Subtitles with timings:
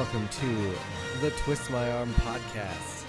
[0.00, 0.72] welcome to
[1.20, 3.04] the Twist My Arm podcast.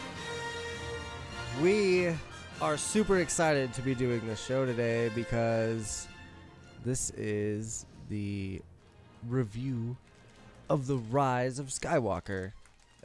[1.61, 2.13] We
[2.59, 6.09] are super excited to be doing this show today because
[6.83, 8.61] this is the
[9.25, 9.95] review
[10.69, 12.51] of the Rise of Skywalker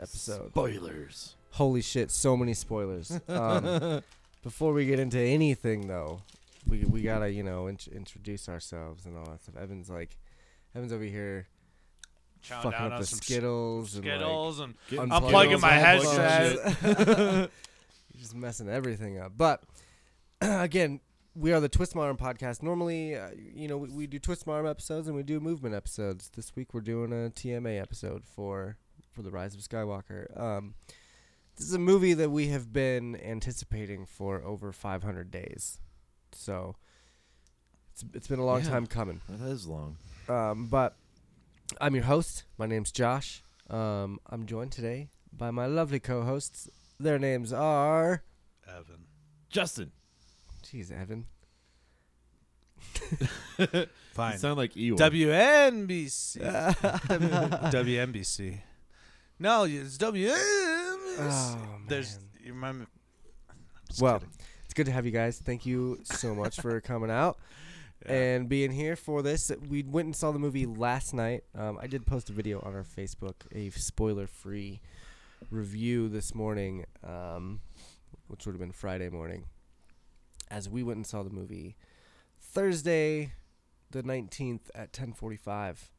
[0.01, 0.49] episode.
[0.49, 1.37] Spoilers.
[1.53, 3.21] Holy shit, so many spoilers.
[3.29, 4.03] Um,
[4.43, 6.23] before we get into anything, though,
[6.69, 9.55] we we gotta you know int- introduce ourselves and all that stuff.
[9.57, 10.17] Evan's like,
[10.75, 11.47] Evan's over here
[12.49, 15.31] Chowing fucking down up on the some Skittles and Skittles and Get- like, I'm unplugging
[15.31, 16.17] plugging my headphones.
[16.17, 16.81] headset.
[18.15, 19.33] You're just messing everything up.
[19.37, 19.63] But
[20.41, 21.01] again,
[21.35, 22.63] we are the Twist My Arm podcast.
[22.63, 25.75] Normally, uh, you know, we, we do Twist My Arm episodes and we do movement
[25.75, 26.31] episodes.
[26.35, 28.77] This week we're doing a TMA episode for
[29.13, 30.39] for the Rise of Skywalker.
[30.39, 30.75] Um,
[31.57, 35.79] this is a movie that we have been anticipating for over 500 days.
[36.33, 36.77] So
[37.93, 38.69] it's it's been a long Yeah.
[38.71, 39.21] time coming.
[39.29, 39.97] That is long.
[40.29, 40.97] Um, but
[41.81, 42.45] I'm your host.
[42.59, 43.43] My name's Josh.
[43.69, 46.69] Um, I'm joined today by my lovely co-hosts.
[46.99, 48.23] Their names are.
[48.69, 49.07] Evan.
[49.51, 49.93] Justin.
[50.65, 51.27] Jeez, Evan.
[54.15, 54.33] Fine.
[54.33, 54.97] You sound like Ewok.
[54.99, 56.41] WNBC.
[57.71, 58.61] WNBC.
[59.39, 60.37] No, it's WNBC.
[61.19, 61.59] Oh,
[61.89, 62.25] There's man.
[62.43, 62.87] you remind me.
[63.51, 63.57] I'm
[63.89, 64.35] just Well, kidding.
[64.65, 65.39] it's good to have you guys.
[65.39, 67.39] Thank you so much for coming out
[68.07, 69.51] and being here for this.
[69.69, 71.45] We went and saw the movie last night.
[71.55, 74.81] Um, I did post a video on our Facebook, a spoiler-free
[75.51, 77.61] review this morning, um,
[78.29, 79.45] which would have been Friday morning,
[80.51, 81.77] as we went and saw the movie
[82.41, 83.33] Thursday,
[83.91, 85.91] the nineteenth at ten forty-five.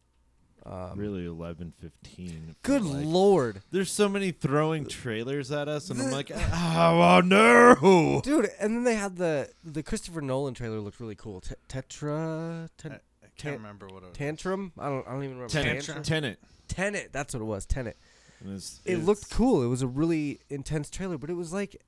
[0.70, 2.56] Um, really, eleven fifteen.
[2.62, 8.20] Good like, lord, There's so many throwing trailers at us, and I'm like, oh, no.
[8.22, 8.50] dude!
[8.60, 11.40] And then they had the the Christopher Nolan trailer looked really cool.
[11.42, 14.18] T- Tetra, I, ten- I Tan- can't remember what it was.
[14.18, 14.74] Tantrum.
[14.78, 15.08] I don't.
[15.08, 15.54] I don't even remember.
[15.54, 15.84] Tenet.
[15.86, 16.04] Tantrum?
[16.04, 16.40] Tenet.
[16.68, 17.10] Tenet.
[17.14, 17.66] That's what it was.
[17.66, 17.96] Tenet.
[18.42, 19.64] And it's- It looked cool.
[19.64, 21.82] It was a really intense trailer, but it was like,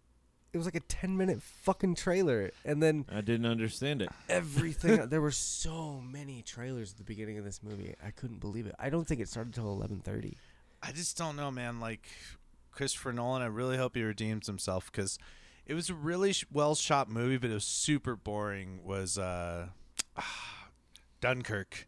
[0.52, 4.10] it was like a ten minute fucking trailer, and then I didn't understand it.
[4.28, 5.06] everything.
[5.10, 7.96] there were so many trailers at the beginning of this movie.
[8.06, 8.76] I couldn't believe it.
[8.80, 10.38] I don't think it started till eleven thirty.
[10.82, 11.80] I just don't know, man.
[11.80, 12.08] Like
[12.72, 15.20] Christopher Nolan, I really hope he redeems himself because
[15.66, 18.80] it was a really sh- well shot movie, but it was super boring.
[18.84, 19.68] Was uh,
[21.22, 21.88] Dunkirk.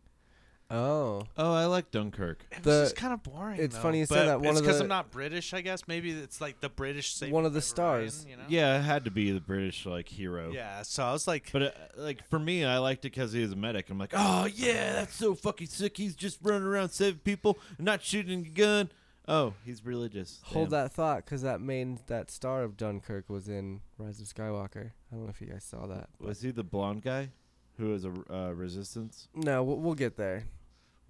[0.71, 2.45] Oh, Oh, I like Dunkirk.
[2.51, 3.59] It The- was just kind of boring.
[3.59, 3.81] it's though.
[3.81, 4.39] funny you say But that.
[4.39, 5.87] One it's of because the- I'm not British, I guess.
[5.87, 7.13] Maybe it's like the British.
[7.13, 8.17] Saving One of the Private stars.
[8.25, 8.43] Ryan, you know?
[8.47, 10.51] Yeah, it had to be the British like hero.
[10.51, 10.81] Yeah.
[10.83, 13.51] So I was like, But uh, like for me, I liked it because he was
[13.51, 13.89] a medic.
[13.89, 15.97] I'm like, oh yeah, that's so fucking sick.
[15.97, 18.89] He's just running around saving people, and not shooting a gun.
[19.27, 20.39] Oh, he's religious.
[20.45, 20.83] hold Damn.
[20.83, 24.91] that thought, because that main that star of Dunkirk was in Rise of Skywalker.
[25.11, 26.09] I don't know if you guys saw that.
[26.19, 27.29] but- Was he the blonde guy
[27.77, 29.27] who was a uh, resistance?
[29.35, 30.45] No, we'll, we'll get there.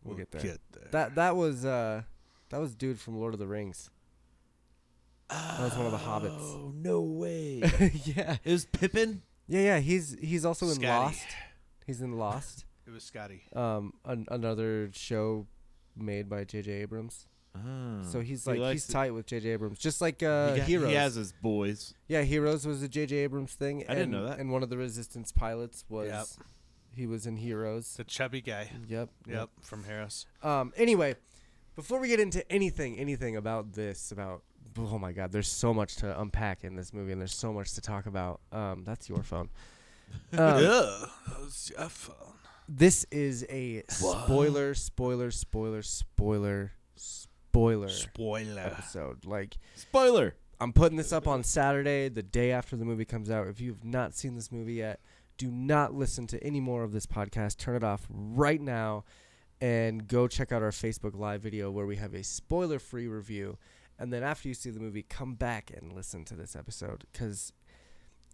[0.03, 0.41] We'll, get there.
[0.41, 0.57] there.
[0.91, 2.03] That that was uh
[2.50, 3.89] that was dude from Lord of the Rings.
[5.29, 6.39] That was one of the hobbits.
[6.41, 7.62] Oh no way!
[8.06, 8.38] yeah.
[8.44, 9.22] it was Pippin.
[9.47, 11.25] Yeah, yeah, he's he's also in Lost.
[11.88, 12.66] He's in Lost.
[12.85, 13.44] It was Scotty.
[13.56, 15.47] Um an- another show
[15.95, 17.28] made by JJ Abrams.
[17.56, 18.01] Oh.
[18.03, 18.94] So he's like likes he's it.
[18.94, 19.77] tight with JJ Abrams.
[19.80, 20.89] Just like uh he, got- Heroes.
[20.89, 21.94] he has his boys.
[22.07, 23.86] yeah, Heroes was a JJ Abrams thing.
[23.88, 24.39] I didn't know that.
[24.39, 26.25] And one of the Resistance pilots was Yep.
[26.93, 27.95] He was in Heroes.
[27.95, 28.69] The chubby guy.
[28.88, 29.09] Yep.
[29.27, 29.49] Yep.
[29.61, 30.25] From Harris.
[30.43, 30.73] Um.
[30.75, 31.15] Anyway,
[31.75, 34.43] before we get into anything, anything about this, about
[34.77, 37.73] oh my God, there's so much to unpack in this movie, and there's so much
[37.73, 38.41] to talk about.
[38.51, 38.83] Um.
[38.85, 39.49] That's your phone.
[40.33, 42.33] Um, Ugh, that was your phone.
[42.67, 48.59] This is a spoiler, spoiler, spoiler, spoiler, spoiler Spoiler.
[48.61, 49.25] episode.
[49.25, 50.35] Like Spoiler.
[50.59, 53.47] I'm putting this up on Saturday, the day after the movie comes out.
[53.47, 54.99] If you've not seen this movie yet,
[55.41, 57.57] do not listen to any more of this podcast.
[57.57, 59.05] Turn it off right now
[59.59, 63.57] and go check out our Facebook Live video where we have a spoiler free review.
[63.97, 67.05] And then after you see the movie, come back and listen to this episode.
[67.11, 67.53] Because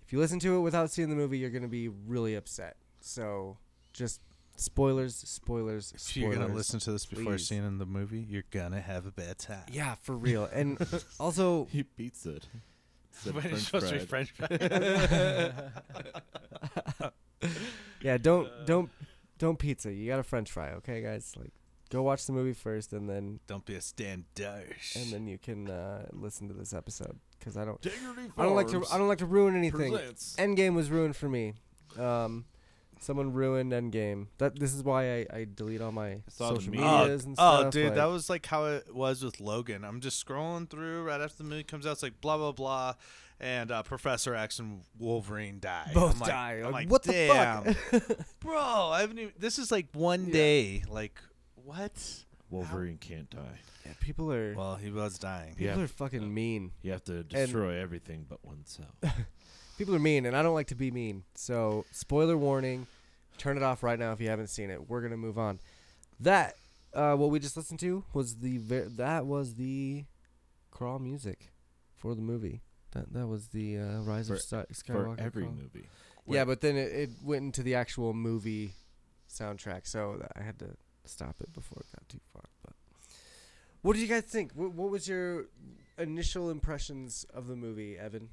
[0.06, 2.76] if you listen to it without seeing the movie, you're going to be really upset.
[3.00, 3.58] So
[3.94, 4.20] just
[4.58, 6.10] spoilers, spoilers, spoilers.
[6.10, 7.48] If you're gonna listen to this before please.
[7.48, 9.64] seeing the movie, you're gonna have a bad time.
[9.72, 10.50] Yeah, for real.
[10.52, 10.78] And
[11.22, 12.48] also, He beats it.
[13.20, 14.30] Said But it's French supposed to be fried.
[14.30, 15.52] French
[17.02, 17.10] fry.
[18.02, 18.90] yeah, don't don't
[19.38, 19.92] don't pizza.
[19.92, 21.34] You got a French fry, okay, guys?
[21.38, 21.52] Like,
[21.90, 24.96] go watch the movie first, and then Don't be a standosh.
[24.96, 28.56] and then you can uh, listen to this episode because I don't Integrity I don't
[28.56, 29.92] like to Farms I don't like to ruin anything.
[29.94, 30.36] presents.
[30.38, 31.54] Endgame was ruined for me.
[31.98, 32.46] Um,
[33.00, 34.28] someone ruined Endgame.
[34.38, 36.82] That this is why I, I delete all my saw the social meme.
[36.82, 39.84] medias oh, and oh, dude, like- that was like how it was with Logan.
[39.84, 41.94] I'm just scrolling through right after the movie comes out.
[41.94, 42.94] It's like blah blah blah,
[43.40, 45.92] and uh, Professor X and Wolverine die.
[45.94, 46.54] both I'm like, die.
[46.58, 48.18] I'm Like, like, what damn, the fuck?
[48.40, 48.58] bro.
[48.60, 49.34] I haven't even.
[49.38, 50.34] This is like one Yeah.
[50.34, 50.84] day.
[50.90, 51.20] Like
[51.56, 51.92] what?
[52.50, 53.60] Wolverine can't die.
[53.86, 55.56] Yeah, people are Well, he was dying.
[55.56, 55.84] people Yeah.
[55.84, 56.72] are fucking mean.
[56.82, 58.90] You have to destroy everything but oneself.
[59.78, 61.24] People are mean, and I don't like to be mean.
[61.36, 62.88] So, spoiler warning.
[63.38, 64.90] Turn it off right now if you haven't seen it.
[64.90, 65.60] We're gonna move on.
[66.20, 66.56] That
[66.94, 70.06] uh, what we just listened to was the ver- that was the
[70.72, 71.52] crawl music
[71.96, 72.62] for the movie.
[72.92, 75.54] That that was the uh, Rise of For- Sky- For every crawl.
[75.56, 75.88] movie.
[76.26, 78.74] Yeah, but then it, it went into the actual movie
[79.32, 80.76] soundtrack, so I had to
[81.06, 82.44] stop it before it got too far.
[82.66, 82.74] But
[83.82, 84.52] what did you guys think?
[84.54, 85.46] What, what was your
[85.98, 88.30] initial impressions of the movie, Evan?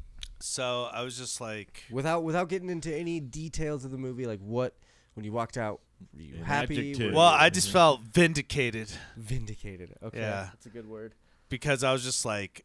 [0.46, 4.41] So I was just like, Without without getting into any details of the movie, like
[4.41, 4.75] what
[5.14, 5.81] when you walked out,
[6.14, 6.91] were you An happy?
[6.91, 7.12] adjective.
[7.12, 7.73] Were well, you I just Mhm.
[7.73, 9.94] felt vindicated vindicated.
[10.02, 10.50] Okay, Yeah.
[10.52, 11.14] that's a good word.
[11.49, 12.64] because I was just like,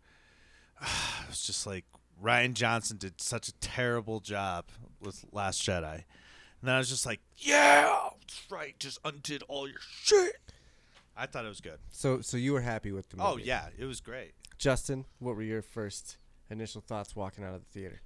[0.80, 1.84] I was just like,
[2.22, 4.66] Rian Johnson did such a terrible job
[5.00, 5.94] with Last Jedi.
[5.94, 8.78] And then I was just like, yeah, that's right.
[8.78, 10.36] Just undid all your shit.
[11.16, 11.78] I thought it was good.
[11.90, 13.28] So so you were happy with the movie?
[13.28, 13.70] Oh, yeah.
[13.76, 14.34] It was great.
[14.56, 16.16] Justin, what were your first
[16.50, 18.00] initial thoughts walking out of the theater?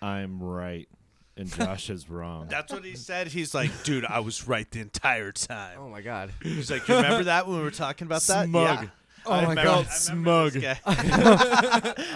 [0.00, 0.88] I'm right,
[1.36, 2.46] and Josh is wrong.
[2.48, 3.28] That's what he said.
[3.28, 5.78] He's like, dude, I was right the entire time.
[5.80, 6.32] Oh my god.
[6.42, 8.46] He's like, you remember that when we were talking about that?
[8.48, 8.82] Smug.
[8.84, 8.88] Yeah.
[9.24, 9.86] Oh I my remember- God.
[9.86, 10.52] I Smug.
[10.52, 10.80] this guy.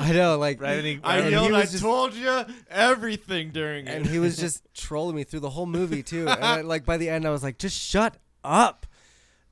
[0.01, 3.87] I know, like Right he- I and yelled, he I just- told you everything during
[3.87, 4.11] and it.
[4.11, 6.27] he was just trolling me through the whole movie too.
[6.29, 8.87] And I, like by the end, I was like, just shut up.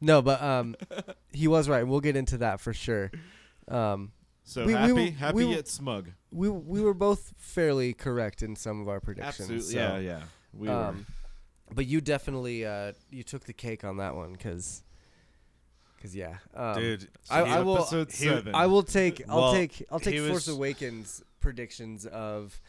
[0.01, 0.75] No, but um,
[1.33, 1.87] he was right.
[1.87, 3.13] We'll get into that for sure.
[3.69, 4.11] Um,
[4.45, 6.11] so we- we happy, were- happy we yet smug.
[6.31, 9.41] we we were both fairly correct in some of our predictions.
[9.51, 10.23] Absolutely, so, yeah, yeah.
[10.53, 10.75] We were.
[10.75, 11.07] um,
[11.75, 14.83] but you definitely uh, you took the cake on that one because,
[15.97, 17.85] because yeah, um, Dude, I, I will.
[17.85, 18.55] he- seven.
[18.55, 19.23] I will take.
[19.29, 19.85] I'll Well, take.
[19.91, 22.61] I'll take Force Awakens predictions of.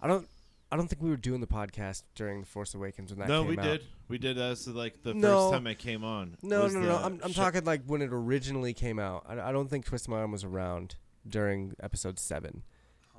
[0.00, 0.28] I don't.
[0.72, 3.42] I don't think we were doing the podcast during the Force Awakens when that no,
[3.44, 3.62] we out.
[3.64, 3.84] did.
[4.08, 5.42] We did as like the No.
[5.50, 6.36] first time I came on.
[6.42, 6.96] No, no, no, no.
[6.96, 9.24] I'm, I'm talking like when it originally came out.
[9.28, 10.96] I, I don't think Twist My Arm was around
[11.28, 12.62] during episode seven,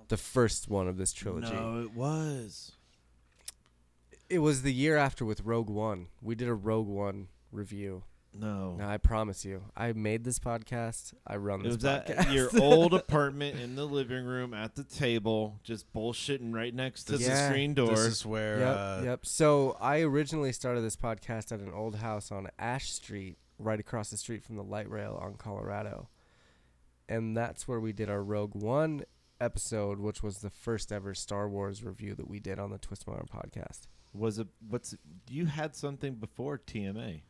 [0.07, 1.52] the first one of this trilogy.
[1.54, 2.74] No, it was.
[4.30, 6.07] It was the year after with Rogue One.
[6.22, 8.04] We did a Rogue One review.
[8.38, 8.75] No.
[8.78, 11.13] Now I promise you, I made this podcast.
[11.25, 12.18] I run It this was podcast.
[12.18, 17.06] at your old apartment in the living room at the table, just bullshitting right next
[17.06, 17.30] to Yeah.
[17.30, 17.92] the screen door.
[17.92, 19.25] This is where Yep, uh, yep.
[19.25, 24.10] So I originally started this podcast at an old house on Ash Street, right across
[24.10, 26.10] the street from the light rail on Colorado,
[27.10, 29.03] and that's where we did our Rogue One
[29.39, 33.06] episode, which was the first ever Star Wars review that we did on the Twist
[33.08, 33.82] My Arm podcast.
[34.13, 34.48] was it?
[34.68, 34.96] What's
[35.30, 37.22] you had something before TMA?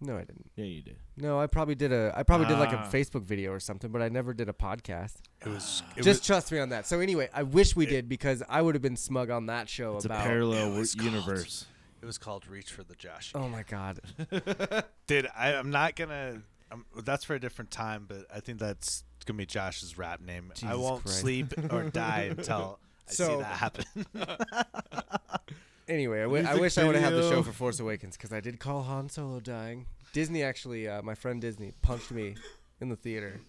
[0.00, 0.50] No, I didn't.
[0.56, 0.96] Yeah, you did.
[1.16, 2.12] No, I probably did a.
[2.16, 2.90] I probably did like a Ah.
[2.90, 5.18] Facebook video or something, but I never did a podcast.
[5.42, 6.86] it was it Just was, trust me on that.
[6.88, 9.94] So anyway, I wish we did because I would have been smug on that show
[9.96, 10.24] It's a about.
[10.24, 11.66] parallel It w- was called- universe.
[12.00, 13.30] it was called Reach for the Josh.
[13.36, 14.00] oh my god.
[15.06, 16.42] Dude, I, I'm not gonna.
[16.72, 20.52] Um, that's for a different time, but I think that's gonna be Josh's rap name.
[20.64, 21.20] I won't Christ.
[21.20, 23.84] sleep or die until I So- see that happen.
[25.88, 28.16] Anyway, I, w- I Music wish I would have had the show for Force Awakens
[28.16, 29.86] because I did call Han Solo dying.
[30.12, 32.36] Disney actually, uh, my friend Disney punched me
[32.80, 33.40] in the theater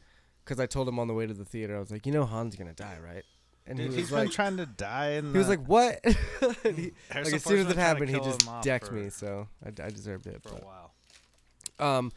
[0.44, 2.26] because I told him on the way to the theater, I was like, you know,
[2.26, 3.24] Han's gonna die, right?
[3.68, 5.12] And Dude, he he's like, been trying to die.
[5.12, 6.00] In he was like, what?
[6.04, 6.16] And
[6.78, 9.48] he- like as soon as it been trying to happened, he just decked me, so
[9.64, 10.42] I, I deserved it.
[10.42, 11.98] for but- a while.
[11.98, 12.12] Um,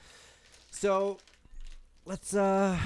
[0.70, 1.18] so
[2.06, 2.34] let's.
[2.34, 2.78] Uh,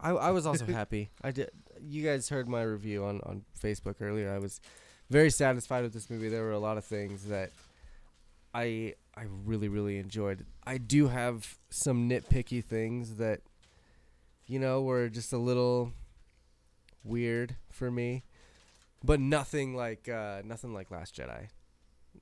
[0.00, 1.10] I I was also happy.
[1.22, 1.50] I did.
[1.80, 4.32] You guys heard my review on on Facebook earlier.
[4.32, 4.60] I was
[5.10, 6.28] very satisfied with this movie.
[6.28, 7.50] There were a lot of things that
[8.54, 10.46] I I really really enjoyed.
[10.66, 13.40] I do have some nitpicky things that
[14.46, 15.92] you know were just a little
[17.04, 18.24] weird for me,
[19.02, 21.48] but nothing like uh, nothing like Last Jedi.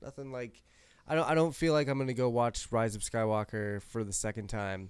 [0.01, 0.63] Nothing like
[1.07, 4.13] I don't I don't feel like I'm gonna go watch Rise of Skywalker for the
[4.13, 4.89] second time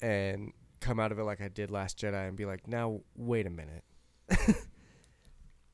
[0.00, 3.46] and come out of it like I did Last Jedi and be like, now wait
[3.46, 3.84] a minute.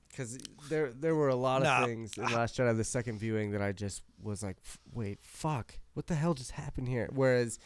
[0.08, 0.38] Because
[0.70, 1.84] there there were a lot of Nah.
[1.84, 4.56] things in Last Jedi the second viewing that I just was like,
[4.94, 7.10] wait, fuck, what the hell just happened here?
[7.12, 7.58] Whereas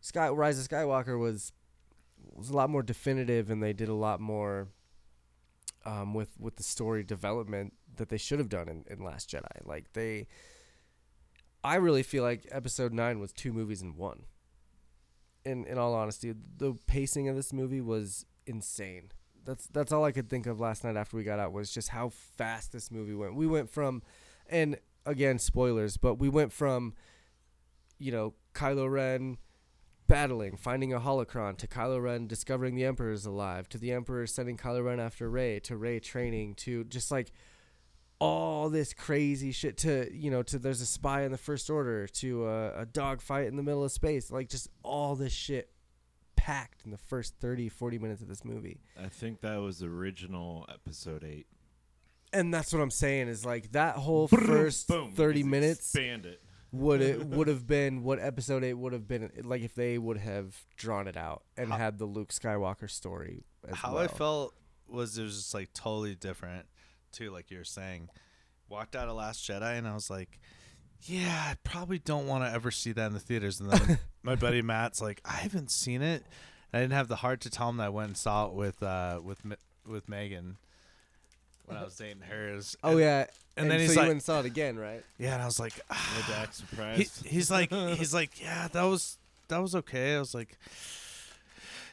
[0.00, 1.52] Sky Rise of Skywalker was
[2.34, 4.66] was a lot more definitive and they did a lot more
[5.86, 9.64] um, with with the story development that they should have done in, in Last Jedi.
[9.64, 10.26] Like they,
[11.62, 14.24] I really feel like Episode Nine was two movies in one.
[15.48, 19.10] In in all honesty, the pacing of this movie was insane.
[19.44, 21.88] That's that's all I could think of last night after we got out was just
[21.88, 23.34] how fast this movie went.
[23.34, 24.02] We went from,
[24.48, 26.94] and again spoilers, but we went from,
[27.98, 29.38] you know, Kylo Ren
[30.06, 34.26] battling, finding a holocron, to Kylo Ren discovering the Emperor is alive, to the Emperor
[34.26, 37.30] sending Kylo Ren after Rey, to Rey training, to just like
[38.20, 42.06] all this crazy shit, to you know, to there's a spy in the First Order,
[42.08, 45.70] to a, a dog fight in the middle of space, like just all this shit
[46.36, 48.80] packed in the first 30, 40 minutes of this movie.
[49.02, 51.46] I think that was original episode eight.
[52.32, 55.12] And that's what I'm saying is like that whole first Boom.
[55.12, 56.40] 30 Just minutes it.
[56.72, 60.18] would it would have been what episode 8 would have been like if they would
[60.18, 64.02] have drawn it out and How- had the Luke Skywalker story as How well.
[64.02, 64.54] I felt
[64.86, 66.66] was it was just like totally different
[67.18, 68.08] too, like you were saying.
[68.68, 70.38] Walked out of Last Jedi and I was like,
[71.02, 73.60] Yeah, I probably don't want to ever see that in the theaters.
[73.60, 76.22] And then my buddy Matt's like, I haven't seen it.
[76.72, 78.82] I didn't have the heart to tell him that I went and saw it with
[78.82, 79.40] uh with
[79.86, 80.58] with Megan
[81.64, 82.76] when I was dating hers.
[82.84, 83.26] Oh yeah.
[83.56, 85.02] And then so he's you like- went and saw it again, right?
[85.18, 86.24] yeah, and I was like, ah.
[86.28, 87.22] Dak he, surprise.
[87.26, 89.16] he's like he's like yeah that was
[89.48, 90.58] that was okay i was like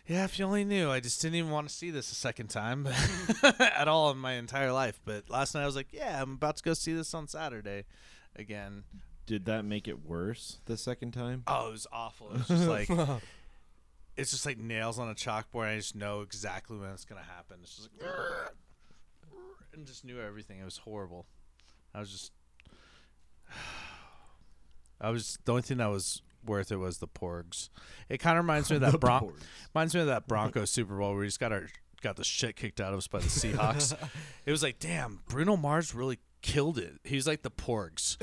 [0.07, 0.91] yeah if you only knew.
[0.91, 2.87] I just didn't even want to see this a second time
[3.59, 6.57] at all in my entire life but last night i was like yeah i'm about
[6.57, 7.85] to go see this on saturday
[8.35, 8.83] again.
[9.25, 11.43] Did that make it worse the second time?
[11.47, 12.29] oh it was awful.
[12.31, 12.89] It was just like
[14.17, 15.67] it's just like nails on a chalkboard.
[15.67, 17.57] I just know exactly when it's gonna happen.
[17.63, 18.11] It's just like
[19.73, 20.59] and just knew everything.
[20.59, 21.25] It was horrible.
[21.93, 22.31] I was just
[25.01, 27.69] I was the only thing that was worth it was the porgs.
[28.09, 29.41] It kind of reminds me of that The Bron- Porgs.
[29.73, 31.67] reminds me of that Broncos Super Bowl where we just got our
[32.01, 33.93] got the shit kicked out of us by the Seahawks.
[34.45, 36.99] it was like, damn, Bruno Mars really killed it.
[37.03, 38.17] He's like the porgs,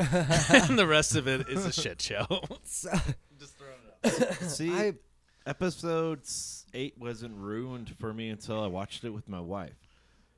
[0.69, 2.27] and the rest of it is a shit show.
[2.63, 3.75] just throwing
[4.05, 4.35] it out.
[4.51, 4.95] See, I
[5.47, 6.21] episode
[6.73, 9.75] eight wasn't ruined for me until I watched it with my wife.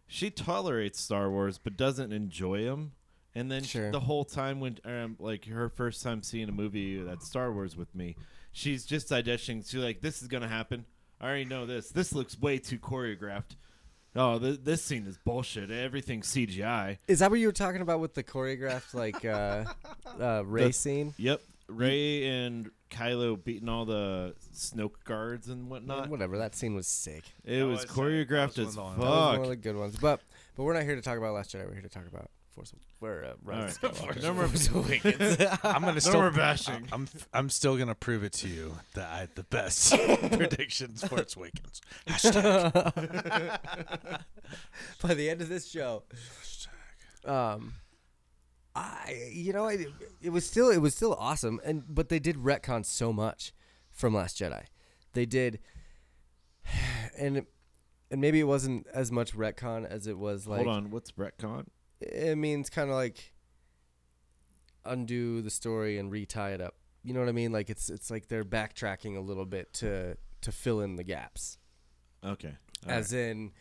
[0.06, 2.92] She tolerates Star Wars but doesn't enjoy them.
[3.34, 3.90] And then sh- Sure.
[3.90, 7.76] the whole time when um, like her first time seeing a movie that's Star Wars
[7.76, 8.16] with me,
[8.52, 9.62] she's just digesting.
[9.62, 10.84] She's like, "This is gonna happen.
[11.20, 11.90] I already know this.
[11.90, 13.56] This looks way too choreographed.
[14.16, 15.70] Oh, th- this scene is bullshit.
[15.72, 16.98] Everything's CGI.
[17.08, 19.64] Is that what you were talking about with the choreographed like uh,
[20.20, 21.12] uh, race scene?
[21.18, 26.08] Yep, Rey and Kylo beating all the Snoke guards and whatnot.
[26.08, 27.24] Whatever, that scene was sick.
[27.44, 29.00] It That was was, choreographed that as was one of fuck.
[29.00, 29.96] the- That was one of the good ones.
[29.96, 30.20] But
[30.54, 31.66] but we're not here to talk about Last Jedi.
[31.66, 32.72] We're here to talk about Force.
[33.00, 34.16] We're uh, Rise of All right.
[34.18, 34.22] Skywalker.
[34.22, 35.36] No more- Force Awakens.
[35.62, 36.88] I'm gonna No still more bashing.
[36.92, 39.92] I'm I'm still gonna prove it to you that I had the best
[40.32, 41.80] predictions for its Awakens.
[45.02, 46.04] By the end of this show,
[47.24, 47.74] um,
[48.74, 49.86] I you know I,
[50.22, 53.52] it was still it was still awesome, and but they did retcon so much
[53.90, 54.64] from Last Jedi.
[55.12, 55.58] They did,
[57.18, 57.46] and
[58.10, 61.66] and maybe it wasn't as much retcon as it was like Hold on, what's retcon?
[62.00, 63.32] It means kind of like
[64.84, 66.74] undo the story and retie it up.
[67.02, 67.52] You know what I mean?
[67.52, 71.58] Like it's it's like they're backtracking a little bit to to fill in the gaps.
[72.24, 72.54] Okay.
[72.86, 73.52] all As in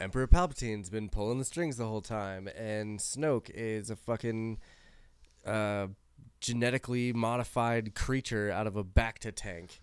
[0.00, 4.58] Emperor Palpatine's been pulling the strings the whole time and Snoke is a fucking
[5.46, 5.88] uh
[6.40, 9.80] genetically modified creature out of a Bacta tank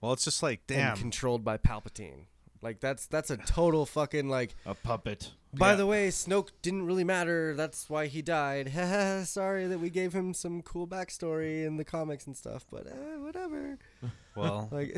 [0.00, 0.96] Well, it's just like and damn.
[0.96, 2.26] controlled by Palpatine.
[2.62, 5.32] Like that's that's a total fucking like a puppet.
[5.54, 5.76] By Yeah.
[5.76, 7.54] the way, Snoke didn't really matter.
[7.54, 8.72] That's why he died.
[9.26, 13.20] Sorry that we gave him some cool backstory in the comics and stuff, but uh,
[13.20, 13.78] whatever.
[14.36, 14.96] well, Like,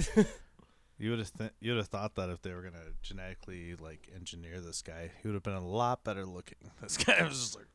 [0.99, 4.09] you would have th- you would have thought that if they were gonna genetically like
[4.15, 6.59] engineer this guy, he would have been a lot better looking.
[6.83, 7.67] This guy was just like.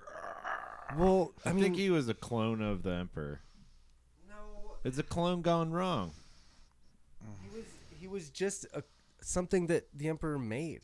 [0.97, 3.41] well, I, I, mean, think he was a clone of the Emperor.
[4.29, 4.35] no,
[4.83, 6.11] It's a clone gone wrong.
[7.41, 7.65] he was
[7.99, 8.83] he was just a,
[9.21, 10.81] something that the Emperor made.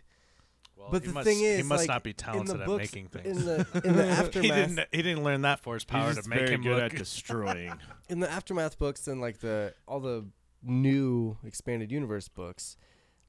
[0.82, 2.62] Well, But he the must, thing is, he must like, not be in the talented
[2.62, 3.38] at making things.
[3.40, 4.88] in the in the he aftermath, didn't.
[4.92, 6.94] He didn't learn that force power to make very him good look.
[6.94, 7.74] at destroying.
[8.10, 10.26] in the aftermath books and like the all the
[10.64, 12.78] new expanded universe books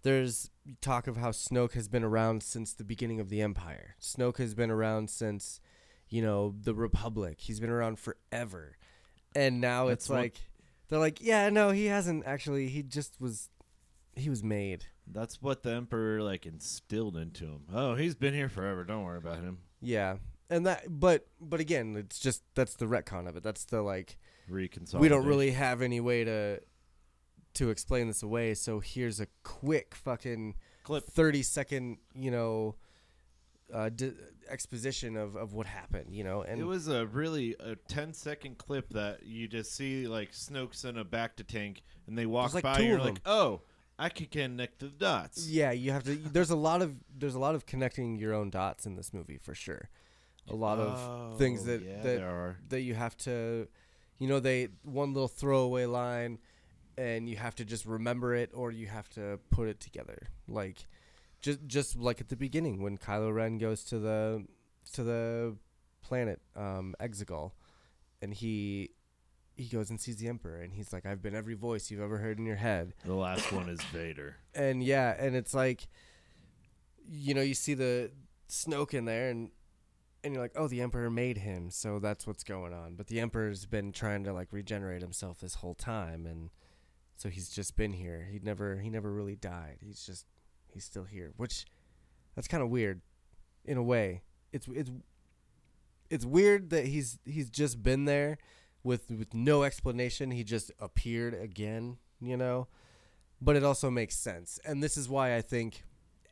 [0.02, 4.36] there's talk of how snoke has been around since the beginning of the empire snoke
[4.38, 5.58] has been around since
[6.10, 8.76] you know the republic he's been around forever
[9.34, 10.40] and now That's it's what- like
[10.88, 13.48] they're like yeah no he hasn't actually he just was
[14.14, 17.62] he was made That's what the Emperor like instilled into him.
[17.72, 18.84] Oh, he's been here forever.
[18.84, 19.58] Don't worry about him.
[19.80, 20.16] yeah
[20.50, 24.18] and that but but again it's just that's the retcon of it that's the like
[24.48, 25.00] Reconcile.
[25.00, 26.60] we don't really have any way to
[27.54, 30.54] to explain this away so here's a quick fucking
[30.84, 31.04] clip.
[31.06, 32.74] 30 second you know
[33.72, 34.12] uh, d-
[34.50, 38.58] exposition of, of what happened you know and it was a really a 10 second
[38.58, 42.62] clip that you just see like Snoke's in a bacta tank and they walk like
[42.64, 43.62] by and you're like, "Oh,
[44.04, 46.90] I can connect the dots." yeah you have to there's a lot of
[47.20, 49.88] there's a lot of connecting your own dots in this movie for sure
[50.48, 52.56] a lot of things Oh, that yeah, that there are.
[52.68, 53.68] that you have to
[54.18, 56.38] you know they one little throwaway line
[56.98, 60.78] and you have to just remember it or you have to put it together like
[61.40, 64.44] just just like at the beginning when Kylo Ren goes to the
[64.94, 65.56] to the
[66.02, 67.52] planet um Exegol
[68.20, 68.90] and he
[69.62, 72.18] he goes and sees the emperor, and he's like, "I've been every voice you've ever
[72.18, 74.36] heard in your head." The last one is Vader.
[74.54, 75.86] and yeah, and it's like,
[77.08, 78.10] you know, you see the
[78.48, 79.50] Snoke in there, and
[80.24, 82.94] and you're like, oh, the Emperor made him, so that's what's going on.
[82.94, 86.50] But the Emperor's been trying to like regenerate himself this whole time, and
[87.16, 88.28] so he's just been here.
[88.30, 89.78] He never he never really died.
[89.80, 90.26] He's just
[90.72, 91.64] he's still here, which
[92.34, 93.00] that's kind of weird,
[93.64, 94.22] in a way.
[94.52, 94.90] It's it's
[96.10, 98.38] it's weird that he's he's just been there
[98.84, 100.30] with with no explanation.
[100.30, 102.68] He just appeared again, you know
[103.42, 104.60] but it also makes sense.
[104.64, 105.82] And this is why I think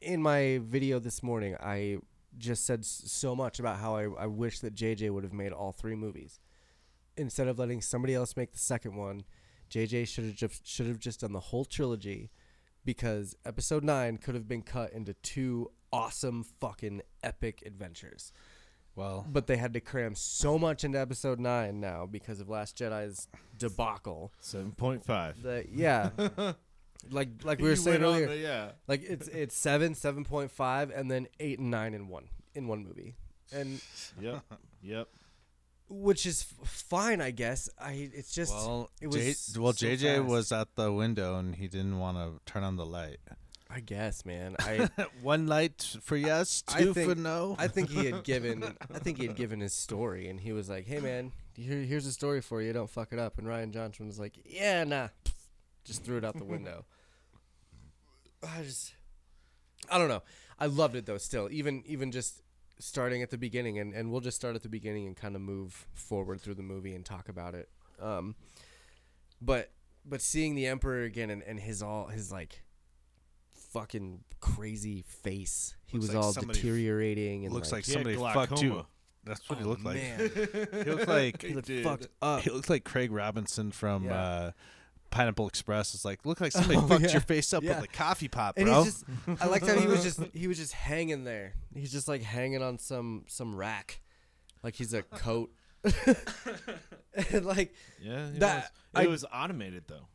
[0.01, 1.99] in my video this morning, I
[2.39, 5.73] just said so much about how I, I wish that JJ would have made all
[5.73, 6.39] three movies.
[7.17, 9.25] Instead of letting somebody else make the second one,
[9.71, 12.31] JJ should have just should have just done the whole trilogy
[12.85, 18.33] because episode 9 could have been cut into two awesome fucking epic adventures.
[18.97, 22.77] Well, But they had to cram so much into episode 9 now because of Last
[22.77, 24.33] Jedi's debacle.
[24.41, 25.37] Seven point five.
[25.73, 26.11] Yeah.
[27.11, 28.73] like like we were saying earlier, yeah.
[28.89, 32.67] like it's it's seven, seven point five, and then eight and nine in one in
[32.69, 33.15] one movie,
[33.53, 33.81] and
[34.21, 34.43] Yep.
[34.83, 35.09] Yep.
[35.89, 37.71] which is f- fine, I guess.
[37.79, 40.25] I it's just well, it J- was well, so JJ fast.
[40.29, 43.19] was at the window and he didn't want to turn on the light.
[43.73, 44.57] I guess, man.
[44.59, 44.89] I
[45.23, 47.55] One light for yes, I two think- for no.
[47.59, 50.69] I think he had given I think he had given his story, and he was
[50.69, 52.73] like, "Hey, man, here, here's a story for you.
[52.73, 55.09] Don't fuck it up." And Rian Johnson was like, "Yeah, nah,"
[55.85, 56.85] just threw it out the window.
[58.43, 58.95] I just,
[59.91, 60.23] I don't know.
[60.59, 61.19] I loved it though.
[61.19, 62.43] Still, even even just
[62.81, 65.43] starting at the beginning, and and we'll just start at the beginning and kind of
[65.43, 67.69] move forward through the movie and talk about it.
[68.01, 68.35] Um,
[69.41, 69.71] but
[70.05, 72.63] but seeing the Emperor again and, and his all his like
[73.73, 75.75] fucking crazy face.
[75.87, 78.69] He Looks was like all somebody deteriorating and looks like, He had somebody fucked you.
[78.71, 78.87] glaucoma.
[79.25, 79.97] That's what he Oh, looked like.
[79.99, 81.85] He looked like he looked did.
[81.85, 82.41] fucked up.
[82.41, 84.15] he looked like Craig Robinson from Yeah.
[84.15, 84.51] uh,
[85.11, 85.95] Pineapple Express.
[85.95, 87.13] It's like looked like somebody Oh, fucked yeah.
[87.13, 87.81] your face up Yeah.
[87.81, 88.85] with a coffee pot, And bro.
[88.85, 91.55] he's just I liked how he was just he was just hanging there.
[91.75, 94.01] He's just like hanging on some some rack.
[94.63, 95.51] Like he's a coat.
[97.33, 98.29] and like Yeah.
[98.29, 100.07] It, That- was, it I- was automated though.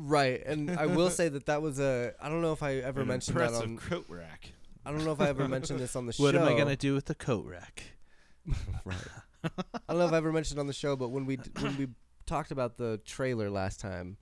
[0.00, 3.02] Right, and I will say that that was a I don't know if I ever
[3.02, 4.52] An mentioned that impressive on coat rack.
[4.84, 6.22] I don't know if I ever mentioned this on the show.
[6.24, 7.82] what am I gonna do with the coat rack?
[8.84, 8.96] Right.
[9.44, 11.76] I don't know if I ever mentioned on the show, but when we d- when
[11.78, 11.88] we
[12.26, 14.16] talked about the trailer last time,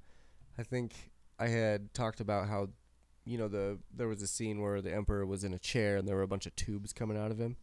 [0.56, 0.94] I think
[1.38, 2.68] I had talked about how,
[3.24, 6.06] you know, the there was a scene where the emperor was in a chair and
[6.06, 7.56] there were a bunch of tubes coming out of him,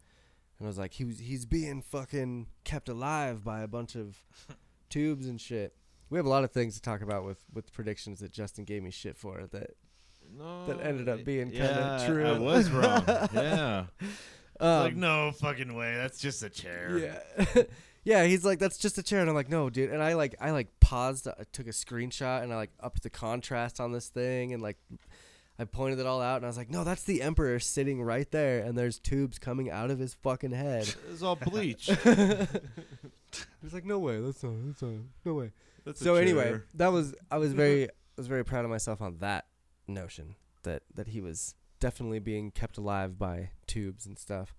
[0.59, 4.17] and I was like, he was he's being fucking kept alive by a bunch of
[4.89, 5.75] tubes and shit.
[6.15, 8.81] We have a lot of things to talk about with with predictions that Justin gave
[8.81, 9.71] me shit for that.
[10.33, 10.65] No.
[10.65, 12.25] That ended up being kinda yeah, true.
[12.25, 13.03] I was wrong.
[13.33, 13.87] yeah.
[14.61, 15.93] Um, like no fucking way.
[15.97, 17.19] That's just a chair.
[17.37, 17.63] Yeah.
[18.05, 19.19] yeah, he's like, that's just a chair.
[19.19, 19.91] And I'm like, no, dude.
[19.91, 23.09] And I like I like paused, I took a screenshot and I like upped the
[23.09, 24.77] contrast on this thing and like
[25.59, 28.31] I pointed it all out and I was like, no, that's the Emperor sitting right
[28.31, 30.87] there and there's tubes coming out of his fucking head.
[30.87, 31.87] It was all bleach.
[33.61, 34.93] He's like, no way, that's not that's not
[35.25, 35.51] no way.
[35.85, 39.17] That's So anyway, that was I was very I was very proud of myself on
[39.19, 39.45] that
[39.87, 44.55] notion that that he was definitely being kept alive by tubes and stuff.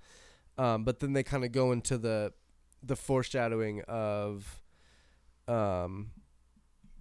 [0.59, 2.33] Um, but then they kind of go into the
[2.83, 4.63] the foreshadowing of
[5.49, 6.11] um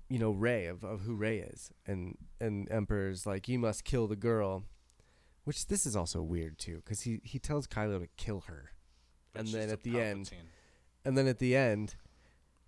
[0.09, 1.71] you know Rey of, of who Rey is.
[1.85, 4.63] And and Emperor's like you must kill the girl
[5.43, 8.71] which this is also weird too cuz he he tells Kylo to kill her.
[9.35, 10.29] And then at the end-
[11.03, 11.95] and then at the end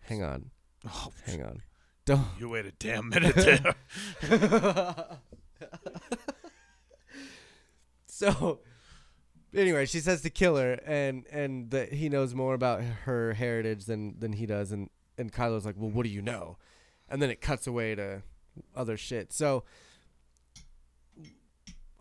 [0.01, 0.51] hang on
[0.85, 1.61] Oh, hang on
[2.07, 3.75] don't you wait a damn minute there.
[8.05, 8.61] so
[9.53, 13.85] anyway, she says to kill her, and and that he knows more about her heritage
[13.85, 16.57] than than he does, and and Kylo's like, well, what do you know?
[17.09, 18.23] And then it cuts away to
[18.73, 19.33] other shit.
[19.33, 19.65] So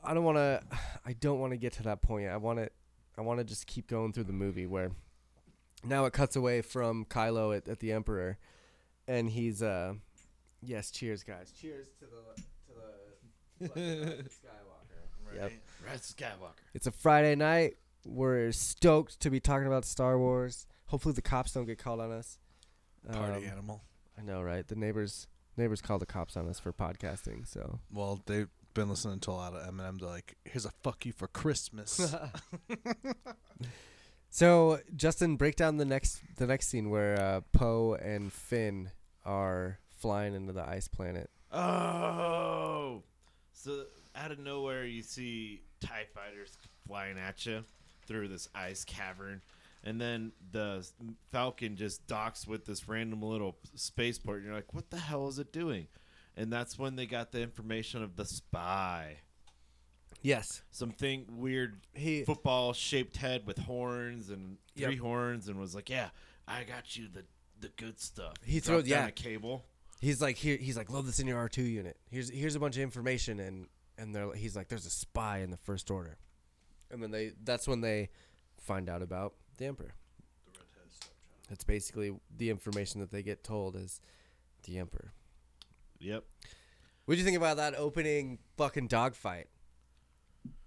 [0.05, 0.63] I don't want to.
[1.05, 2.29] I don't want to get to that point.
[2.29, 2.71] I want to.
[3.19, 4.93] I want to just keep going through the movie where
[5.83, 8.39] now it cuts away from Kylo at, at the Emperor,
[9.09, 9.95] and he's uh,
[10.63, 12.43] yes, cheers, guys, cheers to the
[13.65, 13.81] to the
[14.25, 15.35] Skywalker.
[15.35, 15.53] Yep.
[15.87, 16.53] Rise Skywalker.
[16.75, 17.77] It's a Friday night.
[18.05, 20.67] We're stoked to be talking about Star Wars.
[20.87, 22.39] Hopefully the cops don't get called on us.
[23.11, 23.83] Party Um, animal.
[24.19, 24.67] I know, right?
[24.67, 27.47] The neighbors neighbors called the cops on us for podcasting.
[27.47, 29.99] So Well, they've been listening to a lot of Eminem.
[30.01, 32.15] They're like, "Here's a fuck you for Christmas."
[34.29, 38.91] So Justin, break down the next the next scene where uh, Poe and Finn
[39.27, 41.29] are flying into the ice planet.
[41.53, 43.03] Oh,
[43.53, 43.85] so
[44.15, 47.65] out of nowhere you see Tie fighters flying at you
[48.07, 49.43] through this ice cavern,
[49.85, 50.87] and then the
[51.33, 54.39] Falcon just docks with this random little spaceport.
[54.39, 55.89] And you're like, what the hell is it doing?
[56.37, 59.19] And that's when they got the information of the spy.
[60.23, 60.63] Yes.
[60.71, 64.89] Something weird He football shaped head with horns and Yep.
[64.89, 66.11] three horns and was like, "Yeah,
[66.47, 67.25] I got you the
[67.61, 69.07] the good stuff." He throws- down yeah.
[69.09, 69.65] a cable.
[70.01, 71.97] he's like here he's like load this in your R2 unit.
[72.11, 75.51] Here's here's a bunch of information and and they're he's like there's a spy in
[75.51, 76.19] the first order.
[76.91, 78.11] And then they that's when they
[78.61, 79.95] find out about the emperor.
[80.53, 81.01] The Redheads.
[81.51, 84.01] It's basically the information that they get told is
[84.65, 85.13] the emperor.
[85.99, 86.25] Yep.
[87.07, 89.47] What do you think about that opening fucking dogfight?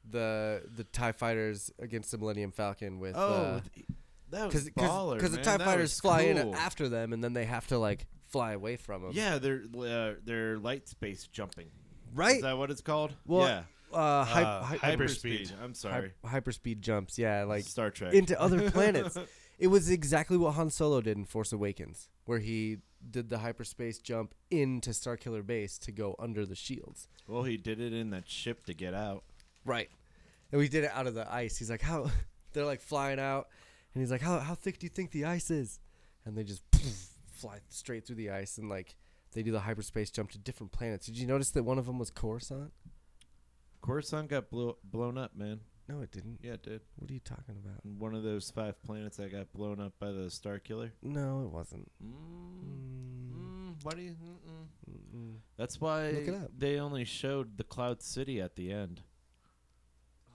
[0.09, 3.85] The the Tie Fighters against the Millennium Falcon with Oh, uh, th-
[4.31, 5.13] that was because baller.
[5.15, 5.45] because the man.
[5.45, 6.55] Tie That Fighters was fly in cool.
[6.55, 9.11] after them and then they have to like fly away from them.
[9.13, 11.67] Yeah, they're uh, they're light space jumping.
[12.13, 12.37] right.
[12.37, 13.13] Is that what it's called?
[13.25, 13.63] Well, yeah,
[13.97, 15.51] uh, hy- Uh, hy- hyperspeed.
[15.61, 16.13] I'm hy- sorry.
[16.25, 17.17] hyperspeed jumps.
[17.17, 19.17] Yeah, like Star Trek into other planets.
[19.57, 22.77] it was exactly what Han Solo did in Force Awakens, where he
[23.09, 27.07] did the hyperspace jump into Starkiller Base to go under the shields.
[27.27, 29.23] well, he did it in that ship to get out.
[29.65, 29.89] Right.
[30.51, 31.57] And we did it out of the ice.
[31.57, 32.11] He's like, how?
[32.53, 33.47] They're like flying out,
[33.99, 35.79] and he's like, how how thick do you think the ice is?
[36.25, 36.63] And they just
[37.33, 38.95] fly straight through the ice, and like
[39.33, 41.05] they do the hyperspace jump to different planets.
[41.05, 42.71] Did you notice that one of them was Coruscant?
[43.81, 45.59] Coruscant got blow- blown up, man.
[45.89, 46.39] No, it didn't.
[46.41, 46.81] Yeah, it did.
[46.97, 47.83] What are you talking about?
[47.83, 50.93] One of those five planets that got blown up by the Star Killer.
[51.01, 51.89] No, it wasn't.
[52.03, 52.13] Mm.
[53.33, 54.11] Mm, Mm, why do you?
[54.11, 54.91] Mm-mm.
[54.91, 55.35] mm-mm.
[55.57, 56.51] That's why Look it up.
[56.57, 59.01] they only showed the Cloud City at the end.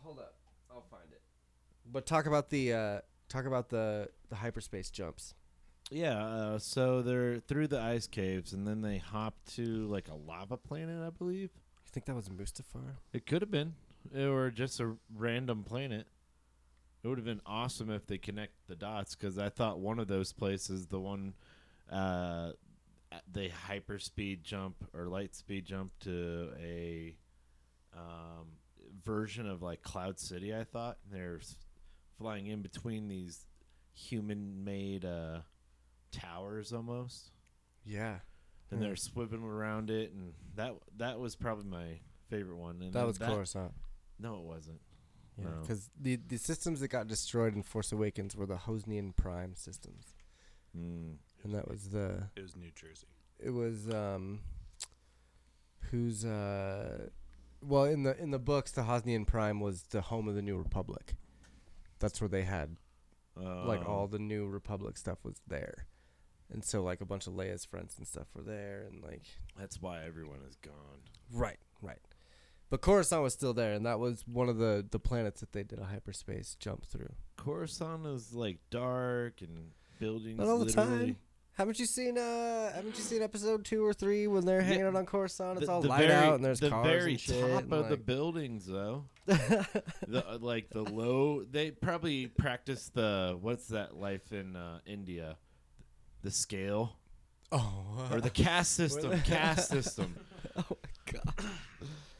[0.02, 0.34] Hold up,
[0.70, 1.22] I'll find it.
[1.90, 5.34] But talk about the uh, talk about the the hyperspace jumps.
[5.90, 10.14] Yeah, uh, so they're through the ice caves, and then they hop to like a
[10.14, 11.50] lava planet, I believe.
[11.52, 12.96] You think that was Mustafar?
[13.12, 13.74] It could have been,
[14.16, 16.06] or just a random planet.
[17.02, 20.08] It would have been awesome if they connect the dots, because I thought one of
[20.08, 21.34] those places, the one,
[21.92, 22.52] uh,
[23.30, 27.14] they hyperspeed jump or light speed jump to a
[27.94, 28.46] um,
[29.04, 30.54] version of like Cloud City.
[30.54, 31.56] I thought they're s-
[32.18, 33.46] flying in between these
[33.92, 35.40] human-made uh,
[36.10, 37.30] towers almost
[37.84, 38.20] Yeah,
[38.70, 38.86] and Yeah.
[38.88, 42.80] they're swimming around it, and that that was probably my favorite one.
[42.82, 43.72] And that then was Coruscant.
[44.18, 44.80] No, it wasn't.
[45.36, 45.60] Yeah, No.
[45.60, 50.14] because the the systems that got destroyed in Force Awakens were the Hosnian Prime systems,
[50.76, 51.18] Mm.
[51.42, 53.08] and that was the It was New Jersey.
[53.38, 54.40] it was um
[55.90, 57.08] who's uh
[57.60, 60.56] well in the in the books the Hosnian Prime was the home of the New
[60.56, 61.16] Republic.
[61.98, 62.76] That's where they had
[63.36, 63.90] like Oh.
[63.90, 65.86] all the New Republic stuff was there.
[66.52, 69.22] And so like a bunch of Leia's friends and stuff were there and like
[69.58, 71.00] That's why everyone is gone.
[71.32, 71.98] Right, right.
[72.70, 75.62] But Coruscant was still there, and that was one of the the planets that they
[75.62, 77.12] did a hyperspace jump through.
[77.36, 80.38] Coruscant is like dark and buildings.
[80.38, 81.16] Not all the literally- time.
[81.54, 84.96] Haven't you seen uh Haven't you seen episode two or three when they're hanging out
[84.96, 85.58] on Coruscant?
[85.58, 87.40] It's The- all the light very, out and there's the cars very and shit.
[87.40, 89.04] top and, of the buildings, though.
[89.26, 91.44] the uh, like the low.
[91.44, 95.36] They probably practice the what's that life in uh, India,
[96.22, 96.96] the scale
[97.52, 99.18] oh, or the caste system.
[99.22, 100.16] caste system.
[100.56, 101.44] oh my god!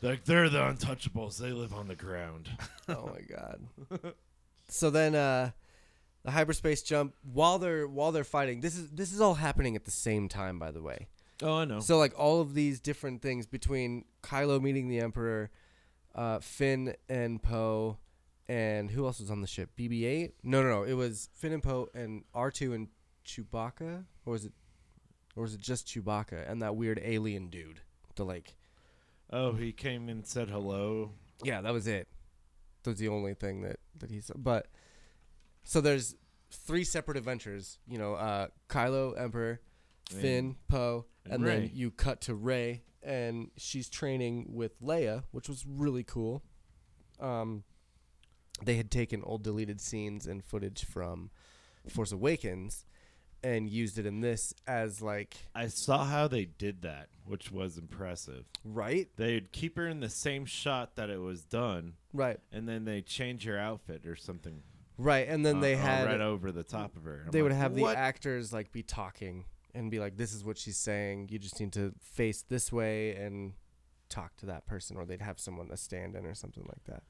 [0.01, 1.39] Like they're the untouchables.
[1.39, 2.49] They live on the ground.
[2.89, 4.15] Oh my god!
[4.69, 5.51] so then, uh
[6.25, 8.61] the hyperspace jump while they're while they're fighting.
[8.61, 11.09] This is this is all happening at the same time, by the way.
[11.43, 11.81] Oh, I know.
[11.81, 15.51] So like all of these different things between Kylo meeting the Emperor,
[16.15, 17.99] uh, Finn and Poe,
[18.49, 19.71] and who else was on the ship?
[19.77, 20.33] BB-8?
[20.43, 20.83] No, no, no.
[20.85, 22.89] It was Finn and Poe and R2 and
[23.27, 24.53] Chewbacca, or was it,
[25.35, 27.81] or was it just Chewbacca and that weird alien dude?
[28.15, 28.55] The like,
[29.31, 31.11] oh, he came and said hello.
[31.43, 32.07] yeah, that was it.
[32.85, 34.69] That was the only thing that that he said, But
[35.65, 36.15] so there's
[36.51, 37.79] three separate adventures.
[37.87, 39.61] You know, uh, Kylo Emperor,
[40.09, 45.49] Finn, Poe, and and, then you cut to Rey, and she's training with Leia, which
[45.49, 46.43] was really cool.
[47.21, 47.65] Um,
[48.63, 51.31] they had taken old deleted scenes and footage from
[51.89, 52.85] Force Awakens
[53.43, 57.77] and used it in this as like I saw how they did that, which was
[57.77, 58.47] impressive.
[58.65, 62.85] right, They'd keep her in the same shot that it was done, right, and then
[62.87, 64.63] they change her outfit or something.
[64.97, 67.23] Right, and then uh, they uh, had right over the top of her.
[67.27, 70.45] I'm they would like, have the actors like be talking and be like, "This is
[70.45, 71.29] what she's saying.
[71.31, 73.55] You just need to face this way and
[74.09, 77.03] talk to that person," or they'd have someone a stand in or something like that.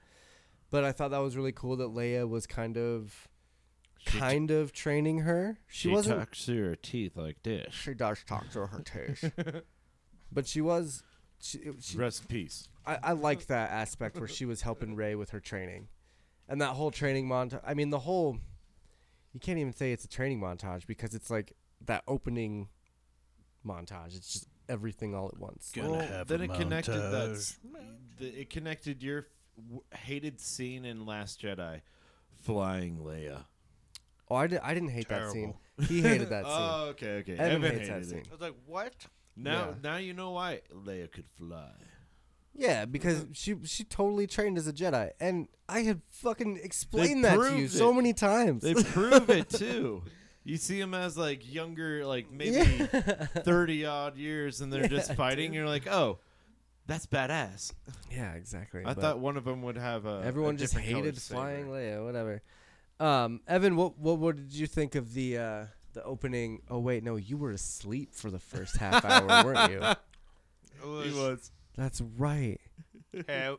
[0.71, 3.29] But I thought that was really cool that Leia was kind of,
[3.99, 5.59] She kind of training her.
[5.69, 6.19] She, she wasn't.
[6.21, 7.75] talks through her teeth like this.
[7.75, 9.31] She does talk through her teeth,
[10.33, 11.03] but she was.
[11.41, 12.69] She, it- she, Rest in peace.
[12.87, 15.89] I, I liked that aspect where she was helping Rey with her training,
[16.49, 17.61] and that whole training montage.
[17.67, 18.39] I mean, the whole,
[19.33, 21.53] you can't even say it's a training montage because it's like
[21.87, 22.69] that opening
[23.67, 24.17] montage.
[24.17, 25.73] It's just everything all at once.
[25.75, 27.53] Gonna well, have then a it connected that.
[28.19, 29.25] The, it connected your f-
[29.65, 31.81] w- hated scene in Last Jedi,
[32.43, 33.45] flying Leia.
[34.31, 35.55] Oh, I, did, I didn't hate that scene.
[35.89, 36.55] He hated that scene.
[36.57, 37.33] Oh, okay, okay.
[37.37, 38.19] Evan Evan, hates that hated scene.
[38.21, 38.29] it.
[38.31, 38.95] I was like, what?
[39.37, 39.75] Now, Yeah.
[39.83, 41.73] now you know why Leia could fly.
[42.57, 47.37] Yeah, because she she totally trained as a Jedi, and I had fucking explained that
[47.37, 47.95] to you proved so it.
[47.95, 48.63] many times.
[48.63, 50.03] They prove it too.
[50.45, 52.63] You see them as like younger, like maybe
[53.45, 55.53] thirty odd years, and they're Yeah, just fighting.
[55.55, 56.19] You're like, oh,
[56.87, 57.73] that's badass.
[58.13, 58.83] yeah, exactly.
[58.83, 60.23] I but thought one of them would have a.
[60.25, 61.77] everyone a just different colored hated flying saber.
[61.77, 62.43] Leia, whatever.
[63.01, 65.65] Um, Evan, what what what did you think of the uh,
[65.95, 66.61] the opening?
[66.71, 69.81] Oh wait, no, you were asleep for the first half hour, weren't you?
[70.87, 71.51] It He was.
[71.77, 72.61] That's right.
[73.27, 73.55] Hey,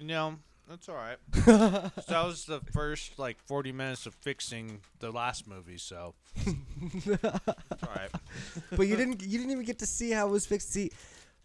[0.00, 0.36] no,
[0.68, 1.18] that's all right.
[1.44, 7.06] so that was the first like 40 minutes of fixing the last movie, so it's
[7.24, 8.10] all right.
[8.76, 10.72] but you didn't you didn't even get to see how it was fixed.
[10.72, 10.90] See,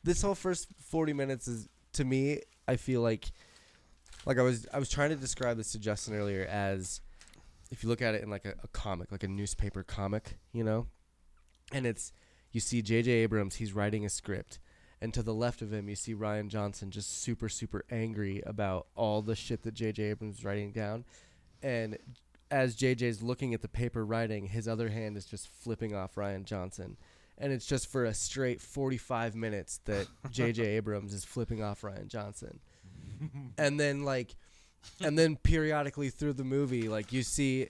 [0.04, 3.32] this whole first forty minutes is to me, I feel like
[4.26, 7.02] like I was I was trying to describe this to Justin earlier as
[7.72, 10.64] if you look at it in like a, a comic, like a newspaper comic, you
[10.64, 10.88] know?
[11.72, 12.12] And it's
[12.52, 14.60] you see JJ Abrams, he's writing a script.
[15.02, 18.86] And to the left of him, you see Rian Johnson just super, super angry about
[18.96, 21.06] all the shit that JJ Abrams is writing down.
[21.64, 21.98] And
[22.52, 26.44] as JJ's looking at the paper writing, his other hand is just flipping off Rian
[26.44, 26.98] Johnson.
[27.38, 32.08] And it's just for a straight 45 minutes that JJ Abrams is flipping off Rian
[32.08, 32.60] Johnson.
[33.58, 34.36] and then, like,
[35.00, 37.70] and then periodically through the movie, like, you see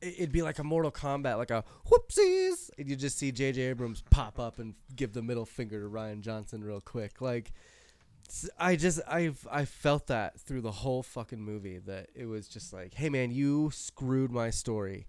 [0.00, 3.62] it'd be like a Mortal Kombat, like a whoopsies, and you just see J.J.
[3.62, 7.20] Abrams pop up and give the middle finger to Rian Johnson real quick.
[7.20, 7.52] Like,
[8.58, 12.72] I just I've I felt that through the whole fucking movie that it was just
[12.72, 15.06] like, hey man, you screwed my story,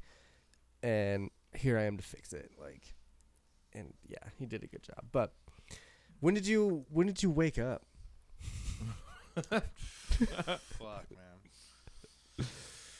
[0.83, 2.51] and here I am to fix it.
[2.59, 2.93] Like,
[3.73, 5.05] and yeah, he did a good job.
[5.11, 5.33] But
[6.19, 7.83] when did you when did you wake up?
[9.49, 9.61] Fuck,
[11.11, 11.36] man.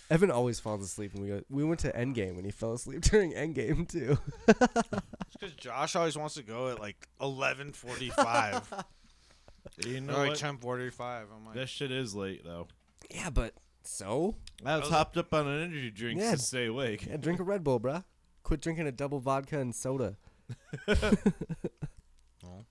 [0.10, 3.02] Evan always falls asleep when we go, we went to Endgame and he fell asleep
[3.12, 4.17] during Endgame too.
[4.48, 8.63] It's because Josh always wants to go at like 11:45
[9.86, 10.38] You know like what?
[10.39, 11.00] 10:45.
[11.36, 12.67] I'm like, That shit is late though.
[13.13, 16.32] yeah, but so I was was- hopped up on an energy drink Yeah.
[16.32, 17.06] to stay awake.
[17.06, 18.04] yeah, drink a Red Bull, bruh.
[18.43, 20.15] Quit drinking a double vodka and soda.
[22.41, 22.65] Well.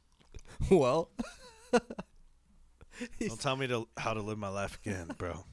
[0.70, 1.10] well,
[3.20, 5.44] don't tell me to how to live my life again, bro.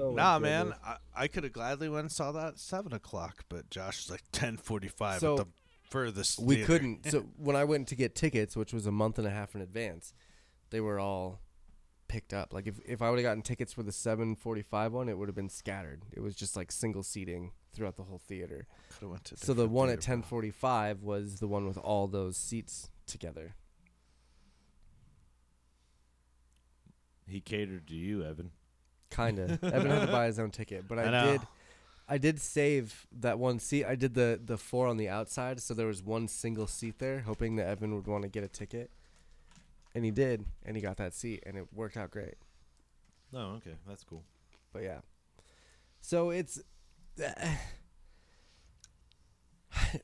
[0.00, 0.74] Oh my nah, man.
[0.84, 4.10] I, I could have gladly went and saw that at seven o'clock, but Josh was
[4.10, 5.46] like 10:45 So, at the
[5.88, 6.38] furthest.
[6.40, 6.66] we theater.
[6.66, 7.06] couldn't.
[7.10, 9.60] So when I went to get tickets, which was a month and a half in
[9.60, 10.12] advance,
[10.70, 11.40] they were all
[12.08, 12.52] picked up.
[12.52, 15.36] Like if if I would have gotten tickets for the 7:45 one, it would have
[15.36, 16.04] been scattered.
[16.12, 18.66] It was just like single seating throughout the whole theater.
[18.98, 22.90] Coulda went to So the one at 10:45 was the one with all those seats
[23.06, 23.54] together.
[27.28, 28.50] He catered to you, Evan.
[29.10, 29.58] Kinda.
[29.62, 31.40] Evan had to buy his own ticket, but I, I did.
[32.08, 33.84] I did save that one seat.
[33.84, 37.20] I did the the four on the outside, so there was one single seat there,
[37.20, 38.90] hoping that Evan would want to get a ticket,
[39.94, 42.34] and he did, and he got that seat, and it worked out great.
[43.32, 44.24] Oh, okay, that's cool.
[44.72, 45.00] But yeah,
[46.00, 46.60] so it's.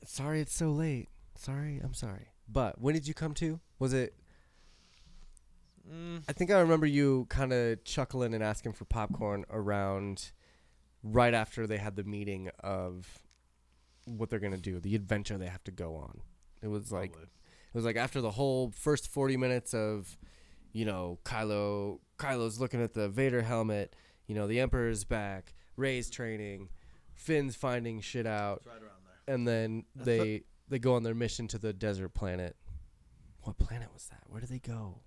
[0.05, 1.09] sorry, it's so late.
[1.35, 2.27] Sorry, I'm sorry.
[2.47, 3.59] But when did you come to?
[3.79, 4.13] Was it?
[5.91, 10.31] Mm, I think I remember you kind of chuckling and asking for popcorn around
[11.03, 13.19] right after they had the meeting of
[14.05, 16.21] what they're gonna do, the adventure they have to go on.
[16.61, 17.27] It was like probably.
[17.27, 20.17] it was like after the whole first forty minutes of,
[20.73, 23.95] you know, Kylo Kylo's looking at the Vader helmet,
[24.27, 26.69] you know, the Emperor's back, Rey's training,
[27.13, 29.35] Finn's finding shit out, right around there.
[29.35, 32.55] and then they they go on their mission to the desert planet.
[33.43, 34.23] What planet was that?
[34.27, 35.01] Where did they go?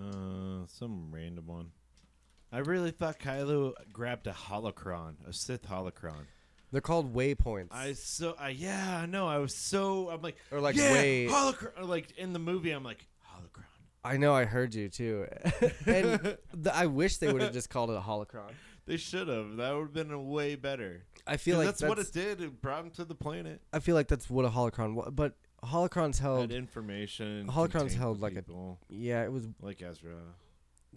[0.00, 1.70] Uh, some random one.
[2.52, 6.26] I really thought Kylo grabbed a holocron, a Sith holocron.
[6.70, 7.68] They're called waypoints.
[7.72, 9.28] I so I yeah, I know.
[9.28, 11.26] I was so I'm like or like yeah, way.
[11.28, 11.88] holocron.
[11.88, 13.64] Like in the movie, I'm like holocron.
[14.04, 15.26] I know I heard you too,
[15.86, 18.52] and the, I wish they would have just called it a holocron.
[18.86, 19.56] They should have.
[19.56, 21.04] That would have been way better.
[21.26, 22.40] I feel like that's, what it did.
[22.40, 23.62] It brought him to the planet.
[23.72, 26.40] I feel like that's what a holocron was, but holocrons held.
[26.40, 27.46] Had information.
[27.48, 30.16] Holocrons held the like a- Yeah, it was like Ezra.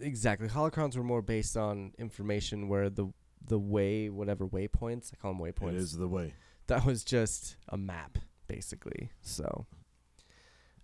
[0.00, 0.48] exactly.
[0.48, 3.12] Holocrons were more based on information, where the
[3.46, 5.74] the way whatever waypoints I call them waypoints.
[5.74, 6.34] It is the way.
[6.66, 9.10] That was just a map, basically.
[9.22, 9.66] So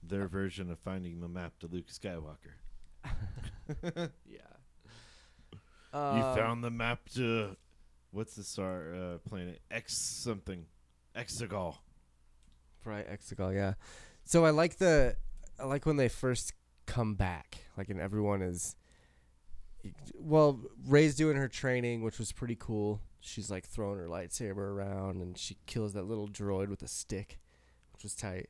[0.03, 2.55] Their version of finding the map to Luke Skywalker.
[4.27, 4.39] yeah.
[5.93, 7.57] Um, you found the map to
[8.11, 9.61] what's the star uh, planet?
[9.71, 10.67] X something,
[11.17, 11.77] Exegol.
[12.85, 13.75] Right, Exegol, yeah.
[14.25, 15.17] So I like the
[15.59, 16.53] I like when they first
[16.87, 18.77] come back, like and everyone is
[20.19, 23.01] well, Rey's doing her training, which was pretty cool.
[23.21, 27.39] She's like throwing her lightsaber around and she kills that little droid with a stick,
[27.93, 28.49] which was tight.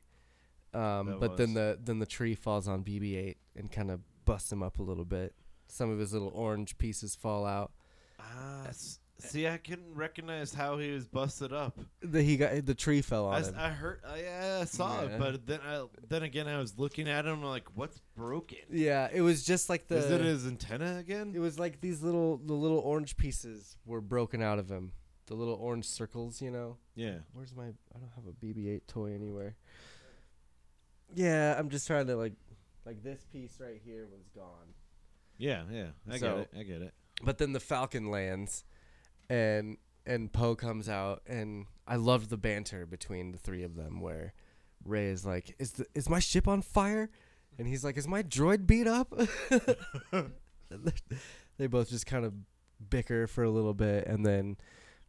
[0.73, 4.61] Um, but then the then the tree falls on BB-8 and kind of busts him
[4.63, 5.33] up a little bit.
[5.67, 7.71] Some of his little orange pieces fall out.
[8.19, 11.79] Ah, s- see, I couldn't recognize how he was busted up.
[12.01, 13.55] The he got the tree fell I, on s- him.
[13.57, 15.07] I heard, I, yeah, I saw Yeah.
[15.07, 18.57] it, but then I, then again, I was looking at him like, what's broken?
[18.69, 21.33] yeah, it was just like the Is it his antenna again?
[21.35, 24.91] It was like these little the little orange pieces were broken out of him.
[25.27, 26.77] The little orange circles, you know.
[26.93, 27.19] yeah.
[27.33, 29.55] Where's my I don't have a BB-8 toy anywhere.
[31.13, 32.33] Yeah, I'm just trying to like
[32.85, 34.73] like this piece right here was gone.
[35.37, 35.87] Yeah, yeah.
[36.09, 36.49] I So- get it.
[36.59, 36.93] I get it.
[37.23, 38.65] But then the Falcon lands
[39.29, 44.01] and and Poe comes out and I loved the banter between the three of them
[44.01, 44.33] where
[44.83, 47.09] Rey is like, "Is the is my ship on fire?"
[47.57, 49.13] And he's like, "Is my droid beat up?"
[51.57, 52.33] they both just kind of
[52.89, 54.57] bicker for a little bit and then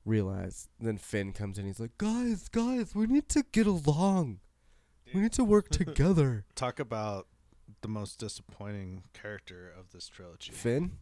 [0.04, 0.68] realize.
[0.80, 1.66] Then Finn comes in.
[1.66, 4.40] He's like, "Guys, guys, we need to get along.
[5.12, 7.26] We need to work together." Talk about
[7.82, 10.52] the most disappointing character of this trilogy.
[10.52, 10.98] Finn.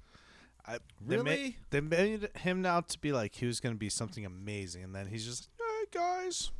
[0.66, 1.57] I, they ma- Really?
[1.70, 4.94] They made him out to be like he was going to be something amazing, and
[4.94, 6.50] then he's just like, "Hey guys."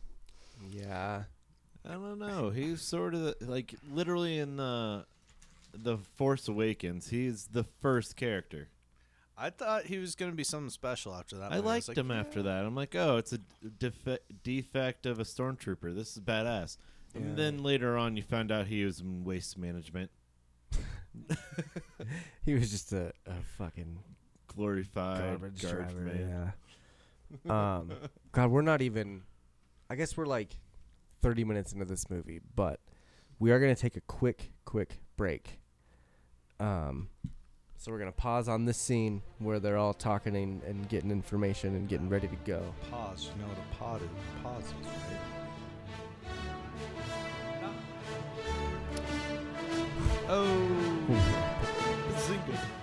[0.71, 1.25] Yeah.
[1.89, 2.51] I don't know.
[2.55, 5.05] He's sort of like literally in the
[5.73, 7.09] the Force Awakens.
[7.09, 8.69] He's the first character.
[9.37, 11.51] I thought he was going to be something special after that.
[11.51, 11.67] I movie.
[11.67, 12.65] liked like, him after that.
[12.65, 13.41] I'm like, oh, it's a
[13.81, 15.93] defe- defect of a stormtrooper.
[15.93, 16.77] This is badass.
[17.13, 17.21] Yeah.
[17.21, 20.13] And then later on, you found out he was in waste management,
[22.45, 23.99] He was just a, a fucking
[24.49, 26.01] glorified garbage, garbage, driver.
[26.01, 26.53] man.
[27.47, 27.77] Yeah.
[27.79, 27.93] um,
[28.33, 29.23] God, we're not even.
[29.89, 30.51] I guess we're like
[31.23, 32.81] thirty minutes into this movie, but
[33.39, 35.59] we are gonna take a quick, quick break.
[36.61, 37.09] Um,
[37.77, 41.75] so we're gonna pause on this scene where they're all talking and, and getting information
[41.75, 42.63] and getting ready to go.
[42.91, 43.31] Pause.
[43.35, 44.09] You know what a pod is?
[44.43, 45.21] Pause is right.
[50.27, 50.64] Oh,
[52.47, 52.74] single.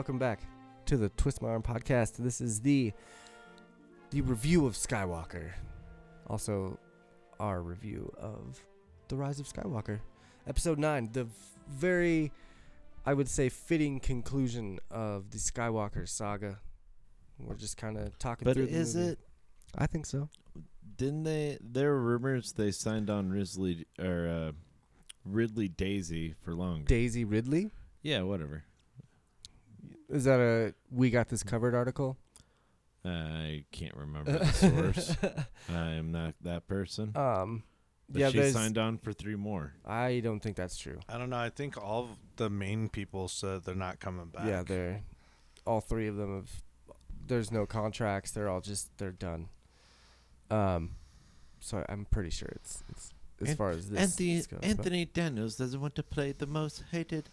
[0.00, 0.40] Welcome back
[0.86, 2.16] to the Twist My Arm podcast.
[2.16, 2.90] This is the
[4.08, 5.50] the review of Skywalker,
[6.26, 6.78] also
[7.38, 8.58] our review of
[9.08, 10.00] the Rise of Skywalker,
[10.46, 11.10] episode nine.
[11.12, 11.26] The
[11.68, 12.32] very,
[13.04, 16.60] I would say, fitting conclusion of the Skywalker saga.
[17.38, 18.68] We're just kind of talking But through.
[18.68, 19.18] is it?
[19.76, 20.30] I think so.
[20.96, 21.58] Didn't they?
[21.60, 24.52] There were rumors they signed on Ridley or uh,
[25.26, 26.86] Ridley Daisy for longer.
[26.86, 27.70] Daisy Ridley.
[28.00, 28.64] yeah, whatever.
[30.10, 32.16] Is that a we got this covered article?
[33.04, 35.16] I can't remember the source.
[35.70, 37.16] I am not that person.
[37.16, 37.62] um,
[38.10, 38.52] But yeah, she there's.
[38.52, 39.72] signed on for three more.
[39.86, 40.98] I don't think that's true.
[41.08, 41.38] I don't know.
[41.38, 44.44] I think all of the main people said they're not coming back.
[44.46, 45.02] Yeah, they're
[45.66, 46.50] all three of them have.
[47.26, 48.32] There's no contracts.
[48.32, 49.48] They're all just they're done.
[50.50, 50.96] Um,
[51.60, 53.98] so I'm pretty sure it's it's as An- far as this.
[54.00, 57.30] Anthony this goes, but- Anthony Daniels doesn't want to play the most hated.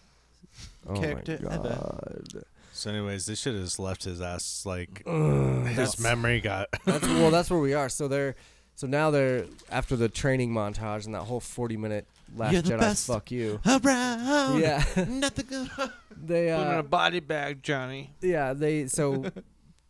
[0.86, 1.68] oh my character ever.
[1.68, 2.44] God.
[2.78, 6.68] So, anyways, this should have just left his ass like Ugh, his memory got.
[6.84, 7.88] That's, well, that's where we are.
[7.88, 8.36] So they're
[8.76, 12.06] so now they're after the training montage and that whole 40 minute
[12.36, 12.78] Last You're the Jedi.
[12.80, 13.06] best.
[13.08, 13.60] Fuck you.
[13.66, 14.60] Around.
[14.60, 15.70] Yeah, Nothing good.
[16.16, 18.14] they uh, a body bag, Johnny.
[18.20, 19.24] Yeah, they so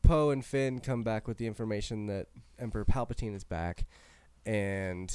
[0.03, 2.28] Poe and Finn come back with the information that
[2.59, 3.84] Emperor Palpatine is back,
[4.47, 5.14] and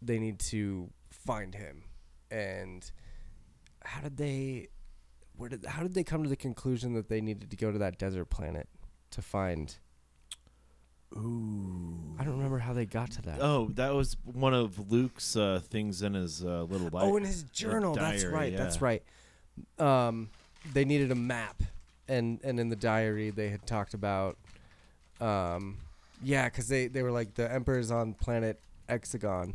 [0.00, 1.84] they need to find him.
[2.32, 2.90] And
[3.84, 4.68] how did they?
[5.36, 5.64] Where did?
[5.66, 8.26] How did they come to the conclusion that they needed to go to that desert
[8.26, 8.68] planet
[9.10, 9.76] to find?
[11.14, 12.16] Ooh.
[12.18, 13.38] I don't remember how they got to that.
[13.40, 17.24] Oh, that was one of Luke's uh, things in his uh, little li- oh, in
[17.24, 17.94] his journal.
[17.94, 18.56] that's diary, right.
[18.56, 19.02] That's right.
[19.78, 20.30] Um,
[20.72, 21.62] they needed a map,
[22.08, 24.38] and and in the diary they had talked about,
[25.20, 25.78] um,
[26.22, 28.58] yeah, because they they were like the emperor's on planet
[28.88, 29.54] Hexagon,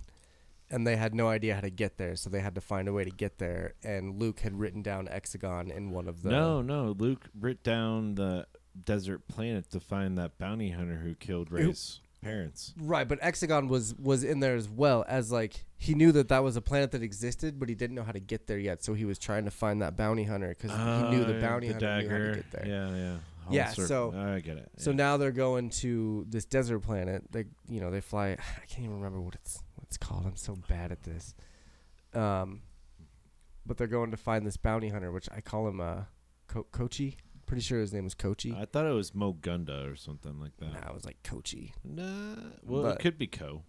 [0.70, 2.94] and they had no idea how to get there, so they had to find a
[2.94, 3.74] way to get there.
[3.84, 6.96] And Luke had written down Exagon in one of the no, no.
[6.98, 8.48] Luke wrote down the
[8.86, 12.74] desert planet to find that bounty hunter who killed Rey's parents.
[12.80, 16.44] Right, but Exagon was was in there as well as like he knew that that
[16.44, 18.84] was a planet that existed, but he didn't know how to get there yet.
[18.84, 21.68] So he was trying to find that bounty hunter because he knew the Oh, bounty
[21.68, 22.66] the hunter knew how to get there.
[22.68, 23.18] Yeah, yeah.
[23.46, 24.12] Whole Yeah, circle.
[24.12, 24.70] so- I get it.
[24.78, 24.96] So yeah.
[24.98, 27.24] now they're going to this desert planet.
[27.32, 28.32] They, you know, they fly.
[28.32, 30.26] I can't even remember what it's it's called.
[30.26, 31.34] I'm so bad at this.
[32.14, 32.62] Um,
[33.66, 36.02] but they're going to find this bounty hunter, which I call him uh,
[36.48, 37.18] Ko- Kochi.
[37.46, 38.54] Pretty sure his name is Kochi.
[38.58, 40.74] I thought it was Mogunda or something like that.
[40.74, 41.74] Nah, it was like Kochi.
[41.84, 43.64] Nah, well, But- it could be Co.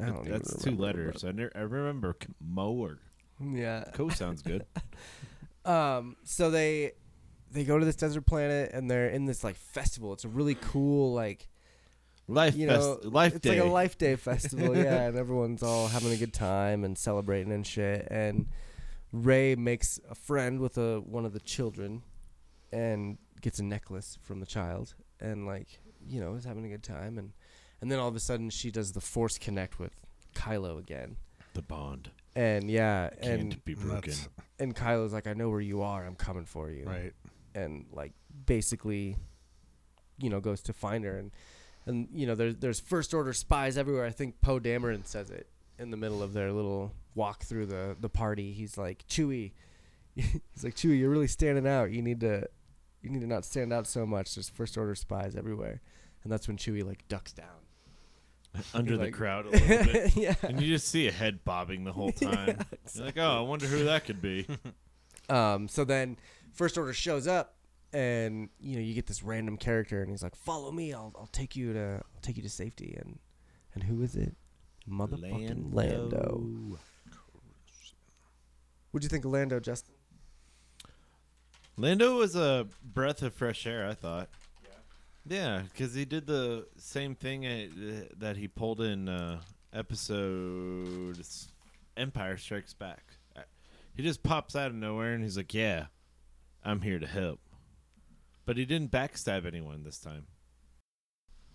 [0.00, 1.24] I don't even That's two remember, letters.
[1.24, 2.98] I, ne- I remember Mo or
[3.40, 3.84] but- Yeah.
[3.92, 4.64] Co sounds good.
[5.66, 6.92] Um, so they
[7.50, 10.12] they go to this desert planet and they're in this like festival.
[10.12, 11.48] It's a really cool like
[12.26, 13.60] Life, you fest- know life it's day.
[13.60, 17.52] like a life day festival, yeah, and everyone's all having a good time and celebrating
[17.52, 18.08] and shit.
[18.10, 18.46] And
[19.12, 22.02] Rey makes a friend with a one of the children
[22.72, 26.82] and gets a necklace from the child and like you know is having a good
[26.82, 27.32] time and
[27.82, 29.92] and then all of a sudden she does the force connect with
[30.34, 31.16] Kylo again.
[31.52, 34.14] the bond And yeah, can't and be broken.
[34.58, 36.04] And Kylo's like, I know where you are.
[36.06, 36.84] I'm coming for you.
[36.84, 37.12] right.
[37.54, 38.12] and like
[38.46, 39.16] basically
[40.18, 41.30] you know goes to find her and
[41.86, 44.04] and you know there's there's first order spies everywhere.
[44.04, 47.96] I think poe dameron says it in the middle of their little walk through the
[47.98, 48.52] the party.
[48.52, 49.52] He's like chewie
[50.14, 51.90] he's like chewie you're really standing out.
[51.90, 52.48] You need to
[53.02, 54.34] you need to not stand out so much.
[54.34, 55.80] There's first order spies everywhere.
[56.22, 57.48] And that's when chewie like ducks down.
[58.74, 60.16] Under the like- crowd a little bit.
[60.16, 60.34] yeah.
[60.42, 62.58] And you just see a head bobbing the whole time.
[62.94, 64.46] You're like, oh, I wonder who that could be.
[65.28, 66.16] Um, so then
[66.52, 67.53] First Order shows up,
[67.94, 70.92] and you know you get this random character, and he's like, "Follow me.
[70.92, 73.18] I'll I'll take you to I'll take you to safety." And
[73.74, 74.34] and who is it?
[74.88, 76.78] Motherfucking Lando.
[78.90, 79.94] What'd you think of Lando, Justin?
[81.76, 84.28] Lando was a breath of fresh air, I thought.
[85.26, 89.40] Yeah, because he did the same thing uh, that he pulled in uh,
[89.72, 91.18] episode
[91.96, 93.02] Empire Strikes Back.
[93.34, 93.40] Uh,
[93.96, 95.86] He just pops out of nowhere and he's like, "Yeah,
[96.62, 97.40] I'm here to help,"
[98.46, 100.26] but he didn't backstab anyone this time.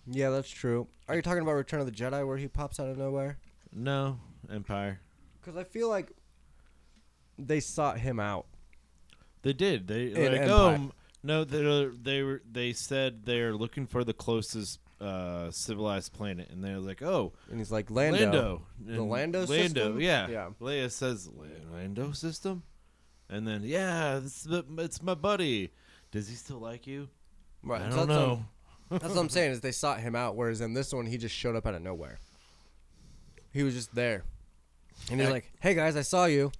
[0.06, 0.88] Yeah, that's true.
[1.08, 3.38] Are you talking about Return of the Jedi, where he pops out of nowhere?
[3.72, 4.18] No,
[4.50, 5.00] Empire.
[5.40, 6.12] Because I feel like
[7.38, 8.46] they sought him out.
[9.42, 9.86] They did.
[9.86, 10.78] They In like Empire.
[10.82, 10.90] oh
[11.22, 16.62] no, they they were they said they're looking for the closest uh, civilized planet, and
[16.62, 18.18] they're like, oh, And he's like, Lando.
[18.20, 18.62] Lando.
[18.84, 20.00] The And Lando Lando, system?
[20.00, 20.28] yeah.
[20.28, 20.48] Yeah.
[20.60, 22.64] Leia says "La- Lando system,
[23.28, 25.70] and then yeah, it's, the- it's my buddy.
[26.10, 27.08] Does he still like you?
[27.62, 27.80] Right.
[27.82, 28.30] I don't that's what know.
[28.32, 28.46] I'm-
[28.98, 31.32] That's what I'm saying is they sought him out, whereas in this one he just
[31.34, 32.18] showed up out of nowhere.
[33.52, 34.24] He was just there,
[35.10, 35.32] and he's Heck.
[35.32, 36.50] like, "Hey guys, I saw you.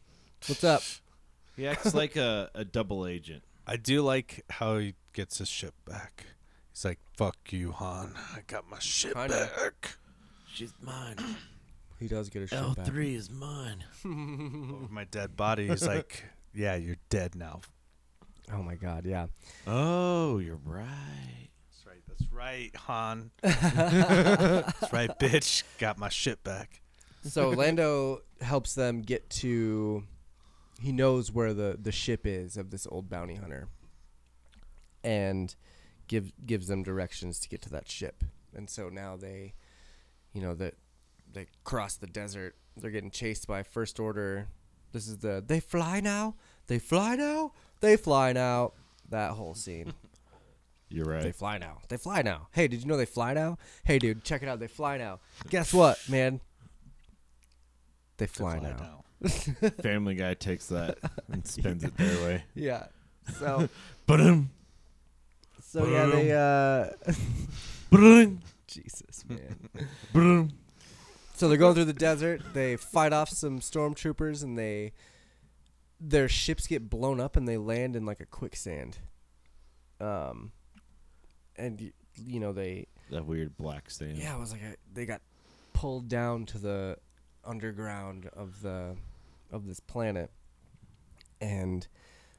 [0.47, 0.83] What's up?"
[1.57, 3.43] He acts like a, a double agent.
[3.67, 6.27] I do like how he gets his ship back.
[6.73, 8.15] He's like, "Fuck you, Han.
[8.35, 9.51] I got my ship Kinda.
[9.59, 9.97] back."
[10.55, 11.17] She's mine.
[11.99, 12.87] He does get a shit L back.
[12.87, 13.85] three is mine.
[14.07, 15.67] Over my dead body.
[15.69, 16.25] He's like,
[16.55, 17.61] "Yeah, you're dead now."
[18.53, 19.27] Oh my god, yeah.
[19.67, 21.49] Oh, you're right.
[21.69, 22.03] That's right.
[22.09, 23.31] That's right, Han.
[23.43, 25.63] That's right, bitch.
[25.79, 26.81] Got my ship back.
[27.23, 30.05] So Lando helps them get to.
[30.81, 33.69] He knows where the the ship is of this old bounty hunter,
[35.05, 35.55] and
[36.09, 38.25] gives gives them directions to get to that ship.
[38.55, 39.55] And so now they,
[40.33, 40.75] you know, that
[41.33, 42.57] they cross the desert.
[42.77, 44.49] They're getting chased by First Order.
[44.93, 46.35] This is the they fly now.
[46.67, 47.53] They fly now.
[47.81, 48.73] They fly now.
[49.09, 49.93] That whole scene.
[50.89, 51.23] You're right.
[51.23, 51.79] They fly now.
[51.89, 52.49] They fly now.
[52.53, 53.59] Hey, did you know they fly now?
[53.85, 54.59] Hey, dude, check it out.
[54.59, 55.21] They fly now.
[55.49, 56.41] Guess what, man?
[58.19, 59.05] They fly, Fly now.
[59.83, 60.99] Family Guy takes that
[61.33, 62.45] and spins it their way.
[62.55, 62.87] Yeah.
[63.39, 63.69] So,
[64.07, 64.51] But um,
[65.63, 67.13] so yeah, they uh,
[67.91, 68.29] but
[68.67, 70.53] Jesus, man.
[71.35, 72.43] So they're going through the desert.
[72.53, 74.93] They fight off some stormtroopers, and they
[76.01, 78.99] their ships get blown up, and they land in like a quicksand.
[80.01, 80.53] Um,
[81.57, 84.17] and y- you know they that weird black stain.
[84.17, 85.21] Yeah, it was like a, they got
[85.73, 86.97] pulled down to the
[87.45, 88.97] underground of the
[89.53, 90.31] of this planet.
[91.41, 91.87] And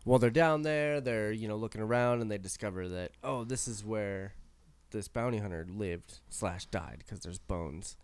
[0.03, 3.67] while they're down there, they're you know looking around and they discover that oh, this
[3.67, 4.33] is where
[4.91, 7.95] this bounty hunter lived slash died because there's bones.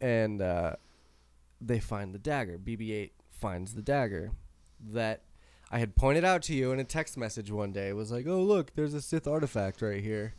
[0.00, 0.76] And uh,
[1.60, 2.58] they find the dagger.
[2.58, 4.32] BB-8 finds the dagger
[4.92, 5.22] that
[5.70, 7.88] I had pointed out to you in a text message one day.
[7.88, 10.34] It was like, oh look, there's a Sith artifact right here.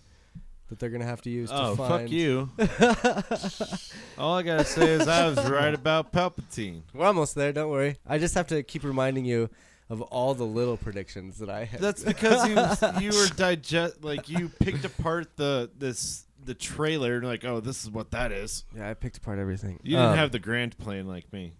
[0.69, 2.03] that they're gonna have to use Oh, to find.
[2.03, 2.49] fuck you.
[4.17, 6.81] All I gotta say is I was right about Palpatine.
[6.93, 7.53] We're almost there.
[7.53, 7.97] Don't worry.
[8.05, 9.49] I just have to keep reminding you
[9.89, 11.79] of all the little predictions that I had.
[11.79, 17.25] That's because you you were digest like you picked apart the this the trailer and
[17.27, 18.63] like oh this is what that is.
[18.75, 19.79] yeah, I picked apart everything.
[19.83, 21.53] You didn't Um, have the grand plan like me.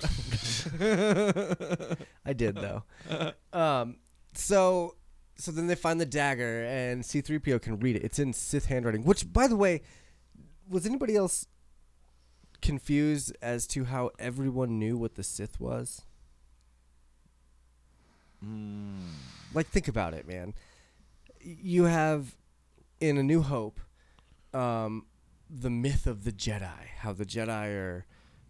[2.24, 2.82] I did though.
[3.52, 3.96] um,
[4.34, 4.96] so
[5.36, 8.04] so then they find the dagger, and C-3PO can read it.
[8.04, 9.02] It's in Sith handwriting.
[9.04, 9.82] Which, by the way,
[10.68, 11.46] was anybody else
[12.60, 16.02] confused as to how everyone knew what the Sith was?
[19.52, 20.54] Like, think about it, man.
[21.40, 22.36] You have
[23.00, 23.80] in A New Hope,
[24.54, 25.06] um,
[25.50, 28.06] the myth of the Jedi, how the Jedi are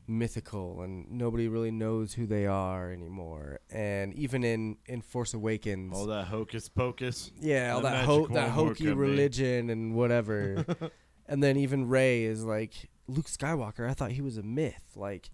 [0.06, 3.60] mythical and nobody really knows who they are anymore.
[3.70, 7.30] And even in in Force Awakens, All that hocus pocus.
[7.40, 10.64] yeah, all that ho- that hokey religion and whatever.
[11.26, 13.88] and then even Rey is like Luke Skywalker.
[13.88, 14.82] I thought he was a myth.
[14.96, 15.30] Like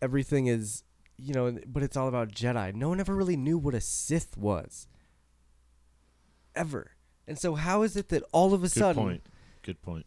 [0.00, 0.84] everything is,
[1.16, 2.74] you know, but it's all about Jedi.
[2.74, 4.86] No one ever really knew what a Sith was.
[6.54, 6.92] Ever.
[7.26, 9.26] And so how is it that all of a Good sudden, point.
[9.62, 10.06] Good point.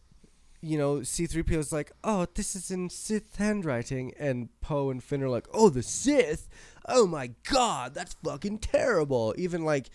[0.60, 5.22] You know, C3PO is like, "Oh, this is in Sith handwriting," and Poe and Finn
[5.22, 6.48] are like, "Oh, the Sith!
[6.86, 9.90] Oh my God, that's fucking terrible!" Even like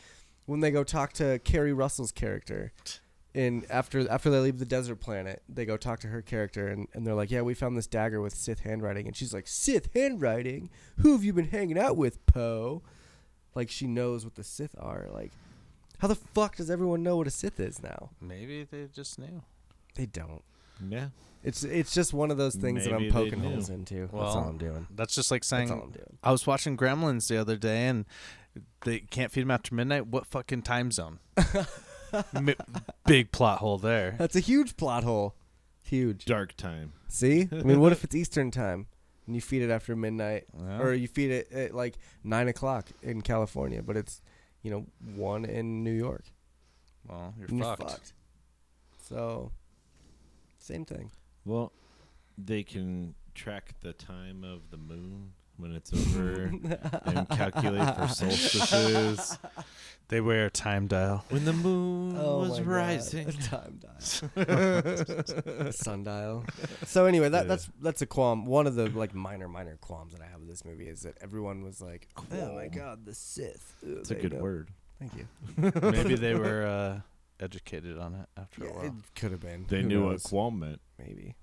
[0.46, 2.74] when they go talk to Keri Russell's character,
[3.34, 6.88] in after after they leave the desert planet, they go talk to her character, and,
[6.94, 9.90] and they're like, "Yeah, we found this dagger with Sith handwriting," and she's like, "Sith
[9.94, 10.70] handwriting?
[10.98, 12.84] Who have you been hanging out with, Poe?"
[13.56, 15.08] Like she knows what the Sith are.
[15.12, 15.32] Like,
[16.00, 18.10] how the fuck does everyone know what a Sith is now?
[18.20, 19.44] Maybe they just knew.
[19.96, 20.44] They don't.
[20.90, 21.08] Yeah.
[21.44, 23.50] It's it's just one of those things that I'm they poking knew.
[23.50, 24.02] holes into.
[24.02, 24.86] That's all I'm doing.
[24.94, 26.18] That's just like That's all saying I'm doing.
[26.24, 28.06] I was watching Gremlins the other day and
[28.86, 30.08] they can't feed them after midnight.
[30.08, 31.20] What fucking time zone?
[32.42, 32.56] Mi-
[33.06, 34.16] big plot hole there.
[34.20, 35.36] That's a huge plot hole.
[35.84, 36.26] Huge.
[36.26, 36.94] Dark time.
[37.08, 37.48] See?
[37.52, 38.86] I mean, what if it's Eastern time
[39.26, 40.80] and you feed it after midnight, Yeah.
[40.80, 44.22] or you feed it at like nine o'clock in California, but it's
[44.62, 46.26] you know one in New York.
[47.08, 47.82] well, you're and you're fucked.
[47.92, 48.14] fucked.
[49.08, 49.52] So,
[50.62, 51.12] same thing.
[51.46, 51.72] Well,
[52.38, 56.52] they can track the time of the moon when it's over
[57.06, 59.38] and calculate for solstices.
[60.08, 61.24] They wear a time dial.
[61.30, 62.68] When the moon Oh was my God.
[62.68, 63.30] rising.
[63.30, 64.32] A time dial.
[65.68, 66.46] A sundial.
[66.86, 67.48] So anyway, that Yeah.
[67.48, 68.46] that's that's a qualm.
[68.46, 71.18] One of the like minor minor qualms that I have with this movie is that
[71.22, 72.76] everyone was like, "Oh my Qualm.
[72.76, 74.40] god, the Sith." Ugh, It's a they good know.
[74.42, 74.70] word.
[75.00, 75.28] Thank you.
[75.92, 77.02] Maybe they were uh,
[77.42, 78.86] educated on it after Yeah, a while.
[78.86, 79.66] it could have been.
[79.68, 80.24] They Who knew knows?
[80.24, 80.82] what qualm meant.
[81.00, 81.36] Maybe.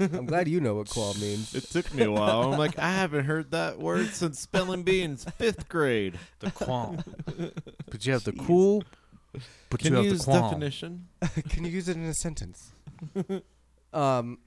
[0.00, 1.54] I'm glad you know what qualm means.
[1.54, 2.52] It took me a while.
[2.52, 6.18] I'm like, I haven't heard that word since spelling bee in fifth grade.
[6.40, 7.02] The qualm.
[7.90, 8.46] but you have the Jeez.
[8.46, 8.82] cool.
[9.70, 10.42] But Can you you have use the qualm.
[10.50, 11.08] definition?
[11.48, 12.72] Can you use it in a sentence?
[13.92, 14.38] um.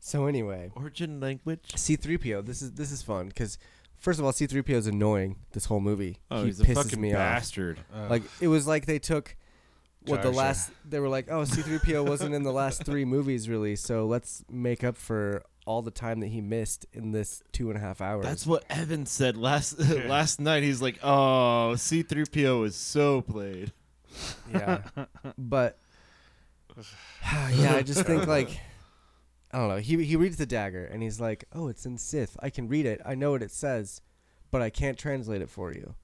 [0.00, 1.60] so anyway, Origin language?
[1.74, 2.44] C3PO.
[2.44, 3.58] This is this is fun because
[4.02, 6.18] first of all, C3PO is annoying this whole movie.
[6.30, 7.18] Oh, he he's a pisses fucking me off.
[7.18, 7.80] bastard.
[7.94, 9.36] Uh, Like it was like they took
[10.04, 13.48] what Jar the last they were like, oh, C3PO wasn't in the last three movies
[13.48, 17.70] really, so let's make up for all the time that he missed in this two
[17.70, 18.24] and a half hours.
[18.24, 20.64] That's what Evan said last last night.
[20.64, 23.72] He's like, "Oh, C-3PO is so played."
[24.52, 24.82] yeah,
[25.38, 25.78] but
[27.54, 28.50] yeah, I just think like
[29.52, 29.76] I don't know.
[29.76, 32.36] He he reads the dagger and he's like, oh, it's in Sith.
[32.40, 33.00] I can read it.
[33.04, 34.00] I know what it says,
[34.50, 35.94] but I can't translate it for you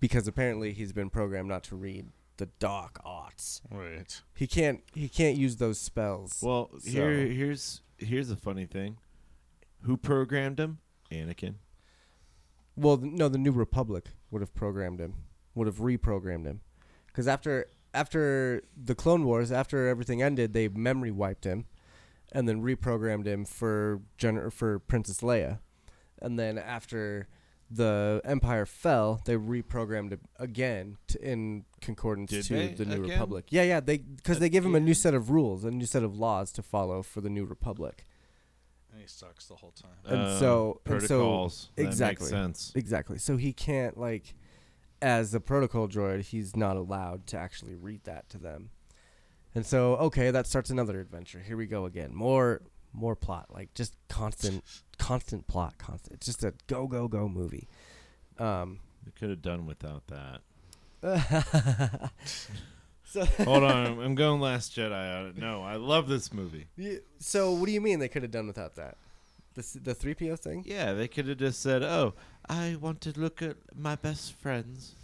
[0.00, 3.60] because apparently he's been programmed not to read the dark arts.
[3.70, 4.20] Right.
[4.34, 6.40] He can't he can't use those spells.
[6.42, 8.96] Well, So- here here's here's a funny thing.
[9.82, 10.78] Who programmed him?
[11.12, 11.54] Anakin.
[12.76, 15.14] Well, no, the New Republic would have programmed him,
[15.54, 16.60] would have reprogrammed him,
[17.06, 21.66] because after after the Clone Wars, after everything ended, they memory wiped him,
[22.32, 25.58] and then reprogrammed him for Gen- for Princess Leia,
[26.20, 27.28] and then after
[27.72, 33.04] the Empire fell, they reprogrammed him again to, in concordance Did to they the New
[33.04, 33.10] again?
[33.10, 33.46] Republic.
[33.50, 36.02] Yeah, yeah, they because they give him a new set of rules, a new set
[36.02, 38.04] of laws to follow for the New Republic.
[38.92, 39.92] And he sucks the whole time.
[40.04, 41.70] And Uh, so- and so- protocols.
[41.76, 42.26] That makes exactly.
[42.28, 42.72] sense.
[42.74, 43.18] Exactly.
[43.18, 44.34] So he can't like
[45.00, 48.70] as the protocol droid, he's not allowed to actually read that to them.
[49.54, 51.40] And so okay, that starts another adventure.
[51.40, 52.14] Here we go again.
[52.14, 54.62] More more plot, like just constant
[54.98, 56.14] constant plot, constant.
[56.16, 57.68] It's just a go go go movie.
[58.38, 60.40] Um We could have done without that.
[63.04, 65.36] so Hold on, I'm going Last Jedi on it.
[65.38, 66.66] No, I love this movie.
[66.76, 68.96] You- so what do you mean they could have done without that?
[69.60, 70.64] The the three PO thing.
[70.66, 72.14] Yeah, they could have just said, "Oh,
[72.48, 74.94] I want to look at my best friends."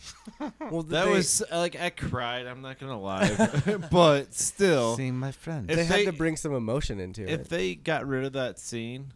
[0.71, 2.47] Well, That they, was uh, like I cried.
[2.47, 5.71] I'm not gonna lie, but still, Seeing my friend.
[5.71, 7.41] If they had to bring some emotion into if it.
[7.43, 9.13] If they got rid of that scene,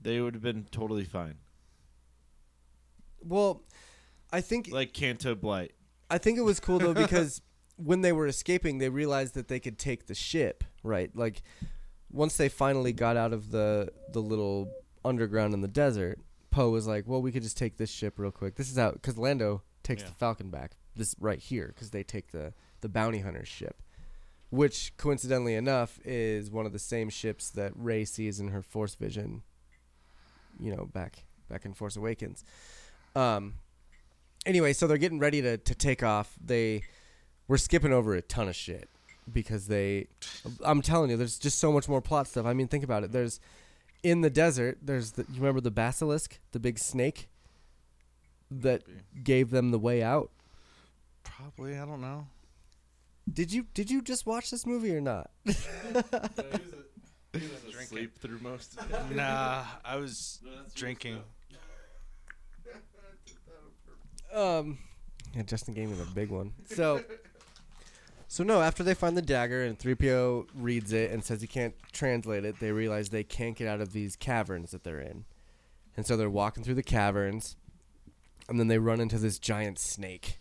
[0.00, 1.34] they would have been totally fine.
[3.20, 3.62] Well,
[4.32, 5.72] I think Like Canto Bight.
[6.10, 7.42] I think it was cool though because
[7.76, 11.10] when they were escaping, they realized that they could take the ship, right?
[11.14, 11.42] Like
[12.16, 14.70] once they finally got out of the the little
[15.04, 16.18] underground in the desert,
[16.50, 18.56] Poe was like, "Well, we could just take this ship real quick.
[18.56, 20.08] This is out because Lando takes Yeah.
[20.08, 20.76] the Falcon back.
[20.96, 23.82] This right here because they take the the bounty hunter's ship."
[24.50, 28.94] Which, coincidentally enough, is one of the same ships that Rey sees in her Force
[28.94, 29.42] vision.
[30.58, 32.44] You know, back back in Force Awakens.
[33.14, 33.54] Um,
[34.46, 36.34] anyway, so they're getting ready to, to take off.
[36.42, 36.82] They
[37.48, 38.88] we're skipping over a ton of shit
[39.32, 40.08] because they
[40.64, 42.46] I'm telling you, there's just so much more plot stuff.
[42.46, 43.12] I mean, think about it.
[43.12, 43.40] There's
[44.02, 47.28] in the desert, there's the you remember the basilisk, the big snake
[48.50, 48.82] that
[49.24, 50.30] gave them the way out.
[51.24, 52.28] Probably, I don't know.
[53.32, 55.30] Did you did you just watch this movie or not?
[57.86, 59.16] Sleep through most of it.
[59.16, 60.40] Nah, I was
[60.74, 61.18] drinking.
[64.34, 64.78] Um,
[65.34, 66.52] yeah, Justin gave me the big one.
[66.66, 67.02] So,
[68.28, 68.60] so no.
[68.62, 72.60] After they find the dagger and 3PO reads it and says he can't translate it,
[72.60, 75.24] they realize they can't get out of these caverns that they're in,
[75.96, 77.56] and so they're walking through the caverns,
[78.48, 80.38] and then they run into this giant snake.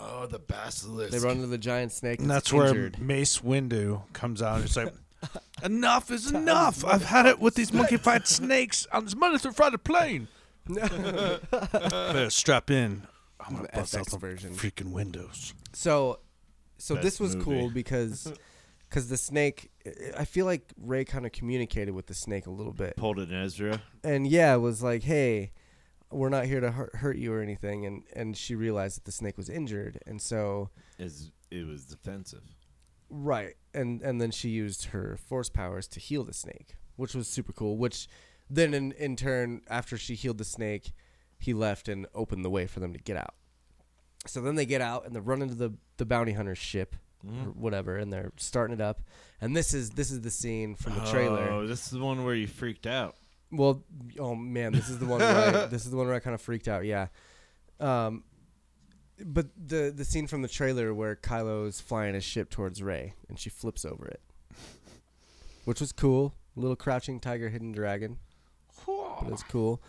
[0.00, 1.12] Oh, the basilisk.
[1.12, 2.18] They run into the giant snake.
[2.20, 2.90] And that's that's where.
[2.98, 4.56] Mace Windu comes out.
[4.56, 4.92] and It's like,
[5.62, 6.84] enough is enough.
[6.84, 10.28] I've had it with these monkey fight snakes on this monster-fighter plane.
[10.68, 13.02] Better strap in.
[13.40, 14.52] I'm gonna The bust out some version.
[14.54, 15.54] freaking windows.
[15.72, 16.18] So,
[16.78, 17.44] so this was movie.
[17.44, 18.32] cool because,
[18.88, 19.70] because the snake.
[20.16, 22.96] I feel like Rey kind of communicated with the snake a little bit.
[22.96, 23.82] pulled an Ezra.
[24.02, 25.52] and yeah, was like, "Hey,
[26.10, 29.12] we're not here to hurt, hurt you or anything." And and she realized that the
[29.12, 32.42] snake was injured, and so Is it was defensive.
[33.10, 37.28] right, and and then she used her force powers to heal the snake, which was
[37.28, 37.76] super cool.
[37.76, 38.08] Which
[38.50, 40.92] then in in turn, after she healed the snake,
[41.38, 43.34] he left and opened the way for them to get out.
[44.26, 46.96] So then they get out and they run into the the bounty hunter's ship
[47.26, 49.02] or whatever, and they're starting it up.
[49.40, 51.48] And this is this is the scene from the trailer.
[51.50, 53.16] Oh, this is the one where you freaked out.
[53.50, 53.82] Well,
[54.18, 56.34] oh man, this is the one where I, this is the one where I kind
[56.34, 56.84] of freaked out.
[56.84, 57.08] Yeah,
[57.80, 58.24] um,
[59.24, 63.38] but the the scene from the trailer where Kylo's flying his ship towards Rey and
[63.38, 64.20] she flips over it,
[65.64, 66.34] which was cool.
[66.56, 68.18] Little crouching tiger, hidden dragon,
[68.86, 69.82] but it's cool.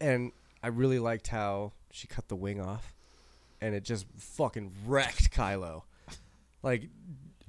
[0.00, 2.94] And I really liked how she cut the wing off,
[3.62, 5.82] and it just fucking wrecked Kylo.
[6.62, 6.88] Like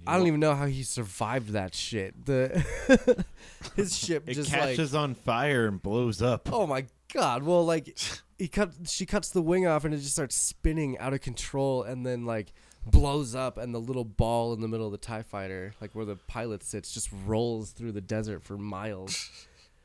[0.05, 2.25] I don't even know how he survived that shit.
[2.25, 3.25] The
[3.75, 6.49] his ship It just like catches on fire and blows up.
[6.51, 7.43] Oh my god!
[7.43, 7.97] Well, like
[8.37, 11.83] he cut, she cuts the wing off, and it just starts spinning out of control,
[11.83, 12.53] and then like
[12.85, 16.05] blows up, and the little ball in the middle of the Tie Fighter, like where
[16.05, 19.29] the pilot sits, just rolls through the desert for miles,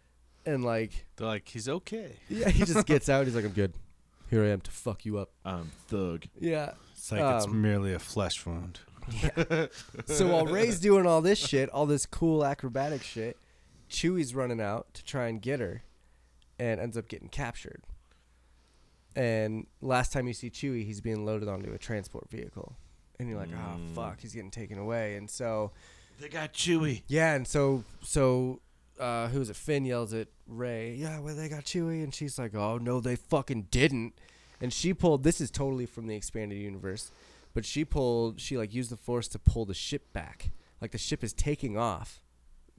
[0.47, 2.17] and like They're like, he's okay.
[2.29, 3.27] yeah, he just gets out.
[3.27, 3.73] He's like, "I'm good.
[4.31, 6.25] Here I am to fuck you up." Um, thug.
[6.39, 6.73] Yeah.
[6.93, 8.81] It's like it's Um, merely a flesh wound.
[10.07, 13.37] So while Rey's doing all this shit, all this cool acrobatic shit,
[13.91, 15.83] Chewie's running out to try and get her,
[16.59, 17.85] and ends up getting captured.
[19.17, 22.77] And last time you see Chewie, he's being loaded onto a transport vehicle,
[23.19, 25.73] and you're like, "Oh fuck, he's getting taken away." And so
[26.21, 27.03] They got Chewie.
[27.09, 28.61] yeah, and so so
[28.99, 29.57] uh, who is it?
[29.57, 33.17] Finn yells at Rey, "Yeah, well they got Chewie," and she's like, "Oh no, they
[33.17, 34.15] fucking didn't."
[34.61, 35.23] And she pulled.
[35.23, 37.11] This is totally from the expanded universe,
[37.55, 38.41] but she pulled.
[38.41, 40.51] She like used the force to pull the ship back.
[40.81, 42.23] Like the ship is taking off,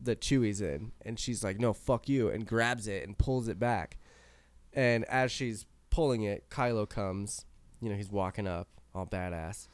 [0.02, 3.60] that Chewie's in, and she's like, "No, fuck you," and grabs it and pulls it
[3.60, 3.98] back.
[4.74, 7.46] And as she's pulling it, Kylo comes.
[7.82, 9.68] You know, he's walking up, all badass.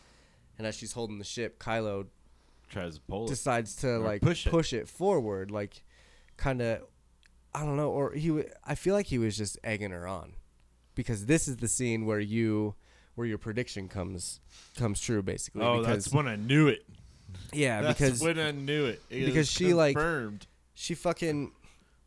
[0.57, 2.05] And as she's holding the ship, Kylo
[2.69, 3.29] Tries to pull it.
[3.29, 4.77] decides to Or like push push it.
[4.83, 5.83] it, forward, like
[6.37, 6.81] kind of,
[7.53, 8.27] I don't know, or he.
[8.29, 10.33] w- I feel like he was just egging her on,
[10.95, 12.75] because this is the scene where you,
[13.15, 14.39] where your prediction comes
[14.77, 15.61] comes true, basically.
[15.63, 16.85] Oh, because, that's when I knew it.
[17.53, 19.01] yeah, that's because when I knew it.
[19.09, 20.47] It because is she, like- confirmed.
[20.73, 21.51] she fucking.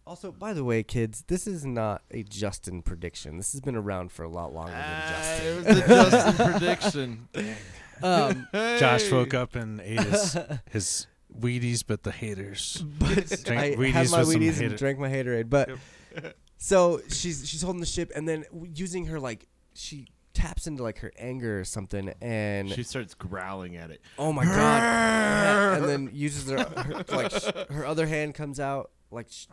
[0.07, 3.37] Also, by the way, kids, this is not a Justin prediction.
[3.37, 5.47] This has been around for a lot longer than Ah, Justin.
[5.47, 7.29] it was a Justin prediction.
[8.01, 10.37] Um, Josh woke up and ate his,
[10.71, 11.07] his
[11.37, 12.83] Wheaties, but the haters.
[12.99, 15.51] but Drink I had my with some Wheaties hater- and drank my haterade.
[15.51, 15.71] But
[16.57, 20.83] so she's she's holding the ship, and then w- using her like she taps into
[20.83, 24.01] like her anger or something, and She starts growling at it.
[24.19, 28.61] oh my god, Yeah, and then uses her, her like sh- her other hand comes
[28.61, 29.47] out like sh-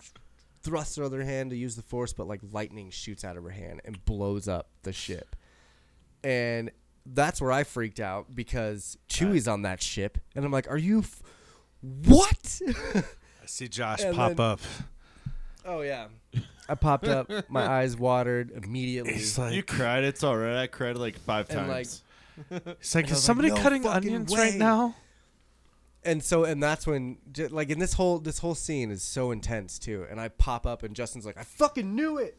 [0.63, 3.49] thrusts her other hand to use the force, but like lightning shoots out of her
[3.51, 5.35] hand and blows up the ship.
[6.23, 6.71] And
[7.05, 10.99] that's where I freaked out because Chewie's on that ship, and I'm like, "Are you?
[10.99, 11.21] F-
[12.05, 12.61] what?"
[12.95, 14.59] I see Josh And pop then- up.
[15.65, 16.07] oh yeah,
[16.67, 19.13] I popped up, my eyes watered immediately.
[19.13, 20.03] He's like, you cried.
[20.03, 20.57] It's all right.
[20.63, 22.03] I cried like five And, times.
[22.49, 24.95] he's like, I was is like, somebody "No cutting fucking onions way." right now?
[26.07, 29.31] and so and that's when j- like in this whole this whole scene is so
[29.31, 32.37] intense too and i pop up and justin's like i fucking knew it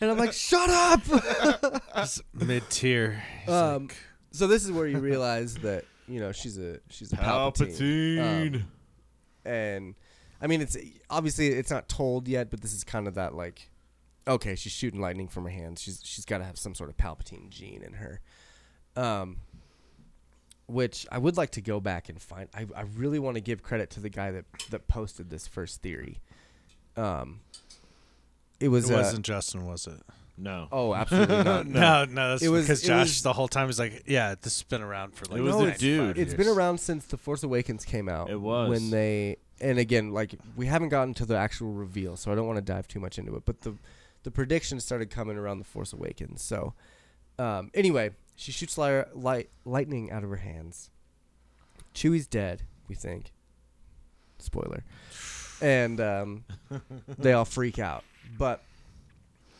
[0.00, 1.02] and i'm like shut up
[2.32, 3.22] Mid tier.
[3.46, 3.88] um
[4.30, 8.54] so this is where you realize that you know she's a she's a palpatine, Palpatine.
[8.56, 8.64] Um,
[9.44, 9.94] and
[10.40, 10.76] i mean it's
[11.10, 13.70] obviously it's not told yet but this is kind of that like
[14.26, 16.96] okay she's shooting lightning from her hands she's she's got to have some sort of
[16.96, 18.20] palpatine gene in her
[18.96, 19.36] um
[20.66, 22.48] which I would like to go back and find.
[22.54, 25.80] I, I really want to give credit to the guy that that posted this first
[25.80, 26.20] theory.
[26.96, 27.40] Um,
[28.58, 30.00] it was It uh, wasn't Justin, was it?
[30.38, 30.68] No.
[30.72, 31.66] oh absolutely not.
[31.66, 34.58] No, no, that's It was- because Josh was- the whole time was like, "Yeah, this
[34.58, 36.18] has been around for like." It was No, a it's- dude.
[36.18, 38.30] It's been around since The Force Awakens came out.
[38.30, 38.68] It was.
[38.68, 42.46] when they and again like we haven't gotten to the actual reveal, so I don't
[42.46, 43.44] want to dive too much into it.
[43.46, 43.74] But the
[44.24, 46.42] the predictions started coming around The Force Awakens.
[46.42, 46.74] So
[47.38, 50.90] um, anyway, she shoots li- light lightning out of her hands.
[51.94, 53.32] Chewie's dead, we think.
[54.38, 54.84] Spoiler.
[55.62, 56.44] And um,
[57.18, 58.04] they all freak out.
[58.36, 58.62] But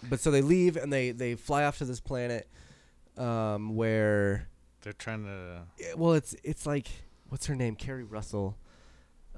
[0.09, 2.49] but so they leave and they they fly off to this planet
[3.17, 4.49] um, where
[4.83, 5.63] They're trying to.
[5.79, 6.89] yeah, well, it's it's like
[7.29, 7.75] what's her name?
[7.77, 8.57] Keri Russell.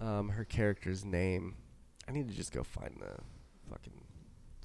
[0.01, 1.57] Um, her character's name.
[2.09, 3.21] I need to just go find the
[3.71, 3.93] fucking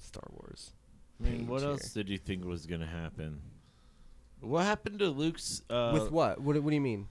[0.00, 0.72] Star Wars.
[1.20, 3.40] I mean, what page else did you think was gonna happen?
[4.40, 5.62] What happened to Luke's?
[5.70, 6.40] Uh, With what?
[6.40, 6.60] What?
[6.62, 7.08] What do you mean?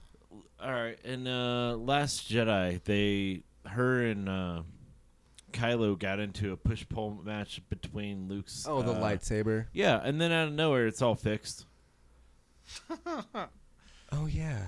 [0.62, 4.62] All right, in uh, Last Jedi, they, her and uh,
[5.54, 8.66] Kylo got into a push pull match between Luke's.
[8.68, 9.66] Oh, the uh, lightsaber.
[9.72, 11.66] Yeah, and then out of nowhere, it's all fixed.
[14.12, 14.58] Oh yeah.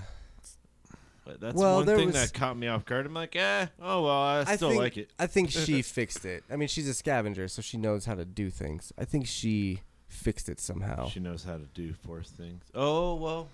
[1.25, 3.05] But that's Well, one thing was- that caught me off guard.
[3.05, 5.09] I'm like, eh, oh well, I still think, like it.
[5.19, 6.43] I think she fixed it.
[6.51, 8.91] I mean, she's a scavenger, so she knows how to do things.
[8.97, 11.07] I think she fixed it somehow.
[11.09, 12.63] She knows how to do force things.
[12.73, 13.47] Oh well,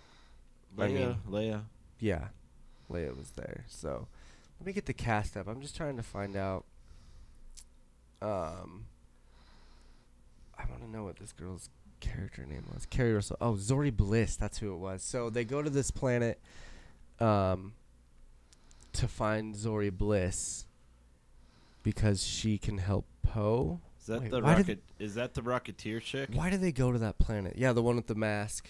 [0.79, 1.63] I mean- Leia.
[1.99, 2.27] yeah,
[2.91, 3.65] Leia was there.
[3.67, 4.07] So
[4.59, 5.47] let me get the cast up.
[5.47, 6.65] I'm just trying to find out.
[8.23, 8.85] Um,
[10.57, 11.69] I want to know what this girl's
[11.99, 12.85] character name was.
[12.85, 13.37] Keri Russell.
[13.41, 14.35] Oh, Zorii Bliss.
[14.35, 15.03] That's who it was.
[15.03, 16.39] So they go to this planet,
[17.19, 17.73] um,
[18.93, 20.65] to find Zorii Bliss
[21.81, 23.81] because she can help Poe.
[23.99, 24.83] Is that Wait, the why did- rocket?
[24.99, 26.29] Is that the Rocketeer chick?
[26.33, 27.53] Why did they go to that planet?
[27.57, 28.69] Yeah, the one with the mask.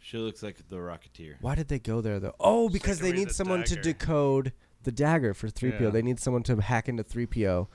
[0.00, 1.34] She looks like the Rocketeer.
[1.40, 2.34] Why did they go there though?
[2.38, 3.82] Oh, because they they can read need the someone to dagger.
[3.82, 4.52] decode
[4.84, 5.80] the dagger for 3PO.
[5.80, 5.90] Yeah.
[5.90, 7.66] They need someone to hack into 3PO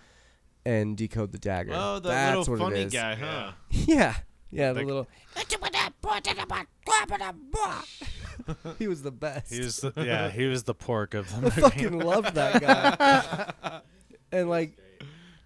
[0.65, 1.73] and decode the dagger.
[1.75, 2.93] Oh, the That's little what funny it is.
[2.93, 3.51] guy, huh?
[3.69, 4.15] Yeah.
[4.51, 5.07] Yeah, the Like- little
[8.79, 9.53] He was the best.
[9.53, 11.61] He was the yeah, he was the pork of the I movie.
[11.61, 13.81] fucking love that guy.
[14.31, 14.77] and like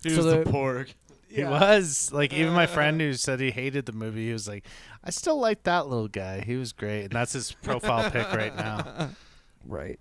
[0.03, 0.93] He So was the the- pork.
[1.30, 1.49] He yeah.
[1.49, 4.28] was like even my friend who said he hated the movie.
[4.28, 4.65] He was like,
[5.03, 6.39] I still like that little guy.
[6.41, 9.09] He was great, and that's his profile pic right now.
[9.65, 9.99] Right.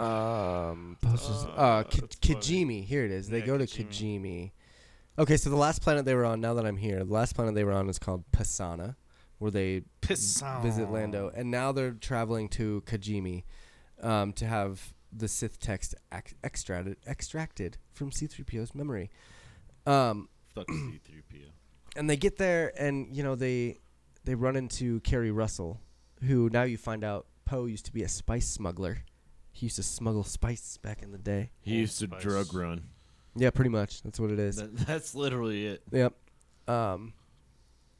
[0.00, 1.44] Um, posters.
[1.46, 2.34] Uh, Uh, Ki- that's funny.
[2.34, 2.84] Kijimi.
[2.84, 3.28] Here it is.
[3.28, 3.88] They Yeah, go to Kijimi.
[3.88, 4.52] Kijimi.
[5.18, 6.40] Okay, so the last planet they were on.
[6.40, 8.94] Now that I'm here, the last planet they were on is called Pasaana,
[9.38, 10.62] where they Pisson.
[10.62, 13.44] visit Lando, and now they're traveling to Kijimi,
[14.00, 19.10] um, to have the Sith text ex- extracted extracted from C-3PO's memory.
[19.86, 21.48] Um, Fuck C-3PO.
[21.96, 23.80] and they get there, and you know they
[24.24, 25.80] they run into Keri Russell,
[26.22, 28.98] who now you find out Poe used to be a spice smuggler.
[29.58, 31.50] He used to smuggle spice back in the day.
[31.60, 32.22] He Old used to Spice.
[32.22, 32.84] drug run.
[33.34, 34.02] Yeah, pretty much.
[34.02, 34.54] That's what it is.
[34.56, 35.82] That, that's literally it.
[35.90, 36.14] Yep.
[36.68, 37.12] Um,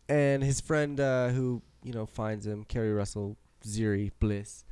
[0.09, 3.37] and his friend, uh, who you know finds him, Keri Russell,
[3.67, 4.65] Zorii Bliss,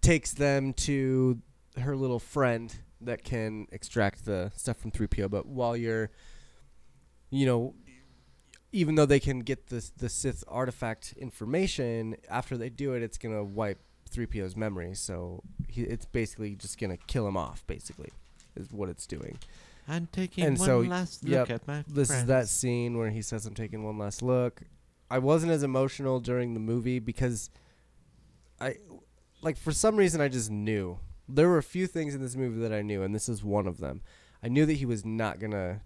[0.00, 1.40] takes them to
[1.80, 5.30] her little friend that can extract the stuff from 3PO.
[5.30, 6.10] But while you're,
[7.30, 7.76] you know,
[8.72, 13.18] even though they can get the the Sith artifact information, after they do it, it's
[13.18, 13.78] gonna wipe
[14.08, 14.94] 3PO's memory.
[14.94, 17.66] So he, it's basically just gonna kill him off.
[17.66, 18.10] Basically,
[18.56, 19.38] is what it's doing.
[19.90, 22.22] I'm taking And one so, last yep, look at my this friends.
[22.22, 24.60] is that scene where he says i'm taking one last look
[25.10, 27.48] i wasn't as emotional during the movie because
[28.60, 28.76] i
[29.40, 32.60] like for some reason i just knew there were a few things in this movie
[32.60, 34.02] that i knew and this is one of them
[34.42, 35.80] i knew that he was not going to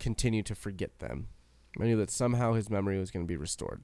[0.00, 1.28] continue to forget them
[1.80, 3.80] i knew that somehow his memory was going to be restored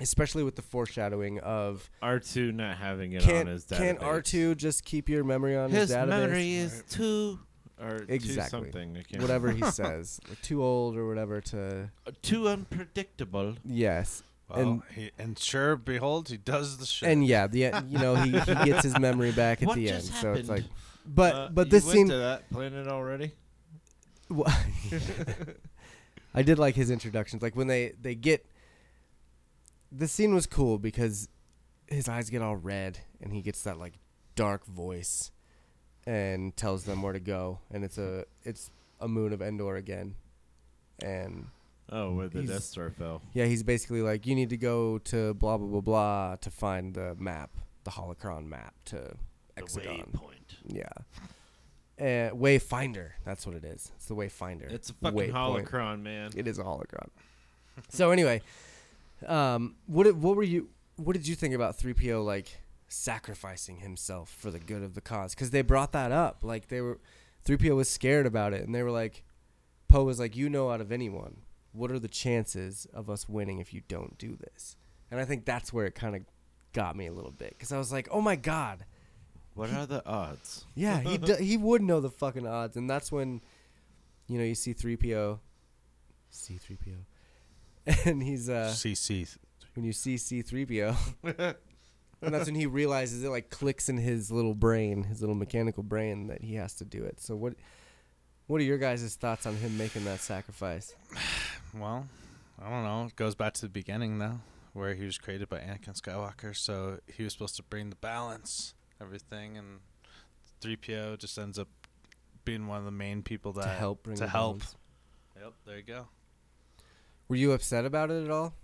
[0.00, 3.76] especially with the foreshadowing of R2 not having it can't on his database.
[3.78, 7.38] can't r2 just keep your memory on his, His database memory is too
[7.80, 8.48] or too Exactly.
[8.70, 8.96] something.
[8.96, 11.90] I can't whatever he says, like, too old or whatever to.
[12.06, 13.54] Uh, too unpredictable.
[13.64, 17.08] Yes, Well, And- he, and sure, behold, he does the shit.
[17.08, 20.04] and yeah, the you know he, he gets his memory back at What the end,
[20.04, 20.64] just so it's like,
[21.06, 23.32] but Uh, but you this went scene, to that planet already.
[24.30, 24.50] Wha-
[26.34, 27.42] I did like his introductions.
[27.42, 28.44] Like when they they get
[29.96, 31.28] the scene was cool because
[31.86, 33.94] his eyes get all red and he gets that like
[34.34, 35.30] dark voice
[36.06, 38.70] and tells them where to go and it's a it's
[39.00, 40.14] a moon of Endor again.
[41.02, 41.46] And
[41.90, 43.20] Oh, where the He's- Death Star fell.
[43.34, 46.94] yeah, he's basically like you need to go to blah blah blah blah to find
[46.94, 47.50] the map,
[47.84, 49.14] the holocron map to
[49.58, 50.10] Exagon.
[50.12, 50.56] waypoint.
[50.66, 50.88] Yeah.
[52.00, 53.92] Uh, Wayfinder, that's what it is.
[53.96, 54.68] It's the Wayfinder.
[54.72, 55.32] It's a fucking Waypoint.
[55.68, 56.30] holocron, man.
[56.34, 57.08] It is a holocron.
[57.88, 58.40] so anyway,
[59.28, 60.68] um, what did, what were you?
[60.96, 65.34] What did you think about 3PO like sacrificing himself for the good of the cause?
[65.34, 66.38] Because they brought that up.
[66.42, 66.98] Like they were,
[67.46, 69.24] 3PO was scared about it, and they were like,
[69.88, 71.38] Poe was like, you know, out of anyone,
[71.72, 74.76] what are the chances of us winning if you don't do this?
[75.10, 76.22] And I think that's where it kind of
[76.72, 78.84] got me a little bit because I was like, oh my god,
[79.54, 80.64] What are the odds?
[80.74, 83.40] yeah, he d- he would know the fucking odds, and that's when,
[84.28, 85.38] you know, you see 3PO,
[86.30, 86.96] C 3PO,
[88.04, 89.36] and he's uh CC.
[89.74, 90.96] when you see C3PO,
[92.22, 95.82] and that's when he realizes it like clicks in his little brain, his little mechanical
[95.82, 97.20] brain that he has to do it.
[97.20, 97.54] So what
[98.46, 100.94] what are your guys' thoughts on him making that sacrifice?
[101.76, 102.06] Well,
[102.62, 103.06] I don't know.
[103.06, 104.38] It goes back to the beginning though,
[104.74, 106.56] where he was created by Anakin Skywalker.
[106.56, 109.80] So he was supposed to bring the balance, everything, and
[110.62, 111.66] 3PO just ends up
[112.44, 114.58] being one of the main people that to help bring to the help.
[114.58, 114.76] balance?
[115.42, 116.06] Yep, there you go.
[117.28, 118.54] Were you upset about it at all?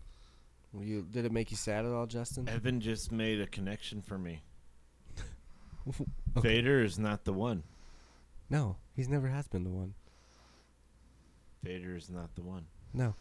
[0.73, 2.49] Were you did it make you sad at all, Justin?
[2.49, 4.43] Evan just made a connection for me.
[6.37, 6.57] Okay.
[6.57, 7.65] Vader is not the one.
[8.51, 9.95] No, he's never has been the one.
[11.65, 12.67] Vader is not the one.
[12.95, 13.15] No.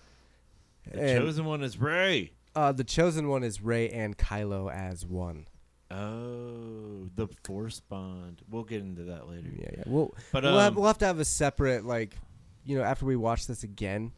[0.91, 2.33] The And, chosen one is Rey.
[2.55, 5.47] uh, the chosen one is Rey and Kylo as one.
[5.89, 8.41] Oh, the Force bond.
[8.49, 9.49] We'll get into that later.
[9.57, 9.83] Yeah, yeah.
[9.87, 12.15] We'll But we'll, have, um, we'll have to have a separate like,
[12.63, 14.11] you know, after we watch this again,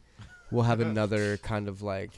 [0.52, 2.10] we'll have another kind of like,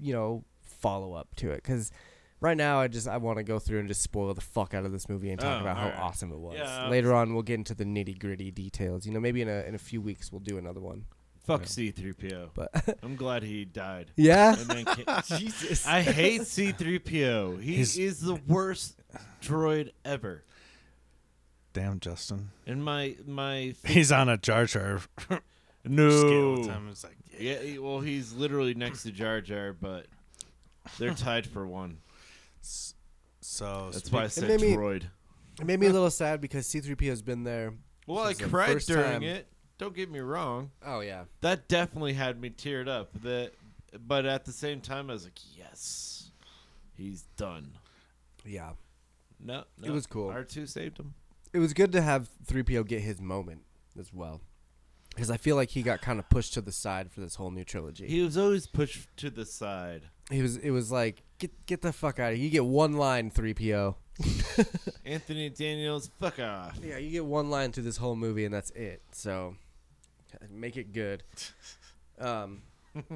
[0.00, 1.90] you know, follow up to it because.
[2.38, 4.84] Right now, I just I want to go through and just spoil the fuck out
[4.84, 5.98] of this movie and talk Oh, about how alright.
[6.00, 6.56] awesome it was.
[6.58, 9.06] Yeah, Later on, we'll get into the nitty gritty details.
[9.06, 11.06] You know, maybe in a in a few weeks we'll do another one.
[11.46, 11.66] fuck Yeah.
[11.68, 12.50] C-3PO.
[12.52, 14.10] But I'm glad he died.
[14.16, 17.62] yeah, And then ca- Jesus, I hate C-3PO.
[17.62, 19.00] He He's- is the worst
[19.42, 20.44] droid ever.
[21.72, 22.50] Damn, Justin.
[22.66, 25.40] And my my He's on a Jar Jar scale
[25.88, 26.52] no.
[26.58, 26.88] with him.
[26.90, 30.06] It's like, Yeah, he- well, he's literally next to Jar Jar, but
[30.98, 31.98] they're tied for one.
[33.40, 35.04] so That's speak- why I said made me- droid.
[35.60, 37.74] it made me a little sad because C3P has been there.
[38.06, 39.48] Well, I This the cried during time- it.
[39.78, 40.70] Don't get me wrong.
[40.84, 43.10] Oh yeah, That definitely had me teared up.
[43.22, 43.52] That,
[44.06, 46.30] but at the same time, I was like, yes,
[46.96, 47.72] he's done.
[48.44, 48.70] yeah.
[49.38, 50.30] No, It was cool.
[50.30, 51.12] R two saved him.
[51.52, 53.64] it was good to have 3PO get his moment
[53.98, 54.40] as well.
[55.16, 57.50] Because I feel like he got kind of pushed to the side for this whole
[57.50, 58.06] new trilogy.
[58.06, 60.02] He was always pushed to the side.
[60.30, 62.44] He was it was like get get the fuck out of here.
[62.44, 63.94] You get one line 3PO.
[65.06, 66.78] Anthony Daniels, fuck off.
[66.84, 69.00] Yeah, you get one line through this whole movie and that's it.
[69.12, 69.56] So
[70.50, 71.22] make it good.
[72.18, 72.62] Um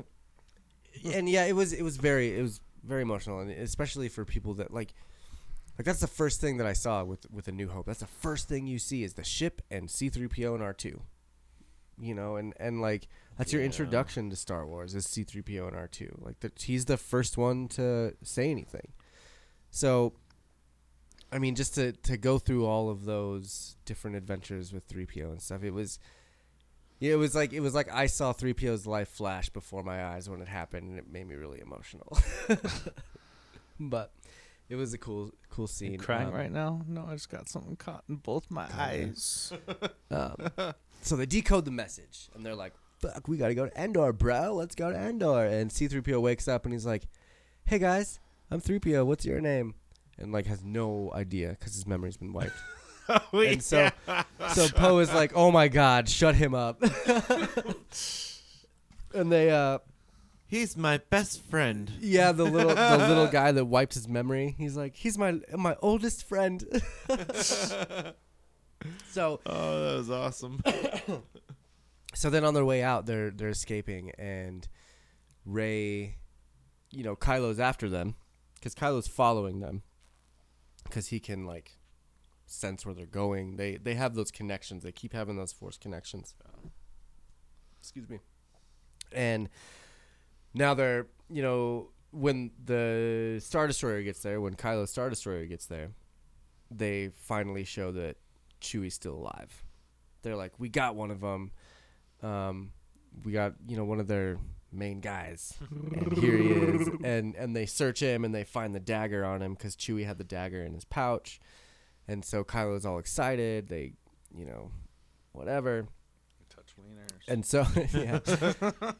[1.14, 4.52] and yeah, it was it was very it was very emotional and especially for people
[4.54, 4.92] that like
[5.78, 7.86] like that's the first thing that I saw with with a New Hope.
[7.86, 11.00] That's the first thing you see is the ship and C3PO and R2.
[12.00, 13.66] You know, and and like that's your Yeah.
[13.66, 16.24] introduction to Star Wars is C3PO and R2.
[16.24, 18.92] Like the, he's the first one to say anything.
[19.70, 20.14] So
[21.30, 25.42] I mean just to to go through all of those different adventures with 3PO and
[25.42, 25.62] stuff.
[25.62, 25.98] It was
[27.00, 30.28] yeah, it was like it was like I saw 3PO's life flash before my eyes
[30.28, 32.18] when it happened and it made me really emotional.
[33.80, 34.12] but
[34.68, 35.92] it was a cool cool scene.
[35.92, 36.82] You crying Um, right now?
[36.86, 39.52] No, I just got something caught in both my eyes.
[40.12, 40.50] Um,
[41.02, 44.54] so they decode the message, and they're like, "Fuck, we gotta go to Endor, bro.
[44.54, 47.04] Let's go to Endor." And C-3PO wakes up, and he's like,
[47.64, 48.20] "Hey guys,
[48.50, 49.06] I'm 3PO.
[49.06, 49.74] What's your name?"
[50.18, 52.56] And like has no idea because his memory's been wiped.
[53.32, 53.90] and so,
[54.52, 56.82] so Poe is like, "Oh my God, shut him up."
[59.14, 59.78] and they, uh,
[60.50, 61.92] He's my best friend.
[62.00, 64.56] yeah, the little the little guy that wiped his memory.
[64.58, 66.64] He's like, "He's my my oldest friend."
[69.08, 70.62] So Oh, that was awesome.
[72.14, 74.66] so then on their way out, they're they're escaping, and
[75.44, 76.16] Rey,
[76.90, 78.14] you know, Kylo's after them
[78.54, 79.82] because Kylo's following them
[80.84, 81.78] because he can like
[82.46, 83.56] sense where they're going.
[83.56, 84.82] They they have those connections.
[84.82, 86.34] They keep having those force connections.
[87.80, 88.20] Excuse me.
[89.12, 89.48] And
[90.54, 95.66] now they're you know when the Star Destroyer gets there, when Kylo's Star Destroyer gets
[95.66, 95.90] there,
[96.70, 98.16] they finally show that
[98.60, 99.64] Chewie's still alive.
[100.22, 101.50] They're like, we got one of them.
[102.22, 102.72] Um,
[103.24, 104.38] we got you know one of their
[104.72, 106.88] main guys, and here he is.
[107.04, 110.18] And and they search him and they find the dagger on him because Chewie had
[110.18, 111.40] the dagger in his pouch,
[112.06, 113.68] and so Kylo's all excited.
[113.68, 113.94] They,
[114.36, 114.70] you know,
[115.32, 115.86] whatever.
[116.50, 117.28] Touch wieners.
[117.28, 117.66] And so
[117.98, 118.20] yeah.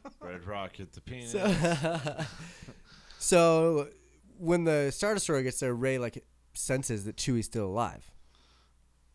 [0.19, 1.31] Red Rocket, the penis.
[1.31, 2.25] So,
[3.19, 3.87] so
[4.37, 8.10] when the Star Destroyer gets there, Rey like senses that Chewie's still alive,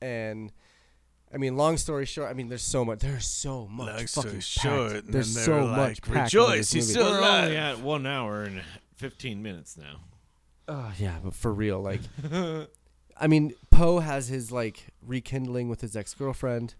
[0.01, 0.53] and
[1.35, 3.01] I mean, long story short, I mean, there's so much.
[3.01, 5.05] There's so much Long fucking story short, packed.
[5.07, 5.79] and There's so were much.
[5.79, 7.01] like, packed into "Rejoice, this he's movie.
[7.01, 7.45] still We're alive.
[7.45, 8.63] only at one hour and
[8.97, 10.01] 15 minutes now.
[10.69, 12.01] Oh yeah, but for real, like,
[13.21, 16.75] I mean, Poe has his like rekindling with his ex girlfriend.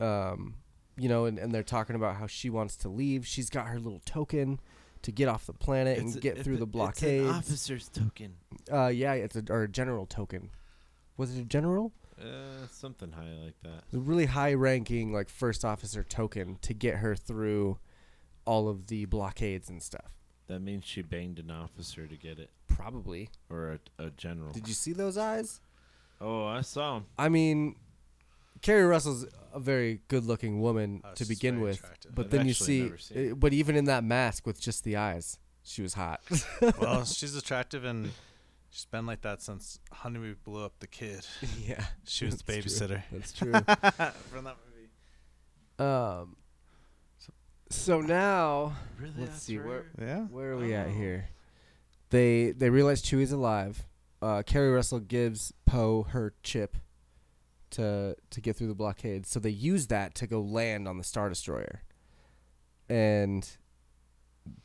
[0.00, 0.54] Um,
[0.98, 3.26] you know, and, and they're talking about how she wants to leave.
[3.26, 4.60] She's got her little token
[5.02, 7.20] to get off the planet and get through the blockade.
[7.20, 8.34] It's an officer's token.
[8.72, 10.50] Uh, yeah, it's a or a general token.
[11.16, 11.92] Was it a general?
[12.20, 13.82] Uh, something high like that.
[13.92, 17.78] a really high ranking like first officer token to get her through
[18.46, 20.12] all of the blockades and stuff.
[20.46, 23.30] That means she banged an officer to get it, Probably.
[23.50, 24.52] or a, a general.
[24.52, 25.60] Did you see those eyes?
[26.20, 27.06] Oh, I saw him.
[27.18, 27.74] I mean,
[28.62, 32.14] Keri Russell's a very good-looking woman Oh, to she's begin very with, attractive.
[32.14, 34.60] but I've then you actually see, never seen uh, but even in that mask with
[34.60, 36.20] just the eyes, she was hot.
[36.80, 38.12] well, she's attractive and
[38.76, 41.26] she's been like that since Honey blew up the kid.
[41.66, 43.02] yeah, She was the babysitter.
[43.10, 43.52] that's true.
[44.30, 44.90] From that movie.
[45.78, 46.36] um,
[47.70, 49.14] so now Really?
[49.18, 50.24] Let's see, where- Yeah.
[50.26, 50.90] Where are we at Oh.
[50.90, 51.28] here?
[52.10, 53.86] They they realize Chewie's alive.
[54.22, 56.76] Uh, Keri Russell gives Poe her chip
[57.70, 59.26] to to get through the blockade.
[59.26, 61.82] So they use that to go land on the Star Destroyer
[62.88, 63.48] and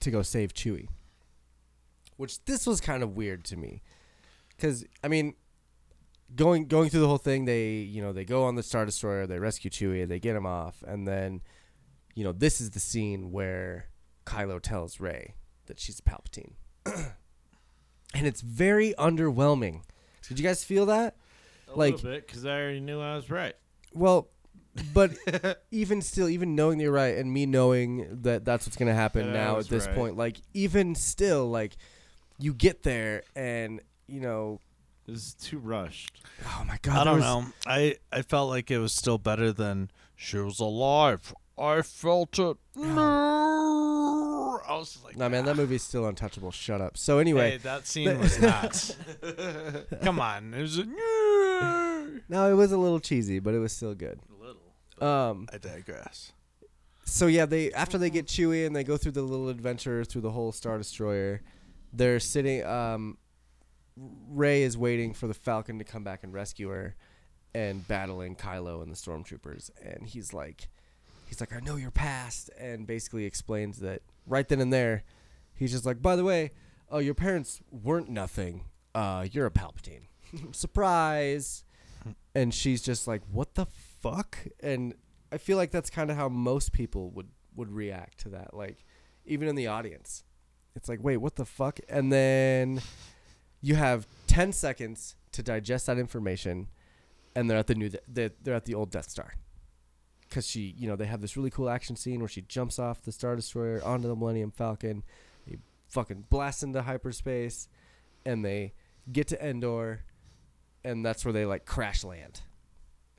[0.02, 0.90] to go save Chewie.
[2.18, 3.82] Which this was kind of weird to me,
[4.62, 5.34] because I mean,
[6.36, 9.26] going going through the whole thing, they you know they go on the Star Destroyer,
[9.28, 11.42] they rescue Chewie, they get him off, and then
[12.16, 13.88] you know this is the scene where
[14.26, 15.36] Kylo tells Rey
[15.66, 16.54] that she's a Palpatine.
[18.14, 19.82] and it's very underwhelming.
[20.28, 21.16] Did you guys feel that?
[21.68, 23.56] A Like- little bit, because I already knew I was right.
[23.94, 24.30] Well,
[24.94, 25.12] but
[25.72, 28.94] even still, even knowing that you're right and me knowing that that's what's going to
[28.94, 29.96] happen I now at this right.
[29.96, 31.76] point, like, even still, like,
[32.40, 33.82] you get there and,
[34.12, 34.60] you know,
[35.08, 36.22] This is too rushed.
[36.46, 36.98] oh my God.
[36.98, 37.46] I don't was- know.
[37.66, 41.34] I I felt like it was still better than she was alive.
[41.58, 42.58] I felt it.
[42.76, 44.60] No.
[44.68, 46.52] I was like, No, man, that "Ah." movie's still untouchable.
[46.52, 46.98] Shut up.
[46.98, 48.96] So, anyway, Hey, that scene was not.
[50.02, 50.86] Come on, it was a
[52.30, 54.20] no, it was a little cheesy, but it was still good.
[54.40, 55.08] A little.
[55.08, 56.32] Um, I digress.
[57.06, 60.22] so yeah, they after they get Chewie and they go through the little adventure through
[60.22, 61.42] the whole Star Destroyer,
[61.94, 62.64] they're sitting.
[62.66, 63.18] Um,
[63.98, 66.96] Rey is waiting for the Falcon to come back and rescue her,
[67.54, 69.70] and battling Kylo and the stormtroopers.
[69.84, 70.70] And he's like,
[71.28, 75.04] he's like, I know your past, and basically explains that right then and there,
[75.54, 76.52] he's just like, by the way,
[76.90, 78.66] oh, your parents weren't nothing.
[78.94, 80.08] Uh, you're a Palpatine.
[80.52, 81.64] Surprise.
[82.34, 83.66] And she's just like, what the
[84.02, 84.38] fuck?
[84.62, 84.96] And
[85.32, 88.54] I feel like that's kind of how most people would would react to that.
[88.54, 88.86] Like,
[89.26, 90.24] even in the audience,
[90.76, 91.80] it's like, wait, what the fuck?
[91.90, 92.82] And then
[93.62, 96.68] you have ten seconds to digest that information,
[97.36, 99.34] and they're at the new they're, they're at the old Death Star.
[100.28, 103.02] Because she, you know, they have this really cool action scene where she jumps off
[103.02, 105.04] the Star Destroyer onto the Millennium Falcon,
[105.46, 105.58] they
[105.90, 107.68] fucking blast into hyperspace,
[108.26, 108.74] and they
[109.12, 110.02] get to Endor,
[110.86, 112.42] and that's where they like crash land,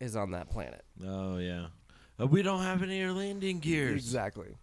[0.01, 0.85] is on that planet.
[1.05, 1.67] Oh yeah.
[2.21, 3.95] Uh, we don't have any air landing gears.
[3.95, 4.57] Exactly.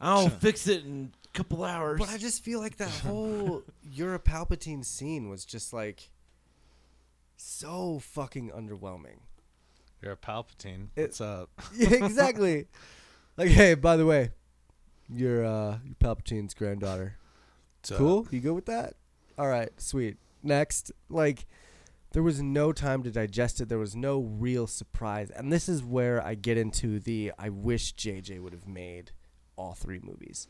[0.00, 1.98] I'll fix it in couple hours.
[1.98, 6.08] But I just feel like that whole you're a Palpatine scene was just like
[7.36, 9.18] so fucking underwhelming.
[10.02, 10.88] You're a Palpatine.
[10.96, 11.50] It- What's up?
[11.74, 12.66] Yeah, exactly.
[13.36, 14.30] like, hey, by the way,
[15.08, 17.16] you're uh you're Palpatine's granddaughter.
[17.80, 17.98] What's up?
[17.98, 18.26] Cool?
[18.30, 18.94] You good with that?
[19.38, 20.16] All right, sweet.
[20.42, 21.46] Next, like
[22.12, 23.68] there was no time to digest it.
[23.68, 25.30] There was no real surprise.
[25.30, 29.10] And this is where I get into the I wish JJ would have made
[29.56, 30.46] all three movies.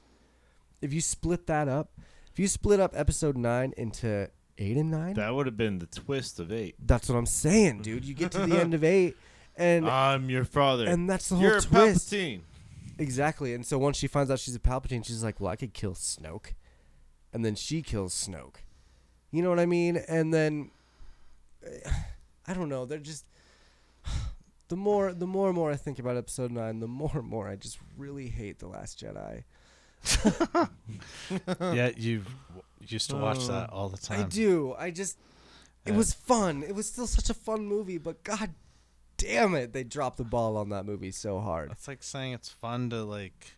[0.85, 1.99] If you split that up,
[2.31, 4.29] if you split up episode 9 into
[4.59, 6.75] 8 and 9, that would have been the twist of eight.
[6.79, 8.05] that's what I'm saying, dude.
[8.05, 9.17] You get to the end of 8
[9.57, 10.87] and I'm your father.
[10.87, 12.13] and that's the whole You're a twist.
[12.13, 12.41] Palpatine.
[12.99, 13.55] Exactly.
[13.55, 15.95] And so once she finds out she's a Palpatine, she's like, "Well, I could kill
[15.95, 16.53] Snoke,"
[17.33, 18.57] and then she kills Snoke.
[19.31, 19.97] You know what I mean?
[19.97, 20.71] And then,
[22.47, 22.85] I don't know.
[22.85, 23.25] They're just
[24.69, 27.49] the more the more and more I think about Episode Nine, the more and more
[27.49, 29.45] I just really hate the Last Jedi.
[31.61, 32.23] yeah, you
[32.87, 34.21] used to watch that all the time.
[34.21, 34.75] I do.
[34.79, 35.19] I just
[35.87, 35.97] it Yeah.
[35.99, 36.63] was fun.
[36.63, 38.55] It was still such a fun movie, but god
[39.17, 41.71] damn it, they dropped the ball on that movie so hard.
[41.73, 43.53] It's like saying it's fun to like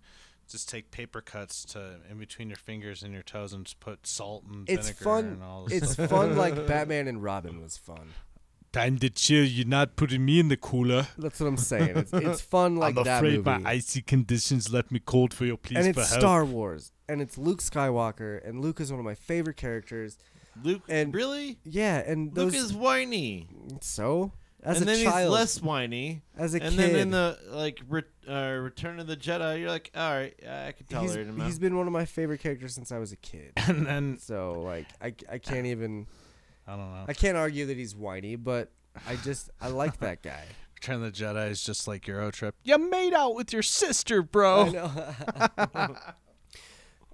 [0.48, 4.06] just take paper cuts to in between your fingers and your toes and just put
[4.06, 5.24] salt and It's vinegar fun.
[5.24, 6.10] and all this It's stuff.
[6.10, 8.10] fun like Batman and Robin was fun.
[8.76, 9.44] Time to chill.
[9.44, 11.06] You're not putting me in the cooler.
[11.18, 11.96] That's what I'm saying.
[11.96, 13.38] It's, it's fun like that movie.
[13.38, 17.38] my icy conditions left me cold for your pleas and it's Star Wars, and it's
[17.38, 20.18] Luke Skywalker, and Luke is one of my favorite characters.
[20.62, 21.58] Luke, And- really?
[21.64, 23.48] Yeah, and those Luke is whiny,
[23.80, 26.22] so as and a then child, he's less whiny.
[26.36, 29.60] as a and kid, And then in the like re- uh, Return of the Jedi,
[29.60, 31.36] you're like, all right, I can he's, tolerate him.
[31.36, 33.52] now." he's been one of my favorite characters since I was a kid.
[33.68, 36.06] And then So like I, I can't even
[36.66, 37.04] I don't know.
[37.08, 38.70] I can't argue that he's whiny, but
[39.06, 40.44] I just I like that guy.
[40.74, 42.54] Return of the Jedi is just like Euro Trip.
[42.64, 44.62] You made out with your sister, bro.
[44.66, 45.96] I know.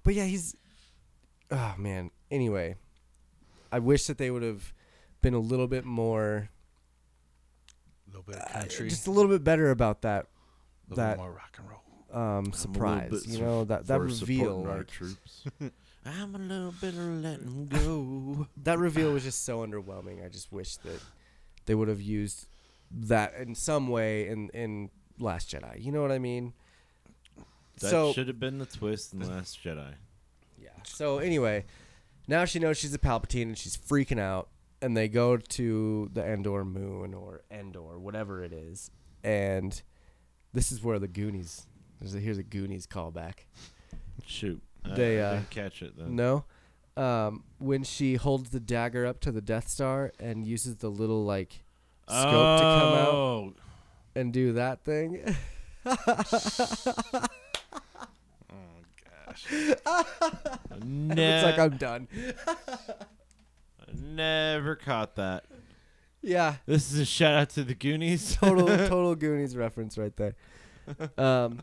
[0.03, 0.57] but yeah, he's
[1.51, 2.11] oh man.
[2.31, 2.77] Anyway,
[3.71, 4.73] I wish that they would have
[5.21, 6.49] been a little bit more
[8.07, 11.17] A little bit of uh, just a little bit better about that a little that-
[11.17, 12.21] bit more rock and roll.
[12.39, 13.25] um surprise.
[13.29, 15.45] You know that that reveal like troops.
[16.05, 18.49] I'm a little bit of letting go.
[18.65, 20.25] that reveal was just so underwhelming.
[20.25, 21.01] I just wish that
[21.67, 22.49] they would have used
[22.91, 25.83] that in some way in in Last Jedi.
[25.83, 26.53] You know what I mean?
[27.81, 29.95] That so should have been the twist in Last Jedi.
[30.61, 30.71] yeah.
[30.85, 31.65] So anyway,
[32.27, 34.49] now she knows she's a Palpatine and she's freaking out.
[34.81, 38.91] And they go to the Endor moon or Endor, whatever it is,
[39.23, 39.81] and
[40.53, 41.69] this is where the Goonies.
[42.03, 43.45] A, here's a Goonies callback.
[44.27, 46.17] Shoot, I- They, uh, didn't catch it then.
[46.17, 46.45] No.
[46.97, 51.25] Um, when she holds the dagger up to the Death Star and uses the little
[51.25, 51.63] like
[52.09, 53.55] scope to come out Oh,
[54.15, 55.35] and do that thing.
[58.51, 58.57] Oh
[59.27, 59.47] gosh.
[60.85, 62.09] ne- it's like I'm done.
[63.95, 65.45] never caught that.
[66.25, 68.37] Yeah, This is a shout out to the Goonies.
[68.37, 70.35] total total Goonies reference right there.
[71.19, 71.61] Um,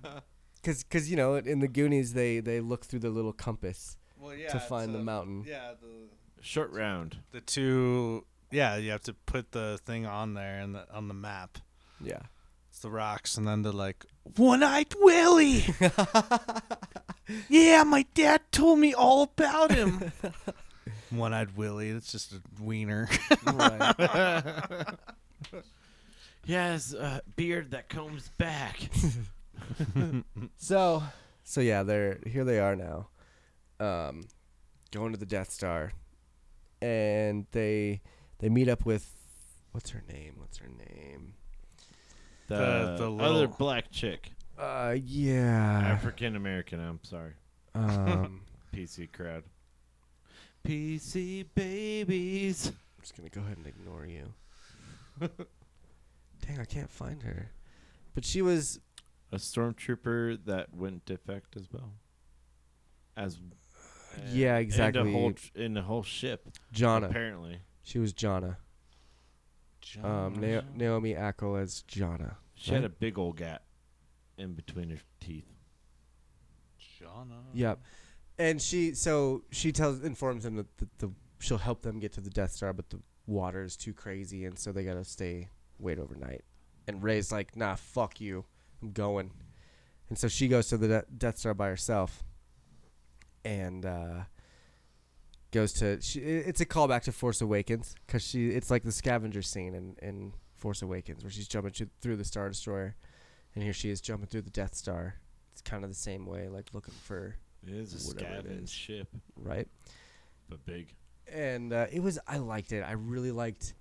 [0.73, 4.35] cause, 'cause, you know in the Goonies they they look through the little compass Well,
[4.35, 4.49] yeah.
[4.51, 5.43] to find the mountain.
[5.47, 6.09] Yeah, the
[6.41, 7.17] Short round.
[7.31, 8.25] the two.
[8.51, 11.57] Yeah, you have to put the thing on there and the, on the map.
[12.01, 12.21] Yeah.
[12.69, 14.05] It's the rocks, and then they're like,
[14.37, 15.65] "One-eyed Willie."
[17.49, 20.11] yeah, my dad told me all about him.
[21.09, 21.89] One-eyed Willie.
[21.89, 23.09] It's just a wiener.
[23.45, 24.85] right.
[26.45, 28.79] He has a beard that comes back.
[30.57, 31.03] So
[31.43, 32.43] so yeah, they're here.
[32.43, 33.07] They are now,
[33.79, 34.23] um,
[34.91, 35.93] going to the Death Star,
[36.81, 38.01] and they
[38.39, 39.09] they meet up with
[39.71, 40.33] what's her name?
[40.37, 41.33] What's her name?
[42.47, 44.31] The, The- the other black chick.
[44.57, 45.79] Uh, yeah.
[45.85, 47.33] African American, I'm sorry.
[47.75, 48.41] Um,
[48.75, 49.43] PC crowd.
[50.67, 52.67] PC babies.
[52.67, 54.33] I'm just gonna go ahead and ignore you.
[56.45, 57.51] Dang, I can't find her.
[58.15, 58.79] But she was
[59.31, 61.93] A stormtrooper that went defect as well.
[63.15, 63.39] As
[64.31, 65.09] Yeah, and exactly.
[65.09, 66.49] a whole tr- in the whole ship.
[66.71, 67.07] Jannah.
[67.07, 68.57] Apparently, She was Jannah.
[70.03, 72.37] Um, Na- Naomi Ackie as Jannah.
[72.55, 73.63] she had a big old gap
[74.37, 75.47] in between her teeth.
[76.79, 77.41] Shauna.
[77.53, 77.79] Yep.
[78.37, 82.21] And she so she tells informs them that the, the she'll help them get to
[82.21, 85.97] the Death Star, but the water is too crazy, and so they gotta stay wait
[85.99, 86.43] overnight.
[86.87, 88.45] And Rey's like, "Nah, fuck you,
[88.81, 89.31] I'm going."
[90.09, 92.23] And so she goes to the De- Death Star by herself,
[93.45, 94.23] and uh,
[95.51, 96.01] goes to.
[96.01, 98.49] She, it's a callback to Force Awakens because she.
[98.49, 102.25] It's like the scavenger scene in in Force Awakens where she's jumping th- through the
[102.25, 102.95] Star Destroyer,
[103.55, 105.15] and here she is jumping through the Death Star.
[105.51, 107.35] It's kind of the same way, like looking for
[107.67, 109.67] It is a Whatever it scavenge ship, right.
[110.49, 110.93] but big.
[111.31, 112.81] and uh, it was I liked it.
[112.81, 113.73] I really liked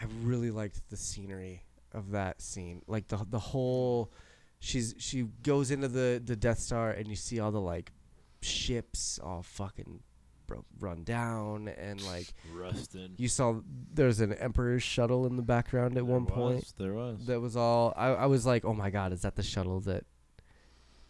[0.00, 1.62] I really liked the scenery
[1.92, 2.82] of that scene.
[2.86, 4.12] Like the the whole
[4.60, 7.92] she's she goes into the the Death Star and you see all the like
[8.40, 10.00] ships all fucking
[10.46, 13.12] bro- run down and like Rusted.
[13.16, 13.60] you saw
[13.92, 16.72] there's an Emperor's shuttle in the background at There one point.
[16.78, 17.26] there was.
[17.26, 20.04] That was all I, I was like, "Oh my god, is that the shuttle that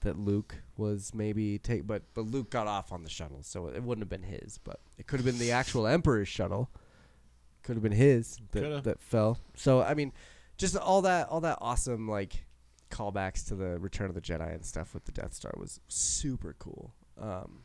[0.01, 3.83] that Luke was maybe take but but Luke got off on the shuttle, so it
[3.83, 6.71] wouldn't have been his, but it could have been the actual Emperor's shuttle.
[7.65, 8.69] Could have been his Coulda.
[8.77, 9.39] that that fell.
[9.57, 10.13] So I mean,
[10.59, 12.45] just all that all that awesome like
[12.91, 16.55] callbacks to the Return of the Jedi and stuff with the Death Star was super
[16.59, 16.93] cool.
[17.21, 17.61] Um,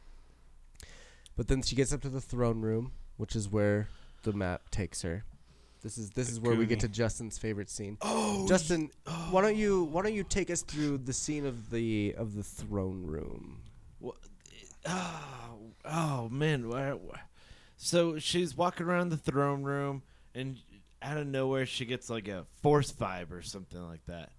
[1.35, 3.87] but then she gets up to the throne room, which is where
[4.23, 5.23] the map takes her,
[5.81, 7.97] This is this is where we get to Justin's favorite scene.
[8.01, 8.89] Oh, Justin,
[9.31, 12.43] why don't you why don't you take us through the scene of the of the
[12.43, 13.61] throne room?
[14.85, 16.71] Oh, oh man.
[17.75, 20.03] So she's walking around the throne room,
[20.33, 20.59] and
[21.03, 24.31] out of nowhere, she gets like a force vibe or something like that.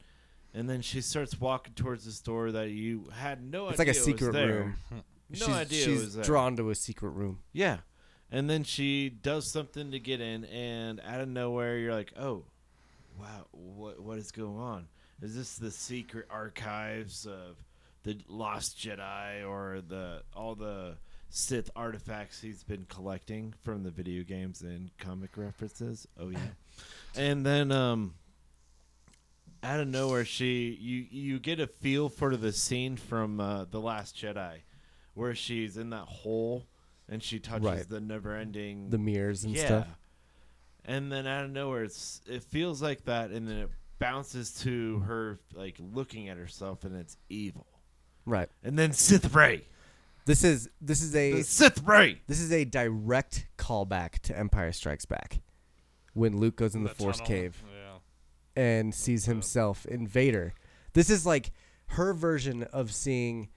[0.53, 3.71] And then she starts walking towards this door that you had no idea.
[3.71, 4.55] It's like a secret was there.
[4.55, 4.77] room.
[5.31, 6.25] No she's, idea she's was there.
[6.25, 7.41] drawn to a secret room.
[7.53, 7.79] Yeah.
[8.31, 12.45] And then she does something to get in, and out of nowhere, you're like, oh,
[13.19, 14.89] wow, what what is going on?
[15.23, 17.57] Is this the secret archives of
[18.03, 20.97] the Lost Jedi or the all the
[21.37, 26.07] Sith artifacts he's been collecting from the video games and comic references?
[26.17, 26.39] Oh yeah.
[27.17, 28.15] and then um
[29.61, 33.81] out of nowhere she you you get a feel for the scene from uh, the
[33.81, 34.59] last jedi
[35.15, 36.67] where she's in that hole
[37.09, 37.89] and she touches Right.
[37.89, 39.67] the never ending The mirrors and yeah.
[39.67, 39.89] stuff.
[40.85, 44.99] And then out of nowhere, it's it feels like that, and then it bounces to
[45.01, 47.67] her like looking at herself, and it's evil.
[48.27, 48.51] Right.
[48.63, 49.65] And then Sith Rey,
[50.27, 52.21] This is this is a the Sith Rey.
[52.27, 55.41] this is a direct callback to Empire Strikes Back,
[56.15, 57.29] when Luke goes in the, Force tunnel.
[57.29, 58.63] cave Yeah.
[58.63, 60.55] and sees himself in Vader.
[60.95, 61.51] This is like
[61.89, 63.49] her version of seeing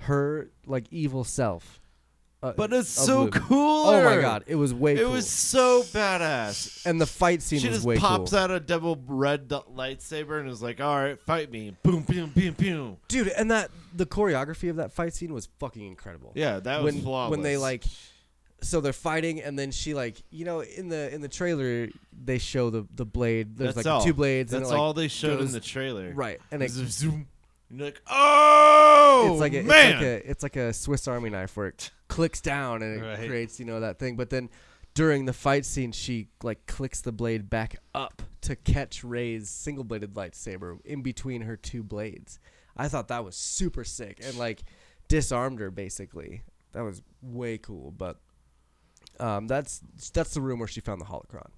[0.00, 1.80] her like evil self.
[2.46, 4.00] Uh, But it's so cooler.
[4.00, 5.12] Oh my god, it was way it cool.
[5.12, 6.84] was so badass.
[6.86, 8.38] and the fight scene she was just way pops cool.
[8.38, 12.54] out a double red lightsaber and is like, "All right, fight me!" Boom, boom, boom,
[12.54, 12.96] boom.
[13.08, 16.32] Dude, and that the choreography of that fight scene was fucking incredible.
[16.34, 17.30] Yeah, that was when flawless.
[17.30, 17.84] when they like
[18.62, 21.88] so they're fighting and then she like you know in the in the trailer
[22.24, 24.02] they show the the blade there's That's like all.
[24.02, 26.12] two blades That's and it, like, all they showed goes- in the trailer.
[26.14, 27.28] right and it, It's zoom.
[27.70, 31.08] And you're like, "Oh, it's like a, man!" it's like a it's like a Swiss
[31.08, 33.28] Army knife where it clicks down and it Right.
[33.28, 34.16] creates you know that thing.
[34.16, 34.48] But then
[34.94, 39.84] during the fight scene, she like clicks the blade back up to catch Rey's single
[39.84, 42.38] bladed lightsaber in between her two blades.
[42.76, 44.62] I thought that was super sick and like
[45.08, 46.42] disarmed her basically.
[46.72, 47.90] That was way cool.
[47.90, 48.18] But
[49.18, 49.80] um, that's
[50.14, 51.48] that's the room where she found the holocron,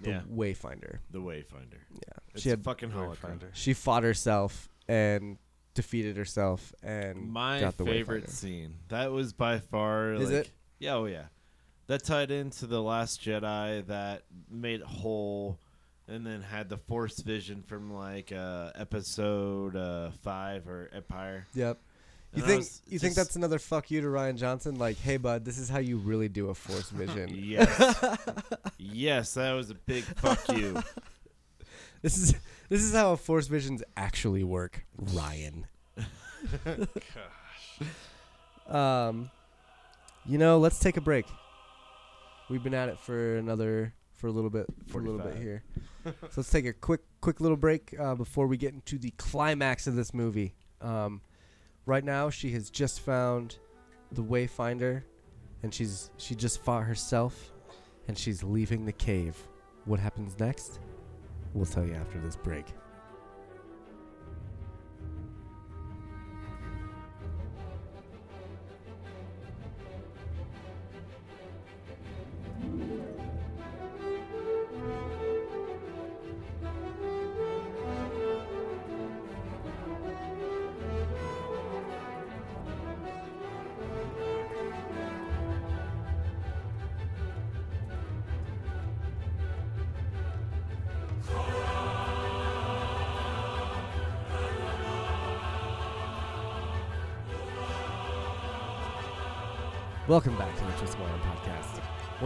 [0.00, 0.98] the yeah, Wayfinder.
[1.10, 1.78] the Wayfinder.
[1.94, 3.40] Yeah, It's she had fucking holocron.
[3.54, 5.38] She fought herself and
[5.74, 8.74] defeated herself and My got the favorite scene.
[8.88, 10.14] That was by far.
[10.14, 10.50] Is like, it?
[10.80, 11.26] Yeah, oh yeah.
[11.86, 13.86] That tied into the Last Jedi.
[13.86, 15.58] That made it whole,
[16.08, 21.46] and then had the Force vision from like uh, Episode uh, Five or Empire.
[21.54, 21.78] Yep.
[22.34, 24.76] You And think you think that's another fuck you to Rian Johnson?
[24.76, 27.30] Like, hey bud, this is how you really do a force vision.
[27.32, 28.04] Yes.
[28.78, 30.82] yes, that was a big fuck you.
[32.02, 32.34] this is
[32.70, 35.64] this is how force visions actually work, Rian.
[38.70, 39.30] Um,
[40.24, 41.26] you know, let's take a break.
[42.48, 45.64] We've been at it for another for a little bit for a little bit here.
[46.04, 49.86] so let's take a quick quick little break uh, before we get into the climax
[49.86, 50.54] of this movie.
[50.80, 51.20] Um,
[51.84, 53.58] right now, she has just found
[54.12, 55.02] the Wayfinder,
[55.62, 57.52] and she's she just fought herself,
[58.08, 59.36] and she's leaving the cave.
[59.84, 60.78] What happens next?
[61.54, 62.66] We'll tell you after this break.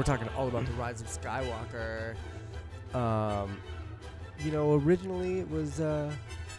[0.05, 2.14] We're talking all about the Rise of Skywalker.
[2.93, 3.56] Um,
[4.40, 6.12] you know, originally it was uh,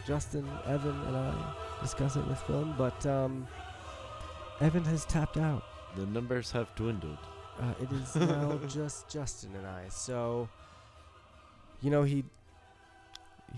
[0.08, 3.46] Justin, Evan, and I discussing this film, but um,
[4.62, 5.64] Evan has tapped out.
[5.96, 7.20] The numbers have dwindled.
[7.60, 9.90] Uh, it is now just Justin and I.
[9.90, 10.50] So,
[11.84, 12.24] you know, he,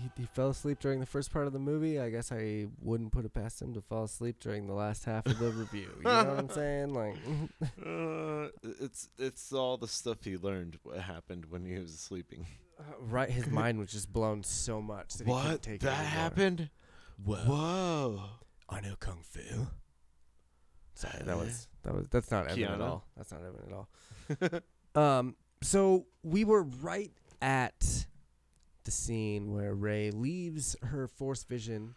[0.02, 1.98] he he fell asleep during the first part of the movie.
[2.00, 5.26] I guess I wouldn't put it past him to fall asleep during the last half
[5.26, 5.90] of the review.
[5.98, 6.94] You know what I'm saying?
[6.94, 7.16] Like,
[7.84, 8.48] Uh,
[8.80, 12.46] it's it's all the stuff he learned what happened when he was sleeping.
[12.78, 15.62] uh, right, his mind was just blown so much that he couldn't What?
[15.62, 16.10] take it That anymore.
[16.10, 16.70] happened?
[17.24, 17.36] Whoa.
[17.46, 18.24] Whoa.
[18.68, 19.40] I know kung fu.
[20.94, 23.04] Sorry, that was that was that's not Evan at all.
[23.16, 24.54] That's not Evan at
[24.94, 25.02] all.
[25.18, 28.06] um, so we were right at
[28.88, 31.94] the scene where Rey leaves her force vision,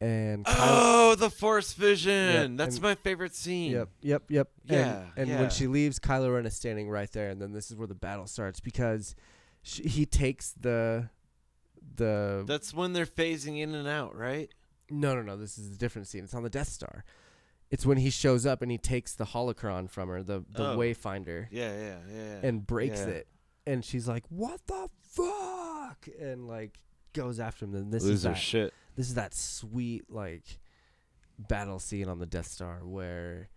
[0.00, 2.50] and Kylo- Oh, the Force Vision.
[2.50, 3.70] Yep, That's and- my favorite scene.
[3.70, 4.48] Yep, yep, yep.
[4.64, 5.40] Yeah, And, and yeah.
[5.40, 7.94] when she leaves, Kylo Ren is standing right there, and then this is where the
[7.94, 9.14] battle starts because
[9.62, 11.10] sh- he takes the
[11.96, 14.50] the That's when they're phasing in and out, right?
[14.90, 16.24] no no no this is a different scene.
[16.24, 17.04] It's on the Death Star.
[17.70, 20.76] It's when he shows up and he takes the holocron from her, the the Oh.
[20.76, 22.40] Wayfinder, Yeah, yeah, yeah.
[22.42, 23.06] and breaks Yeah.
[23.18, 23.28] it.
[23.66, 26.78] And she's like, "What the fuck?" And like
[27.12, 27.74] goes after him.
[27.74, 28.74] And this lose is that shit.
[28.96, 30.58] this is that sweet like
[31.38, 33.48] battle scene on the Death Star where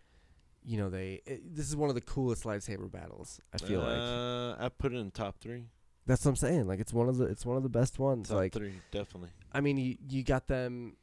[0.63, 3.97] you know they it, this is one of the coolest lightsaber battles I feel like
[3.97, 5.65] uh, I put it in top three.
[6.05, 8.29] that's what I'm saying like it's one of the it's one of the best ones
[8.29, 9.29] Top like three, definitely.
[9.53, 10.97] I mean you you got them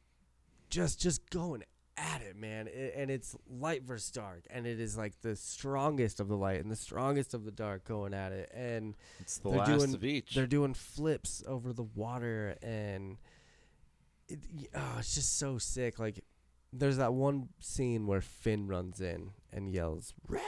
[0.69, 1.63] just just going
[1.97, 6.19] at it man I and it's light versus dark and it is like the strongest
[6.19, 9.49] of the light and the strongest of the dark going at it and It's the
[9.49, 10.35] They're last doing- of each.
[10.35, 13.17] they're doing flips over the water and
[14.27, 14.39] it,
[14.75, 16.23] oh, it's just so sick like
[16.73, 20.41] there's that one scene where Finn runs in and yells Rey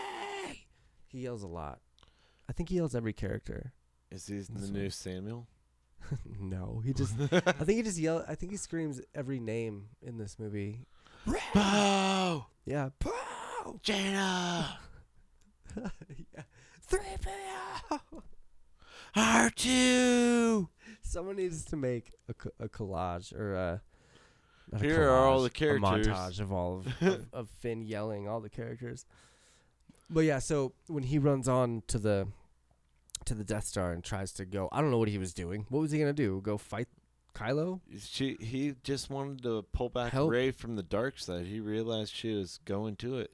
[1.08, 1.80] he yells a lot
[2.50, 3.72] I think he yells every character
[4.12, 4.74] Is he the one.
[4.74, 5.48] new Samuel?
[6.40, 10.18] no he just I think he just yell I think he screams every name in
[10.18, 10.86] this movie
[11.54, 12.46] Bo!
[12.66, 13.80] yeah Pow!
[13.82, 14.80] Jannah!
[15.76, 16.42] yeah.
[16.90, 18.00] 3PO!
[19.16, 20.68] R2!
[21.02, 23.82] Someone needs to make a, co- a collage or a.
[24.72, 26.08] not a Here are all the characters.
[26.08, 29.06] A montage of all of, of, of Finn yelling all the characters.
[30.10, 32.28] But yeah, so when he runs on to the
[33.26, 35.66] to the Death Star and tries to go, I don't know what he was doing.
[35.70, 36.40] What was he gonna do?
[36.42, 36.88] Go fight
[37.38, 37.82] Kylo?
[38.00, 40.32] She, he just wanted to pull back Help.
[40.32, 41.46] Rey from the dark side.
[41.46, 43.32] He realized she was going to it.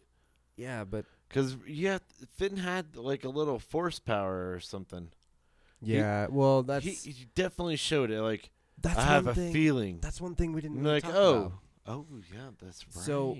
[0.55, 1.99] Yeah, but Because, yeah,
[2.35, 5.09] Finn had like a little force power or something.
[5.81, 8.21] yeah, well that's he, he definitely showed it.
[8.21, 8.49] Like,
[8.79, 9.99] that's I have a feeling.
[10.01, 11.51] That's one thing we didn't really like, oh, about.
[11.87, 13.05] oh, yeah, that's right.
[13.05, 13.37] So-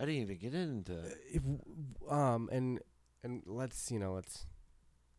[0.00, 1.18] I didn't even get into Uh, it.
[1.34, 2.78] if, um and
[3.24, 4.46] and let's you know let's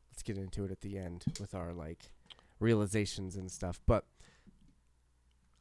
[0.10, 2.12] let's get into it at the end with our like
[2.62, 4.06] realizations and stuff but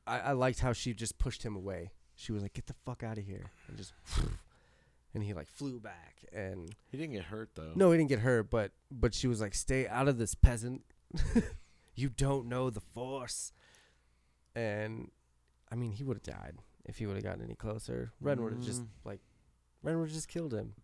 [0.08, 1.90] i i liked how she just pushed him away.
[2.16, 3.50] She was like get the fuck out of here.
[3.68, 3.92] And just
[5.14, 6.24] and he like flew back.
[6.32, 7.72] And He didn't get hurt, though.
[7.74, 10.82] no he didn't get hurt but but she was like stay out of this peasant.
[11.94, 13.52] You don't know the force.
[14.54, 15.10] And
[15.70, 18.12] i mean he would have died if he would have gotten any closer.
[18.20, 18.88] Ren would have just Mm.
[19.04, 19.20] like
[19.82, 20.74] ren would have just killed him.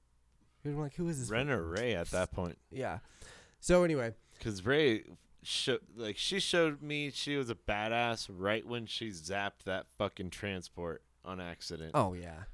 [0.63, 2.59] He would have been like who is this Ren or Rey at that point.
[2.71, 2.99] yeah.
[3.61, 4.13] So anyway.
[4.39, 5.05] Because Rey,
[5.45, 10.31] sho- like, she showed me she was a badass right when she zapped that fucking
[10.31, 11.93] transport on accident.
[11.95, 12.45] oh yeah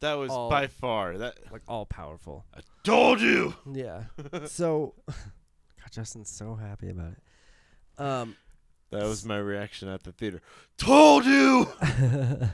[0.00, 1.34] that was all- by far that.
[1.52, 3.54] like all powerful I told you.
[3.72, 4.04] yeah
[4.46, 8.36] so god justin's so happy about it um
[8.90, 10.40] That was my reaction at the theater.
[10.78, 11.66] Told you.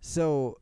[0.00, 0.58] so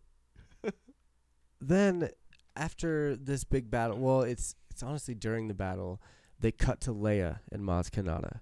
[1.61, 2.09] then
[2.57, 6.01] after this big battle, well, it's it's honestly during the battle,
[6.41, 8.41] they cut to Leia and Maz Kanata,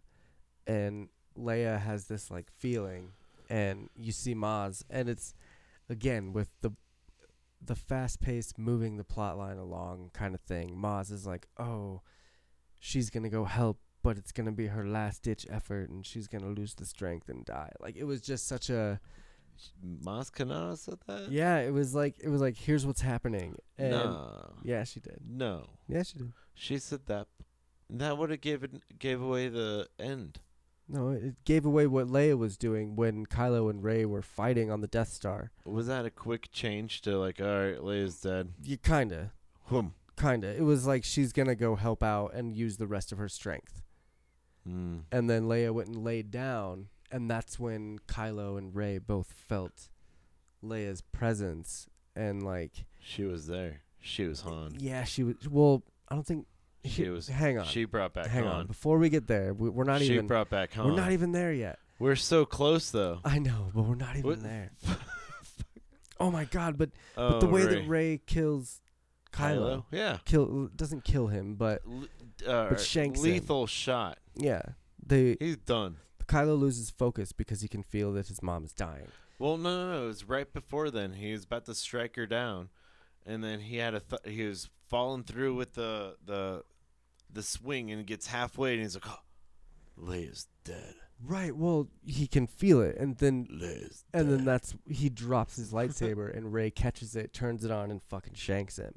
[0.67, 1.09] and
[1.39, 3.13] Leia has this like feeling,
[3.49, 5.35] and you see Maz, and it's
[5.89, 6.73] again with the
[7.63, 10.77] the fast paced moving the plot line along kind of thing.
[10.77, 12.03] Maz is like, oh,
[12.79, 13.79] she's gonna go help.
[14.03, 17.43] But it's gonna be her last ditch effort, and she's gonna lose the strength and
[17.45, 17.73] die.
[17.81, 19.01] Like it was just such a
[19.85, 21.31] Maz Kanata said that.
[21.31, 23.57] yeah, it was like it was like here's what's happening.
[23.79, 24.53] And no.
[24.63, 25.21] yeah, she did.
[25.27, 25.67] No.
[25.89, 26.33] Yeah, she did.
[26.55, 27.29] She said that.
[27.91, 30.41] That would have given gave away the end.
[30.89, 34.81] No, it gave away what Leia was doing when Kylo and Rey were fighting on
[34.83, 35.51] the Death Star.
[35.65, 38.53] Was that a quick change to like, all right, Leia's dead?
[38.63, 39.33] You kinda,
[40.19, 40.49] kinda.
[40.55, 43.83] It was like she's gonna go help out and use the rest of her strength,
[44.69, 45.05] Mm.
[45.11, 49.89] and then Leia went and laid down, and that's when Kylo and Rey both felt
[50.63, 53.81] Leia's presence, and like She was there.
[54.01, 54.77] She was Han.
[54.79, 55.37] yeah, she was.
[55.49, 56.47] Well, I don't think
[56.85, 57.29] She was.
[57.29, 58.53] Hang on, She brought back hang Han.
[58.53, 58.67] on.
[58.67, 60.27] Before we get there, we, we're not she even.
[60.27, 60.87] brought back Han.
[60.87, 61.79] We're not even there yet.
[61.99, 63.21] We're so close though.
[63.25, 64.71] I know, but we're not even What- there.
[66.21, 66.77] oh my god!
[66.79, 67.75] But Oh, but the way Rey.
[67.75, 68.81] that Rey kills
[69.33, 70.19] Kylo, Yeah.
[70.25, 71.83] kill doesn't kill him, but
[72.47, 73.25] uh, But shanks him.
[73.33, 74.19] lethal shot.
[74.37, 74.63] yeah,
[75.05, 75.97] they He's done.
[76.27, 79.09] Kylo loses focus because he can feel that his mom is dying.
[79.39, 80.05] Well, no, no, no.
[80.05, 81.13] It was right before then.
[81.15, 82.71] He was about to strike her down,
[83.27, 86.63] and then he had a th- he was falling through with the the
[87.35, 89.21] the swing, and gets halfway, and he's like, "Oh,
[89.99, 90.95] Leia's dead.
[91.23, 91.55] Right.
[91.55, 96.37] Well, he can feel it, and then Leia's and then that's he drops his lightsaber,
[96.37, 98.95] and Rey catches it, turns it on, and fucking shanks him.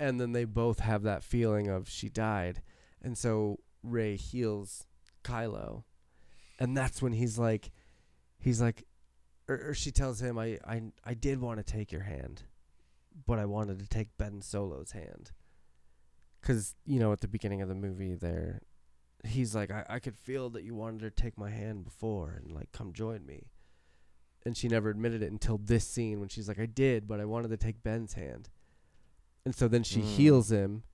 [0.00, 2.62] And then they both have that feeling of she died,
[3.02, 4.86] and so Rey heals
[5.22, 5.84] Kylo,
[6.58, 7.70] and that's when he's like,
[8.38, 8.84] he's like,
[9.48, 12.44] or, or she tells him, I I I did want to take your hand,
[13.26, 15.32] but I wanted to take Ben Solo's hand.
[16.42, 18.62] Cause you know at the beginning of the movie they're
[19.24, 22.52] he's like, I, I could feel that you wanted to take my hand before and
[22.54, 23.48] like come join me.
[24.46, 27.24] And she never admitted it until this scene when she's like, I did, but I
[27.24, 28.48] wanted to take Ben's hand.
[29.44, 30.04] And so then she Mm.
[30.16, 30.84] heals him.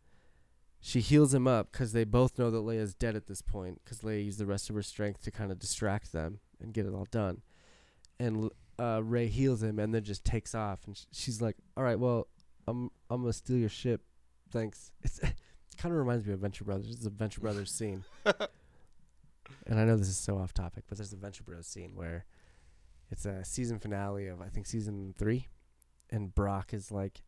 [0.80, 4.00] She heals him up because they both know that Leia's dead at this point because
[4.00, 6.94] Leia used the rest of her strength to kind of distract them and get it
[6.94, 7.42] all done.
[8.18, 10.80] And uh, Rey heals him and then just takes off.
[10.86, 12.28] And sh- she's like, "All right, well,
[12.66, 14.02] I'm I'm gonna steal your ship,
[14.50, 15.34] thanks." It's, it
[15.78, 16.90] kind of reminds me of Venture Brothers.
[16.90, 18.04] It's a Venture Brothers scene.
[18.24, 22.24] and I know this is so off topic, but there's a Venture Bros scene where
[23.10, 25.48] it's a season finale of I think season three,
[26.10, 27.22] and Brock is like,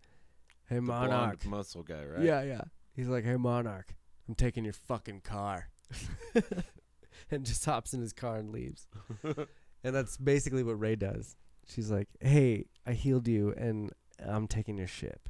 [0.69, 2.23] "Hey The Monarch, muscle guy, right?
[2.23, 2.63] yeah, yeah."
[2.95, 3.95] He's like, "Hey Monarch,
[4.29, 5.69] I'm taking your fucking car,"
[7.31, 8.87] and just hops in his car and leaves.
[9.23, 11.37] and that's basically what Rey does.
[11.69, 15.29] She's like, "Hey, I healed you, and I'm taking your ship."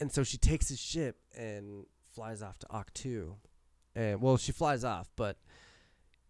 [0.00, 3.34] And so she takes his ship and flies off to Ahch-To.
[3.94, 5.36] And well, she flies off, but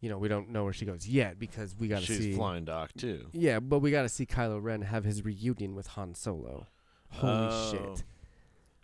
[0.01, 2.33] you know we don't know where she goes yet because we got to She's see.
[2.35, 3.27] flying dock too.
[3.33, 6.67] Yeah, but we got to see Kylo Ren have his reunion with Han Solo.
[7.11, 7.71] Holy Oh.
[7.71, 8.05] shit!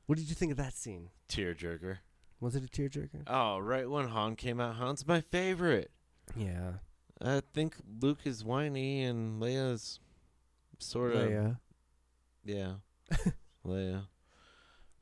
[0.07, 1.09] What did you think of that scene?
[1.29, 1.99] Tearjerker.
[2.39, 3.23] Was it a tearjerker?
[3.27, 5.91] Oh, right when Han came out, Han's my favorite.
[6.37, 6.75] Yeah,
[7.21, 10.01] I think Luke is whiny and Leia's
[10.79, 11.59] sort of Leia.
[12.45, 12.73] yeah,
[13.67, 14.03] Leia.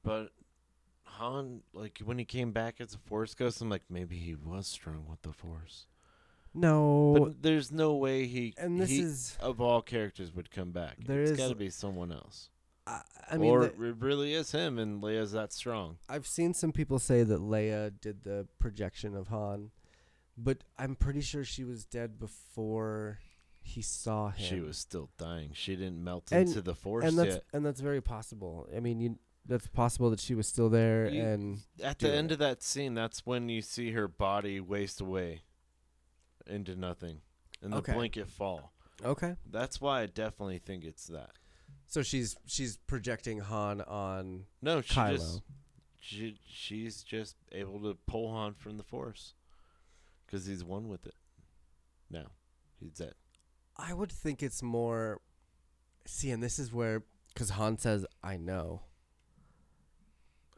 [0.04, 0.30] But
[1.04, 4.66] Han, like when he came back as a Force ghost, I'm like maybe he was
[4.68, 5.86] strong with the Force.
[6.56, 9.36] No, But there's no way he and this he, is.
[9.40, 10.98] of all characters would come back.
[11.04, 12.48] There it's is- got to be someone else.
[12.86, 13.00] I,
[13.30, 15.96] I mean, or the- it really is him, and Leia's that strong.
[16.08, 19.70] I've seen some people say that Leia did the projection of Han,
[20.36, 23.18] but I'm pretty sure she was dead before
[23.62, 24.44] he saw him.
[24.46, 25.50] She was still dying.
[25.54, 27.44] She didn't melt And- into the Force and that's yet.
[27.54, 28.68] and that's very possible.
[28.76, 32.30] I mean, you, that's possible that she was still there, You- and At the end
[32.30, 32.34] it.
[32.34, 35.42] of that scene, that's when you see her body waste away
[36.46, 37.20] into nothing,
[37.62, 37.92] and the Okay.
[37.94, 38.72] blanket fall.
[39.02, 39.36] okay.
[39.46, 41.32] That's why I definitely think it's that.
[41.86, 45.16] So she's she's projecting Han on No, she Kylo.
[45.16, 45.42] just
[46.00, 49.34] she she's just able to pull Han from the Force
[50.26, 51.14] because he's one with it.
[52.10, 52.32] Now
[52.80, 53.14] he's dead.
[53.76, 55.20] I would think it's more.
[56.06, 58.82] See, and this is where because Han says, "I know,"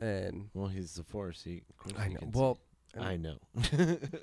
[0.01, 1.43] and Well, he's the Force.
[1.43, 2.18] He, of course I know.
[2.32, 2.59] Well,
[2.98, 3.39] I know.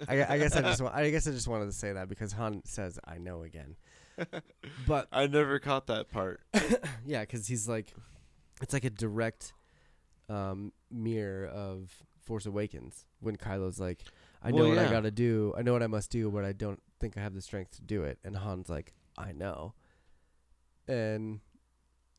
[0.07, 2.33] I, I guess I just wa- I guess I just wanted to say that because
[2.33, 3.75] Han says, "I know" again.
[4.87, 6.41] But I never caught that part.
[7.05, 7.93] yeah, because he's like,
[8.61, 9.53] it's like a direct
[10.29, 11.91] um, mirror of
[12.21, 14.03] Force Awakens when Kylo's like,
[14.43, 16.51] I know Well, what I gotta do, I know what I must do, but I
[16.51, 18.19] don't think I have the strength to do it.
[18.23, 19.73] And Han's like, I know.
[20.87, 21.39] And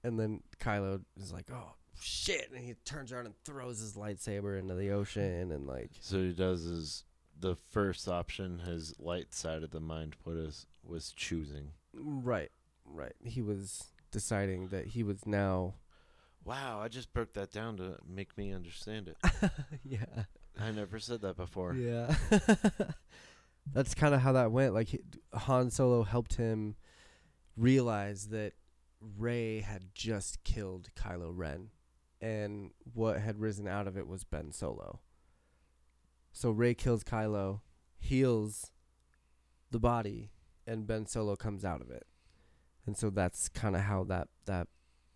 [0.03, 4.59] and then Kylo is like, oh shit, and he turns around and throws his lightsaber
[4.59, 7.05] into the ocean, and like, So he does is
[7.39, 11.71] the first option his light side of the mind put us was choosing.
[11.93, 12.51] right,
[12.85, 13.15] right.
[13.23, 15.75] He was deciding that he was now,
[16.45, 19.17] Wow, I just broke that down to make me understand it.
[19.85, 20.25] yeah.
[20.61, 21.75] I never said that before.
[21.75, 22.15] Yeah.
[23.73, 24.75] That's kind of how that went.
[24.75, 25.01] Like he,
[25.33, 26.77] Han Solo helped him
[27.57, 28.53] realize that
[29.01, 31.71] Rey had just killed Kylo Ren
[32.25, 35.01] and what had risen out of it was Ben Solo.
[36.33, 37.61] So Rey kills Kylo,
[37.99, 38.73] heals
[39.71, 40.31] the body
[40.67, 42.07] and Ben Solo comes out of it.
[42.87, 44.69] And so that's kind of how that that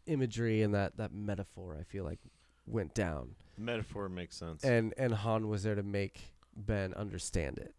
[0.07, 2.19] imagery and that that metaphor I feel like
[2.67, 4.63] went down Metaphor makes sense.
[4.63, 7.75] and and Han was there to make Ben understand it.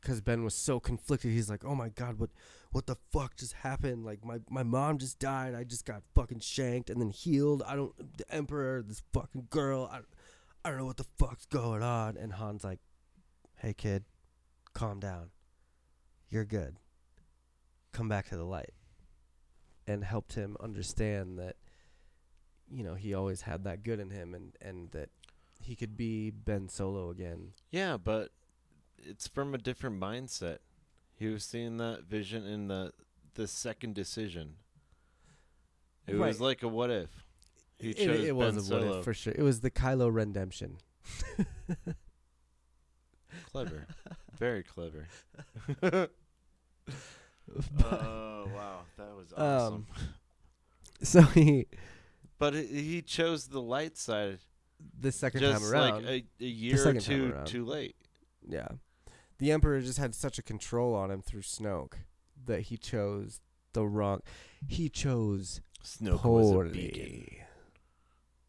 [0.00, 1.30] Cuz Ben was so conflicted.
[1.30, 2.30] He's like, "Oh my god, what
[2.76, 4.04] what the fuck just happened?
[4.04, 5.54] Like my my mom just died.
[5.54, 7.62] I just got fucking shanked and then healed.
[7.66, 9.88] I don't the emperor, this fucking girl.
[9.90, 10.00] I
[10.62, 12.80] I don't know what the fuck's going on." And Han's like,
[13.54, 14.04] "Hey kid,
[14.74, 15.30] calm down.
[16.28, 16.76] You're good.
[17.92, 18.74] Come back to the light."
[19.86, 21.56] And helped him understand that
[22.70, 25.08] you know, he always had that good in him and and that
[25.62, 27.52] he could be Ben Solo again.
[27.70, 28.32] yeah, but
[28.98, 30.58] it's from a different mindset.
[31.18, 32.92] He was seeing that vision in the
[33.34, 34.54] the second decision.
[36.06, 37.10] It was like a what if.
[37.78, 38.98] He it, chose it Ben was a what Solo.
[38.98, 39.34] if for sure.
[39.36, 40.78] It was the Kylo redemption.
[43.52, 43.86] Clever.
[44.38, 45.06] Very clever.
[47.84, 49.74] oh wow, that was awesome.
[49.74, 49.86] Um,
[51.02, 51.66] so he
[52.38, 54.38] but he chose the light side
[54.98, 56.04] the second just time around.
[56.04, 57.96] like a, a year or two too late.
[58.46, 58.68] yeah.
[59.38, 61.94] The Emperor just had such a control on him through Snoke
[62.46, 63.40] that he chose
[63.72, 64.22] the wrong
[64.66, 67.44] he chose Snoke was a poorly beacon.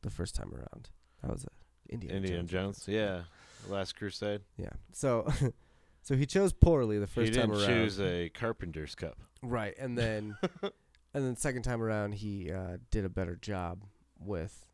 [0.01, 0.89] the first time around.
[1.21, 3.21] That was a Indiana, Indiana Jones yeah.
[3.69, 4.41] Last Crusade.
[4.57, 4.69] Yeah.
[4.93, 5.27] So,
[6.01, 7.67] so he chose poorly the first he didn't time around.
[7.67, 9.17] choose a Carpenter's Cup.
[9.41, 10.71] Right, and then, and
[11.13, 13.83] then second time around, he uh, did a better job
[14.19, 14.65] with,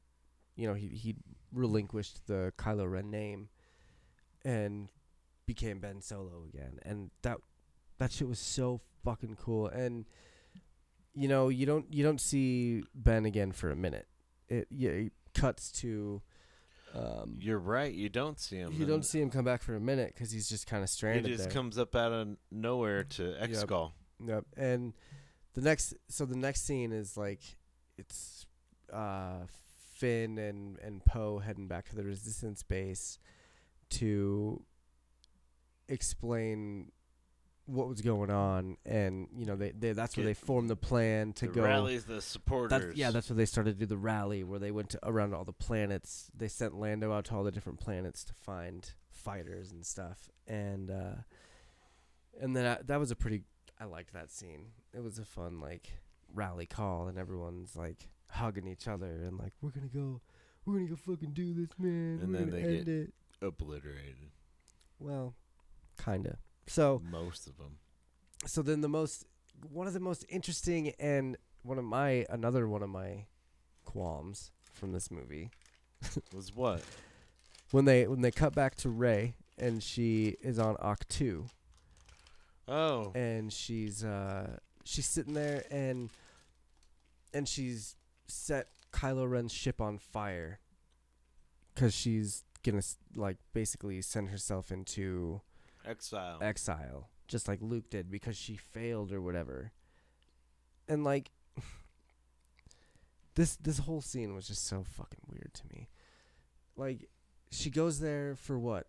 [0.56, 1.16] you know, he he
[1.52, 3.50] relinquished the Kylo Ren name,
[4.44, 4.90] and
[5.46, 7.38] became Ben Solo again, and that
[8.00, 9.68] that shit was so fucking cool.
[9.68, 10.06] And
[11.14, 14.08] you know, you don't you don't see Ben again for a minute.
[14.50, 16.22] It yeah, it cuts to.
[16.96, 17.92] Um, You're right.
[17.92, 18.72] You don't see him.
[18.72, 20.94] you don't see him come back for a minute because he's just kind of He
[20.94, 21.52] stranded just there.
[21.52, 23.94] comes up out of nowhere to Yep.
[24.24, 24.46] Yep.
[24.56, 24.94] And
[25.56, 27.42] the next, so the next scene is like,
[27.98, 28.46] it's
[28.92, 29.48] uh,
[29.96, 33.18] Finn and and Poe heading back to the Resistance base
[33.90, 34.62] to
[35.88, 36.92] explain
[37.66, 41.32] what was going on, and you know they, they that's where they formed the plan
[41.34, 41.64] to the go.
[41.64, 42.70] rallies the supporters.
[42.88, 45.34] That's, yeah, that's where they started to do the rally, where they went to around
[45.34, 46.30] all the planets.
[46.36, 50.92] They sent Lando out to all the different planets to find fighters and stuff, and
[50.92, 51.16] uh,
[52.42, 53.44] and then I, that was a pretty.
[53.80, 54.68] I liked that scene.
[54.94, 55.90] It was a fun like
[56.34, 60.20] rally call, and everyone's like hugging each other and like, "We're gonna go,
[60.66, 62.20] we're gonna go fucking do this, man.
[62.22, 64.32] And we're then they get- it." obliterated.
[65.00, 65.36] Well,
[66.04, 66.38] kinda.
[66.68, 67.78] So Most of them.
[68.46, 69.26] so then the most
[69.72, 73.26] one of the most interesting and one of my another one of my
[73.86, 75.50] qualms from this movie
[76.36, 76.82] Was what?
[77.72, 81.48] when they when they cut back to Rey and she is on Oct
[82.68, 83.12] Oh.
[83.16, 86.10] and she's uh she's sitting there and
[87.34, 87.96] and she's
[88.28, 90.60] set Kylo Ren's ship on fire
[91.74, 92.82] because she's gonna
[93.16, 95.42] like basically send herself into
[95.86, 96.38] exile.
[96.42, 99.72] exile, just like Luke did because she failed or whatever.
[100.88, 101.32] And like
[103.36, 105.90] this this whole scene was just so fucking weird to me.
[106.76, 107.10] Like
[107.52, 108.88] she goes there for what?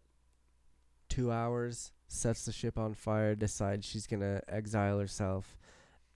[1.10, 5.56] 2 hours, sets the ship on fire, decides she's going to exile herself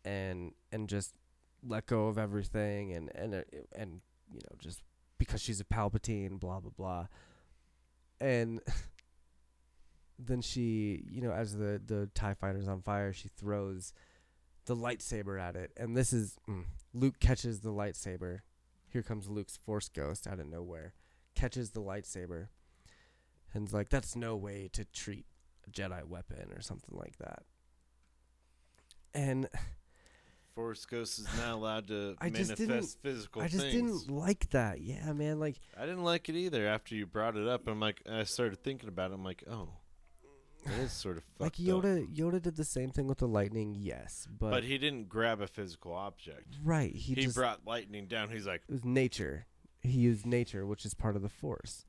[0.05, 1.15] and and just
[1.67, 3.43] let go of everything and and uh,
[3.77, 4.01] and
[4.33, 4.83] you know, just
[5.19, 7.07] because she's a Palpatine, blah blah blah.
[8.21, 8.61] And
[10.19, 13.93] then she, you know, as the the Tie Fighter's on fire, she throws
[14.67, 18.41] the lightsaber at it, and this is mm, Luke catches the lightsaber.
[18.89, 20.95] Here comes Luke's Force Ghost out of nowhere,
[21.35, 22.49] catches the lightsaber,
[23.55, 25.27] and's like, "That's no way to treat
[25.67, 27.45] a Jedi weapon or something like that."
[29.15, 29.49] And
[30.55, 34.03] Force Ghost is not allowed to I manifest physical I just things.
[34.03, 34.81] didn't like that.
[34.81, 36.67] Yeah, man, like I didn't like it either.
[36.67, 39.15] After you brought it up, I'm like, I started thinking about it.
[39.15, 39.69] I'm like, oh,
[40.77, 41.83] it is sort of like fucked up.
[41.85, 42.17] Yoda.
[42.17, 45.47] Yoda did the same thing with the lightning, yes, but, But he didn't grab a
[45.47, 46.57] physical object.
[46.63, 48.31] right, he, He, just brought lightning down.
[48.31, 49.47] He's like, it was nature.
[49.83, 51.87] He used nature, which is part of the Force.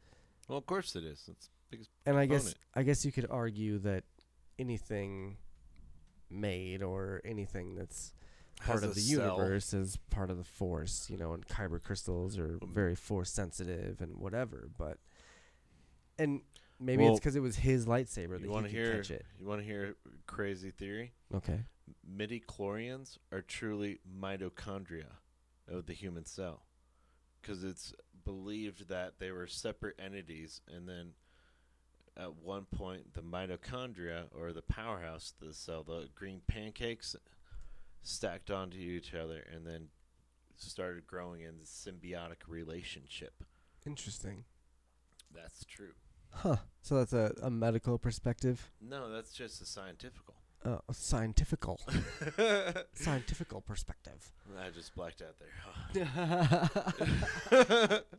[0.47, 1.27] well, of course it is.
[1.29, 1.89] It's biggest.
[2.05, 4.03] And I guess I guess you could argue that
[4.57, 5.37] anything
[6.29, 8.13] made or anything that's
[8.65, 9.37] part of the cell.
[9.37, 13.31] universe is part of the force, you know, and kyber crystals are Um, very force
[13.31, 14.97] sensitive and whatever, but
[16.17, 16.41] and
[16.79, 18.95] maybe Well, it's 'cause it was his lightsaber that You he want could to hear?
[18.97, 19.25] catch it.
[19.37, 19.95] You want to hear
[20.25, 21.13] crazy theory?
[21.33, 21.65] Okay.
[22.03, 25.17] Midi-chlorians are truly mitochondria
[25.67, 26.65] of the human cell,
[27.41, 27.93] because it's
[28.23, 31.13] believed that they were separate entities, and then
[32.17, 37.15] at one point the mitochondria or the powerhouse of the cell, the green pancakes,
[38.01, 39.89] stacked onto each other, and then
[40.55, 43.43] started growing in this symbiotic relationship.
[43.85, 44.45] Interesting.
[45.31, 45.93] That's true.
[46.31, 46.57] Huh.
[46.81, 48.71] So that's a, a medical perspective.
[48.81, 50.35] No, that's just a scientifical.
[50.65, 51.79] Uh, a scientifical.
[52.93, 54.31] scientifical perspective.
[54.59, 55.35] I just blacked out
[55.93, 58.01] there.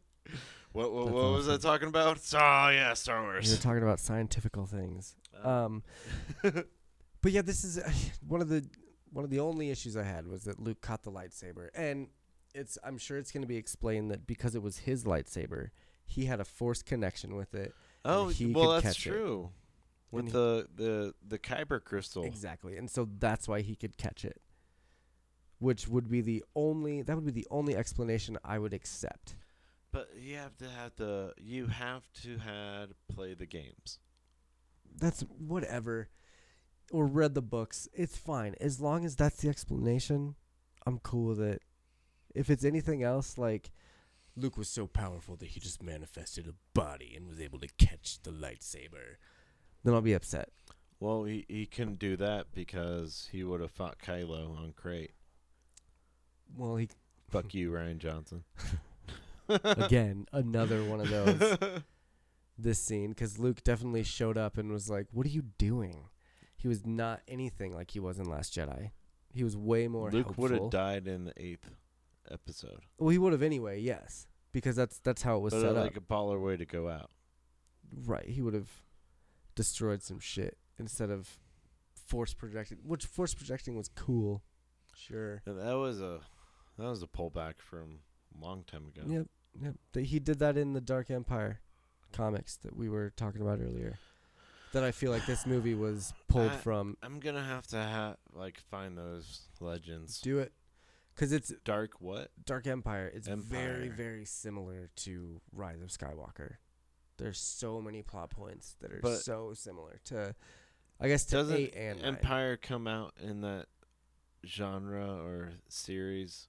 [0.73, 2.19] What what, what was I talking about?
[2.33, 3.49] Oh yeah, Star Wars.
[3.49, 5.17] You're talking about scientifical things.
[5.45, 5.83] Uh, Um,
[6.43, 7.81] but yeah, this is
[8.27, 8.65] one of the
[9.13, 12.07] one of the only issues I had was that Luke caught the lightsaber, and
[12.55, 15.71] it's I'm sure it's going to be explained that because it was his lightsaber,
[16.05, 17.75] he had a force connection with it.
[18.05, 19.11] Oh he well, could that's catch it.
[19.11, 19.51] true.
[20.11, 22.25] With he- the the the kyber crystal.
[22.25, 24.41] Exactly, and so that's why he could catch it.
[25.59, 29.35] Which would be the only that would be the only explanation I would accept.
[29.93, 33.99] But you have to have the you have to had play the games.
[34.97, 36.09] That's whatever.
[36.93, 37.89] Or read the books.
[37.93, 38.57] It's fine.
[38.61, 40.35] As long as that's the explanation,
[40.87, 41.63] I'm cool with it.
[42.35, 43.71] If it's anything else, like
[44.37, 48.19] Luke was so powerful that he just manifested a body and was able to catch
[48.23, 49.17] the lightsaber,
[49.85, 50.51] then I'll be upset.
[50.99, 55.13] Well, he he couldn't do that because he would have fought Kylo on Crait.
[56.57, 56.89] Well, he
[57.31, 58.45] Fuck you, Rian Johnson.
[59.49, 61.59] again another one of those.
[62.59, 66.09] this scene because Luke definitely showed up and was like, "What are you doing?"
[66.57, 68.91] He was not anything like he was in Last Jedi.
[69.33, 71.71] He was way more Luke would have died in the eighth
[72.31, 72.81] episode.
[72.99, 73.81] Well, he would have anyway.
[73.81, 75.85] Yes, because that's that's how it was But set uh, up.
[75.85, 77.11] like a baller way to go out.
[78.07, 78.71] Right, he would have
[79.55, 81.39] destroyed some shit instead of
[82.07, 84.43] force projecting, which force projecting was cool.
[84.95, 85.43] Sure.
[85.47, 86.21] And that was a
[86.79, 88.01] that was a pullback from
[88.41, 89.03] a long time ago.
[89.07, 89.27] Yep,
[89.63, 89.75] yep.
[89.93, 91.61] Th- He did that in the Dark Empire
[92.13, 93.99] comics that we were talking about earlier.
[94.73, 96.97] That I feel like this movie was pulled I- from.
[97.03, 100.21] I'm gonna have to ha- like find those legends.
[100.21, 100.53] Do it,
[101.21, 102.31] because it's Dark what?
[102.47, 103.13] Dark Empire.
[103.15, 103.95] It's very, Empire.
[103.95, 106.55] very similar to Rise of Skywalker.
[107.19, 110.35] There's so many plot points that are But- so similar to,
[110.99, 112.15] I guess, to Doesn't eight and nine.
[112.15, 113.67] Empire come out in that
[114.47, 116.49] genre or series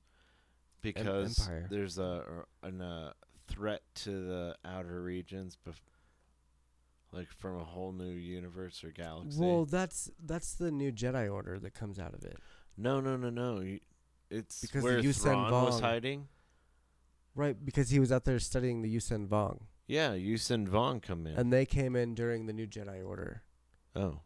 [0.79, 1.67] because Empire.
[1.69, 3.11] there's a an, uh,
[3.49, 5.81] threat to the outer regions, bef-
[7.11, 9.37] like from a whole new universe or galaxy.
[9.37, 12.37] Well, that's that's the new Jedi Order that comes out of it,
[12.77, 13.59] no, no, no, no.
[13.59, 13.81] You-
[14.31, 16.27] It's Because where the Yuuzhan Thrawn was hiding.
[17.35, 17.55] right?
[17.63, 21.35] Because he was out there studying the Yuuzhan Vong, Yeah, Yuuzhan Vong come in.
[21.35, 23.43] and they came in during the new Jedi Order.
[23.95, 24.21] oh,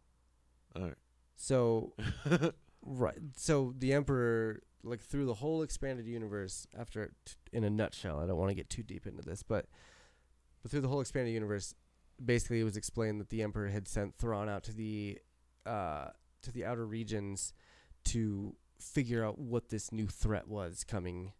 [0.76, 0.94] all right.
[1.36, 1.94] So
[2.26, 2.53] right.
[2.84, 8.19] right, so the Emperor, like through the whole expanded universe, after t- in a nutshell,
[8.19, 9.65] I don't want to get too deep into this, but
[10.61, 11.73] but through the whole expanded universe,
[12.23, 15.19] basically it was explained that the Emperor had sent Thrawn out to the
[15.65, 16.10] uh,
[16.44, 17.53] to the outer regions
[18.06, 21.34] to figure out what this new threat was coming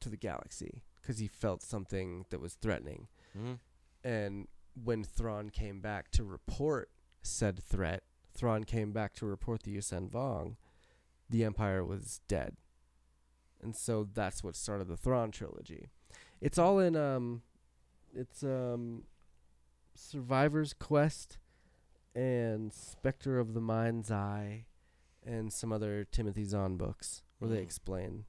[0.00, 3.08] to the galaxy because he felt something that was threatening.
[3.36, 3.58] Mhm.
[4.04, 6.90] And when Thrawn came back to report
[7.22, 8.02] said threat,
[8.34, 10.56] Thrawn came back to report the Yuuzhan Vong,
[11.28, 12.56] the Empire was dead.
[13.60, 15.90] And so that's what started the Thrawn trilogy.
[16.40, 17.42] It's all in um
[18.14, 19.04] it's um
[19.94, 21.38] Survivor's Quest
[22.14, 24.66] and Spectre of the Mind's Eye
[25.24, 27.62] and some other Timothy Zahn books where they Mm.
[27.64, 28.24] explain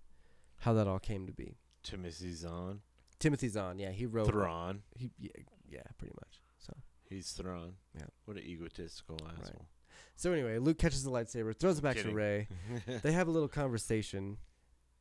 [0.57, 1.57] how that all came to be.
[1.83, 2.81] Timothy Zahn,
[3.19, 4.83] Timothy Zahn, yeah, he wrote Thrawn.
[4.95, 5.31] He, yeah,
[5.67, 6.41] yeah, pretty much.
[6.59, 6.73] So
[7.09, 7.75] He's Thrawn.
[7.95, 8.05] Yeah.
[8.25, 9.67] What an egotistical asshole.
[10.15, 12.11] So anyway, Luke catches the lightsaber, throws it back Kidding.
[12.11, 12.47] to Rey.
[13.03, 14.37] they have a little conversation,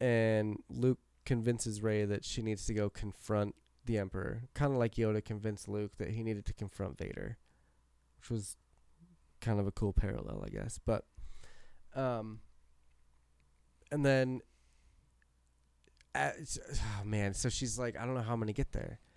[0.01, 3.55] and Luke convinces Rey that she needs to go confront
[3.85, 7.39] the Emperor, kind of like Yoda convinced Luke that he needed to confront Vader,
[8.19, 8.56] which was
[9.40, 10.78] kind of a cool parallel, I guess.
[10.85, 11.05] But,
[11.94, 12.40] um,
[13.90, 14.40] and then,
[16.14, 16.59] it's-
[17.01, 18.98] oh man, so she's like, I don't know how I'm gonna get there.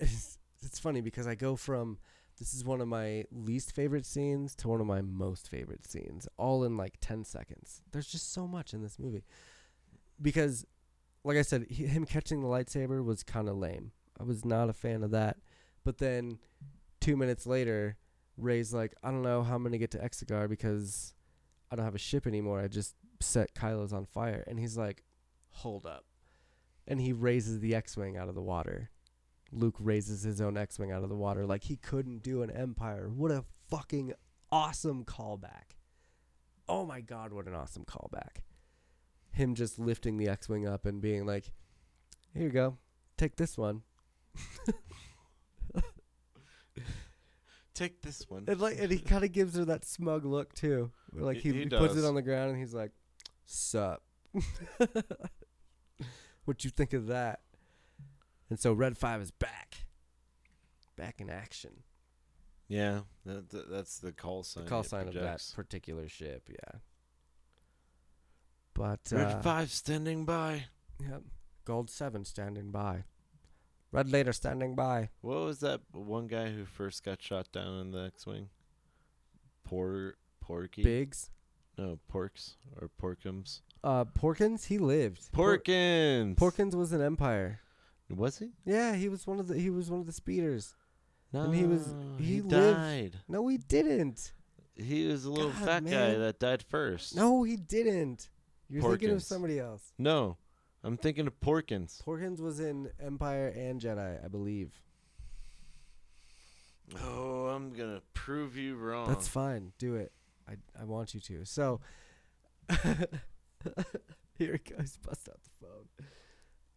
[0.00, 1.98] It's, it's funny because I go from
[2.38, 6.28] this is one of my least favorite scenes to one of my most favorite scenes,
[6.36, 7.82] all in like 10 seconds.
[7.90, 9.24] There's just so much in this movie.
[10.20, 10.66] Because,
[11.24, 13.92] like I said, he, him catching the lightsaber was kind of lame.
[14.20, 15.36] I was not a fan of that.
[15.84, 16.38] But then,
[17.00, 17.96] two minutes later,
[18.36, 21.14] Rey's like, I don't know how I'm going to get to Exegol because
[21.70, 22.60] I don't have a ship anymore.
[22.60, 24.44] I just set Kylo's on fire.
[24.46, 25.04] And he's like,
[25.50, 26.04] hold up.
[26.86, 28.90] And he raises the X Wing out of the water.
[29.52, 32.50] Luke raises his own X Wing out of the water like he couldn't do an
[32.50, 33.08] Empire.
[33.08, 34.14] What a fucking
[34.50, 35.76] awesome callback.
[36.68, 38.42] Oh my god, what an awesome callback.
[39.30, 41.52] Him just lifting the X Wing up and being like,
[42.34, 42.76] here you go,
[43.16, 43.82] take this one.
[47.78, 48.44] Take this one.
[48.48, 50.90] And like and he kind of gives her that smug look too.
[51.12, 52.90] Like he, He- he puts it on the ground and he's like,
[53.46, 54.02] "Sup?
[56.44, 57.40] what you think of that?"
[58.50, 59.86] And so Red Five is back,
[60.96, 61.84] back in action.
[62.66, 64.64] Yeah, that, that, that's the call sign.
[64.64, 66.80] The call sign of that particular ship, yeah.
[68.74, 70.64] But Red uh, Five standing by.
[71.00, 71.22] Yep.
[71.64, 73.04] Gold Seven standing by.
[73.90, 75.08] Red Later standing by.
[75.22, 78.48] What was that one guy who first got shot down in the X-wing?
[79.64, 80.82] Por Porky.
[80.82, 81.30] Biggs.
[81.76, 83.60] No, Porks or Porkums.
[83.84, 84.66] Uh, Porkins.
[84.66, 85.30] He lived.
[85.32, 86.34] Por- Porkins.
[86.36, 87.60] Porkins was an empire.
[88.10, 88.50] Was he?
[88.64, 89.58] Yeah, he was one of the.
[89.58, 90.74] He was one of the speeders.
[91.32, 93.20] No, And he was- he he lived- died.
[93.28, 94.32] No, he didn't.
[94.74, 97.14] He was a little God, fat guy that died first.
[97.14, 98.30] No, he didn't.
[98.70, 99.92] You're thinking of somebody else.
[99.98, 100.36] No,
[100.84, 102.02] I'm thinking of Porkins.
[102.04, 104.80] Porkins was in Empire and Jedi, I believe.
[107.02, 109.08] Oh, I'm gonna prove you wrong.
[109.08, 109.72] That's fine.
[109.78, 110.12] Do it.
[110.48, 111.44] I I want you to.
[111.44, 111.80] So
[114.34, 114.98] here it goes.
[115.04, 115.66] Bust out the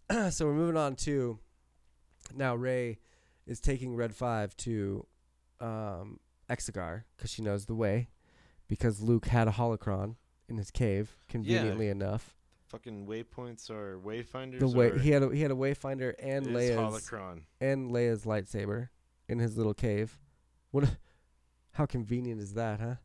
[0.09, 0.31] phone.
[0.31, 1.39] so we're moving on to
[2.35, 2.55] now.
[2.55, 2.99] Rey
[3.45, 5.05] is taking Red Five to
[5.59, 6.19] um,
[6.49, 8.09] Exegol because she knows the way.
[8.67, 10.15] Because Luke had a holocron
[10.47, 12.35] in his cave, conveniently enough.
[12.71, 14.59] Fucking waypoints or wayfinders.
[14.59, 17.41] The way he had a, he had a wayfinder and Leia's holocron.
[17.59, 18.87] and Leia's lightsaber
[19.27, 20.17] in his little cave.
[20.71, 20.95] What?
[21.73, 22.95] How convenient is that, huh?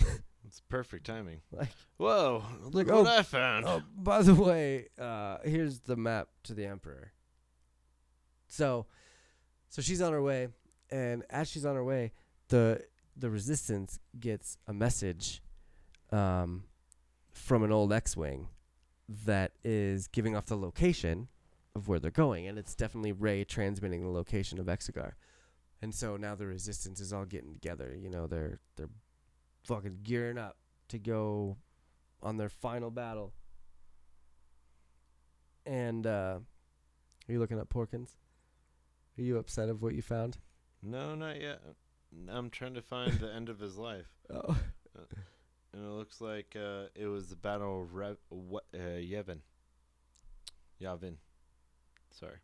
[0.46, 1.40] It's perfect timing.
[1.52, 2.42] Like- Whoa!
[2.62, 3.64] Look Like, what oh, I found.
[3.66, 7.12] Oh, by the way, uh, here's the map to the emperor.
[8.48, 8.86] So,
[9.68, 10.48] so she's on her way,
[10.90, 12.12] and as she's on her way,
[12.48, 12.84] the
[13.16, 15.42] the resistance gets a message,
[16.12, 16.64] um,
[17.34, 18.48] from an old X-wing,
[19.08, 21.28] that is giving off the location
[21.74, 25.12] of where they're going, and it's definitely Rey transmitting the location of Exegol,
[25.82, 27.94] and so now the resistance is all getting together.
[27.94, 28.88] You know, they're they're
[29.64, 30.56] fucking gearing up
[30.88, 31.58] to go
[32.22, 33.32] on their final battle.
[35.66, 36.38] And uh,
[37.28, 38.16] are you looking up Porkins?
[39.18, 40.38] Are you upset of what you found?
[40.82, 41.60] No, not yet.
[42.28, 44.56] I'm trying to find the end of his life, Oh,
[45.74, 49.38] and it looks like uh, it was the Battle of Re- what, uh, Yevon.
[50.80, 51.16] Yavin.
[52.10, 52.36] Sorry.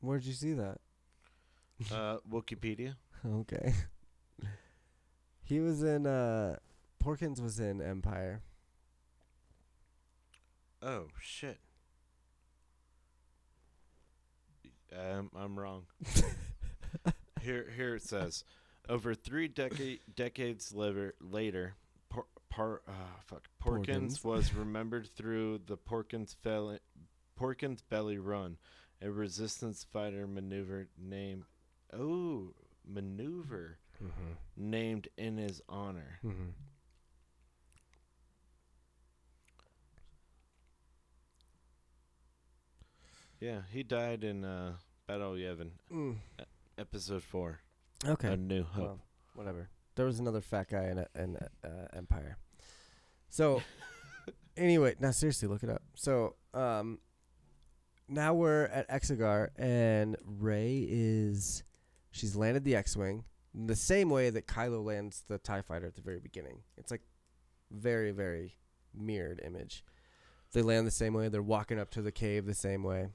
[0.00, 0.78] where'd you see that?
[1.92, 2.94] Uh, Wikipedia.
[3.24, 3.74] Okay.
[5.44, 6.06] he was in.
[6.06, 6.56] Uh,
[7.02, 8.42] Porkins was in Empire.
[10.82, 11.60] Oh shit.
[14.92, 15.84] Um, I'm wrong.
[17.42, 18.44] here, here it says,
[18.88, 21.74] over three decade decades later, later,
[22.56, 22.92] par, uh,
[23.26, 24.24] fuck, Porkins Porkins.
[24.24, 26.78] was remembered through the Porkins Belly,
[27.38, 28.56] Porkins Belly Run,
[29.02, 31.44] a resistance fighter maneuver named,
[31.92, 32.54] oh,
[32.86, 34.32] maneuver Mm-hmm.
[34.70, 36.18] named in his honor.
[36.22, 36.50] Mm-hmm.
[43.40, 44.72] Yeah, he died in uh,
[45.06, 46.16] Battle of Yevon, Mm.
[46.78, 47.60] episode four,
[48.04, 48.32] Okay.
[48.32, 48.84] A New Hope.
[48.84, 48.98] Well,
[49.34, 49.68] whatever.
[49.94, 52.36] There was another fat guy in, in uh, Empire.
[53.36, 53.60] So,
[54.56, 55.82] anyway, now seriously, look it up.
[55.94, 57.00] So, um,
[58.08, 61.62] now we're at Exegol, and Rey is
[62.12, 65.96] she's landed the X-wing in the same way that Kylo lands the Tie Fighter at
[65.96, 66.62] the very beginning.
[66.78, 67.02] It's like
[67.70, 68.56] very, very
[68.94, 69.84] mirrored image.
[70.54, 71.28] They land the same way.
[71.28, 73.08] They're walking up to the cave the same way,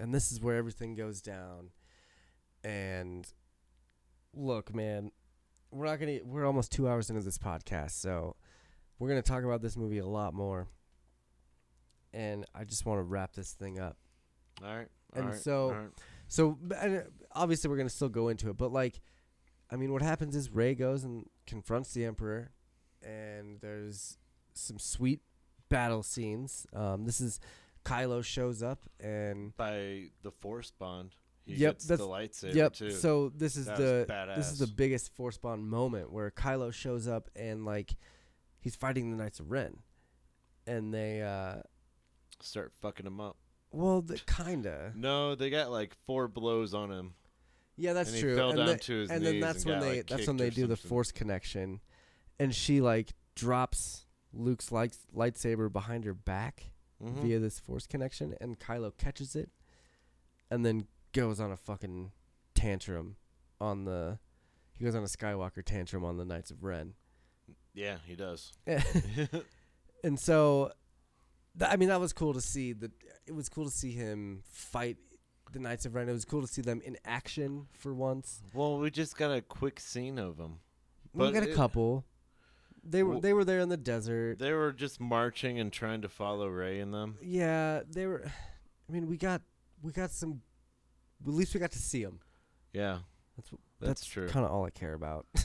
[0.00, 1.72] and this is where everything goes down.
[2.64, 3.30] And
[4.32, 5.10] look, man,
[5.70, 6.20] we're not gonna.
[6.24, 8.36] We're almost two hours into this podcast, so
[8.98, 10.68] we're gonna talk about this movie a lot more.
[12.12, 13.96] And I just want to wrap this thing up.
[14.62, 14.88] All right.
[15.14, 15.88] And all right, so- right.
[16.30, 17.02] So, and, uh,
[17.32, 19.00] obviously, we're gonna still go into it, but like,
[19.70, 22.50] I mean, what happens is Rey goes and confronts the Emperor,
[23.02, 24.18] and there's
[24.52, 25.20] some sweet
[25.70, 26.66] battle scenes.
[26.74, 27.40] Um, this is
[27.84, 31.14] Kylo shows up, and by the Force Bond,
[31.46, 32.72] he Yep, gets that's- the lightsaber yep.
[32.74, 32.90] too.
[32.90, 37.08] So this is That the this is the biggest Force Bond moment where Kylo shows
[37.08, 37.96] up and like
[38.60, 39.78] he's fighting the Knights of Ren,
[40.66, 41.62] and they uh,
[42.40, 43.36] Start fucking him up.
[43.70, 47.14] well, the, kinda, No, they got like four blows on him.
[47.76, 48.36] yeah, that's and he true.
[48.36, 50.36] fell and down the- to his and then that's and when they like, that's when
[50.36, 50.76] they do the.
[50.76, 51.80] Force connection,
[52.38, 56.70] and she like drops Luke's light lightsaber behind her back
[57.02, 57.22] Mhm.
[57.22, 59.50] via this Force connection, and Kylo catches it,
[60.50, 62.12] and then goes on a fucking
[62.54, 63.16] tantrum
[63.60, 64.18] on the.
[64.74, 66.94] He goes on a Skywalker tantrum on the Knights of Ren.
[67.78, 68.52] Yeah, he does.
[70.04, 70.72] and so
[71.58, 72.90] th- I mean that was cool to see that
[73.26, 74.96] it was cool to see him fight
[75.52, 76.08] the Knights of Ren.
[76.08, 78.42] It was cool to see them in action for once.
[78.52, 80.60] well, we just got a quick scene of him.
[81.14, 82.04] we got a it- couple.
[82.84, 84.38] They were Well- they were there in the desert.
[84.38, 87.16] They were just marching and trying to follow Rey and them.
[87.22, 88.24] yeah, they were.
[88.88, 89.42] I mean, we got
[89.82, 90.40] we got some.
[91.26, 92.20] At least we got to see them.
[92.72, 92.98] Yeah,
[93.36, 94.28] That's wh- that's, true.
[94.28, 95.26] Kind of all I care about.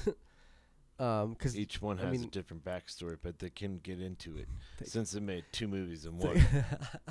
[1.03, 4.47] um, because Each one I has a different backstory, but they can get into it
[4.79, 6.43] They- since they made two movies in one.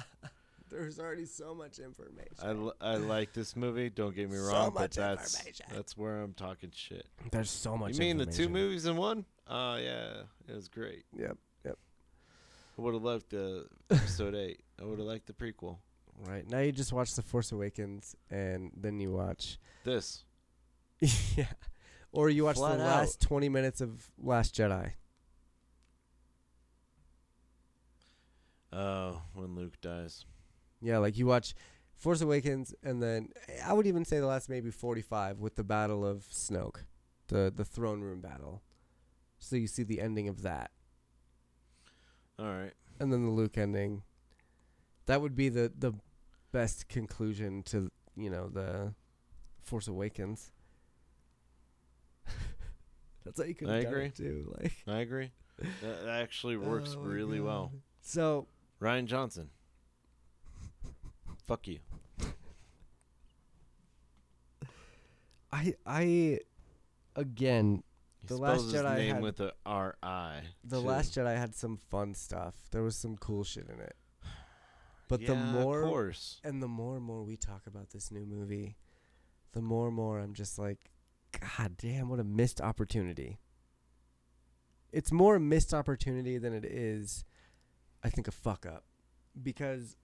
[0.71, 2.35] there's already so much information.
[2.43, 3.91] I, l- I like this movie.
[3.91, 5.43] Don't get me So wrong, but that's
[5.75, 7.07] that's where I'm talking shit.
[7.31, 7.95] there's so much.
[7.95, 9.25] you mean the two movies in one?
[9.49, 11.05] Oh yeah, it was great.
[11.19, 11.37] Yep,
[11.67, 11.79] yep.
[12.79, 14.61] I would have loved the episode eight.
[14.81, 15.77] I would have liked the prequel.
[16.27, 20.25] Right now, you just watch The Force Awakens, and then you watch, This
[21.01, 21.47] yeah,
[22.13, 22.99] or you watch Flat the out.
[23.01, 24.93] last twenty minutes of Last Jedi.
[28.73, 30.25] uh, when Luke dies.
[30.81, 31.55] Yeah, like you watch
[31.95, 33.29] Force Awakens, and then
[33.65, 36.85] I would even say the last maybe forty-five with the Battle of Snoke,
[37.29, 38.63] the the throne room battle.
[39.39, 40.71] So you see the ending of that,
[42.39, 42.73] All right.
[43.01, 44.03] and then the Luke ending.
[45.07, 45.93] That would be the the
[46.53, 48.95] best conclusion to you know the
[49.61, 50.51] Force Awakens.
[53.25, 54.07] That's how you could I agree.
[54.07, 54.55] it too.
[54.61, 55.31] Like I agree.
[55.83, 57.73] That actually works Oh really well.
[58.01, 58.47] So
[58.81, 59.51] Rian Johnson.
[61.47, 61.79] Fuck you.
[65.53, 66.41] I I
[67.17, 67.83] again
[68.21, 70.41] He The Last Jedi name had- with a R I.
[70.65, 70.87] the too.
[70.87, 72.55] Last Jedi had some fun stuff.
[72.71, 73.97] There was some cool shit in it.
[75.09, 76.41] But the more of course.
[76.43, 78.77] and the more and more we talk about this new movie,
[79.53, 80.91] the more and more I'm just like,
[81.41, 83.39] God damn, what a missed opportunity.
[84.93, 87.25] It's more a missed opportunity than it is,
[88.05, 88.85] I think, a fuck up,
[89.43, 89.97] because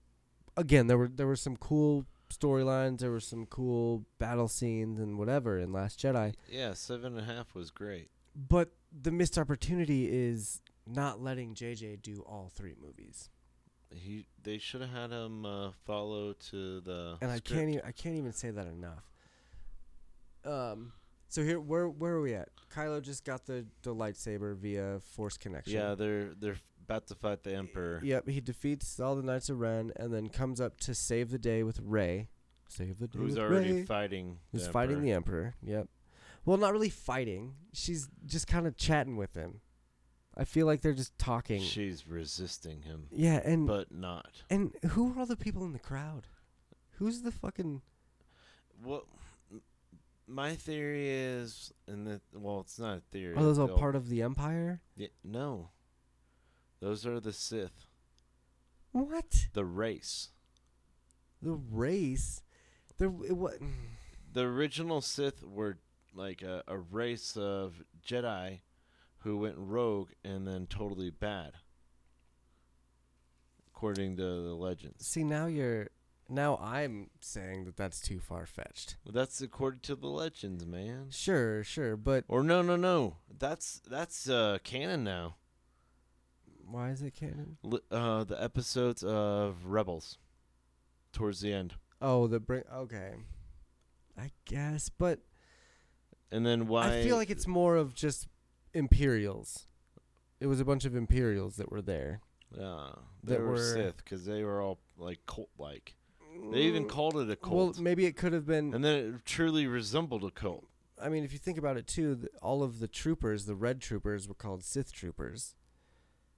[0.57, 5.17] again, there were there were some cool storylines, there were some cool battle scenes and
[5.19, 8.09] whatever in Last Jedi, Yeah, seven and a half was great.
[8.35, 13.29] but the missed opportunity is not letting JJ do all three movies.
[13.93, 17.17] He they should have had him uh, follow to the.
[17.21, 19.03] and I can't even I can't even say that enough.
[20.45, 20.93] Um,
[21.29, 22.49] so here where where are we at?
[22.73, 25.73] Kylo just got the the lightsaber via Force connection.
[25.73, 28.01] Yeah, they're they're about to fight the Emperor.
[28.03, 31.39] Yep, he defeats all the Knights of Ren and then comes up to save the
[31.39, 32.27] day with Rey.
[32.67, 33.83] Save the day Who's already Rey.
[33.85, 34.39] fighting?
[34.51, 35.53] Who's the fighting Emperor.
[35.63, 35.77] the Emperor?
[35.79, 35.87] Yep.
[36.45, 37.53] Well, not really fighting.
[37.73, 39.61] She's just kind of chatting with him.
[40.37, 41.61] I feel like they're just talking.
[41.61, 44.43] She's resisting him, yeah, and but not.
[44.49, 46.27] and who are all the people in the crowd?
[46.97, 47.81] Who's the fucking
[48.83, 49.03] Well,
[50.29, 53.35] my theory is, and that well, it's not a theory.
[53.35, 54.81] Are those all part of the Empire?
[54.95, 55.71] Yeah, no,
[56.79, 57.87] those are the Sith,
[58.91, 59.47] What?
[59.53, 60.29] the race.
[61.41, 62.43] The race?
[62.99, 63.61] It, what?
[63.61, 63.71] Mm.
[64.31, 65.79] The original Sith were
[66.13, 68.61] like a, a race of Jedi
[69.19, 71.53] who went rogue and then totally bad,
[73.67, 75.07] according to the legends.
[75.07, 75.89] See now you're
[76.29, 78.97] now I'm saying that that's too far fetched.
[79.03, 81.07] Well, that's according to the legends, man.
[81.09, 83.17] Sure, sure, but Or no, no, no.
[83.37, 85.35] That's that's uh, canon now.
[86.65, 87.57] why is it canon?
[87.63, 90.17] Li- uh, the episodes of Rebels,
[91.11, 92.63] towards the end, Oh, the bring.
[92.73, 93.13] Okay,
[94.17, 95.19] I guess, but
[96.31, 96.99] and then why?
[96.99, 98.27] I feel like it's more of just
[98.73, 99.65] Imperials.
[100.39, 102.21] It was a bunch of Imperials that were there.
[102.57, 102.91] uh,
[103.23, 105.95] they that were, were- Sith because they were all like cult-like.
[106.51, 107.53] They even Mm, called it a cult.
[107.75, 108.73] Well, maybe it could have been.
[108.73, 110.65] and then it truly resembled a cult.
[111.01, 113.79] I mean, if you think about it too, th all of the troopers, the red
[113.81, 115.55] troopers, were called Sith troopers.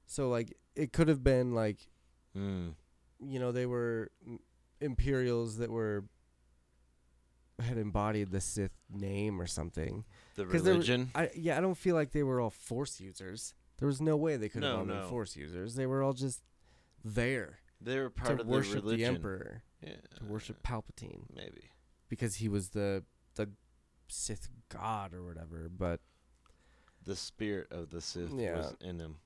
[0.06, 1.88] So like, it could have been like
[2.36, 2.76] Mm.
[3.20, 4.10] you know they were
[4.80, 6.06] Imperials that were
[7.60, 10.04] had embodied the Sith name or something.
[10.36, 11.12] The they were- religion.
[11.14, 13.54] I yeah, I don't feel like they were all Force users.
[13.78, 15.10] There was no way they could have No, all been.
[15.10, 15.76] Force users.
[15.76, 16.42] They were all just
[17.04, 19.16] there they were part to of the worship the religion.
[19.16, 21.72] Emperor, Yeah, to worship Palpatine, maybe.
[22.10, 23.04] because he was the
[23.36, 23.50] the
[24.08, 25.70] Sith God or whatever.
[25.70, 26.02] But
[27.04, 28.58] The spirit of the Sith Yeah.
[28.58, 29.18] was in him.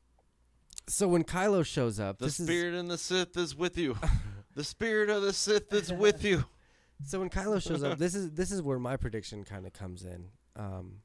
[0.87, 3.97] so when Kylo shows up, The spirit in the Sith is with you.
[4.55, 6.45] the spirit of the Sith is with you.
[7.05, 7.97] so when Kylo shows up.
[7.97, 10.29] This is this is where my prediction kind of comes in.
[10.55, 11.01] Um,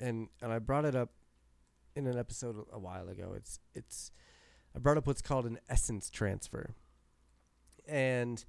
[0.00, 1.10] and and I brought it up
[1.96, 3.34] in an episode a- a while ago.
[3.36, 4.12] It's it's
[4.74, 6.74] I brought up what's called an essence transfer,
[7.86, 8.44] and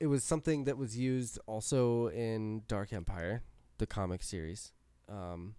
[0.00, 3.42] it was something that was used also in Dark Empire,
[3.78, 4.72] the comic series,
[5.08, 5.54] um,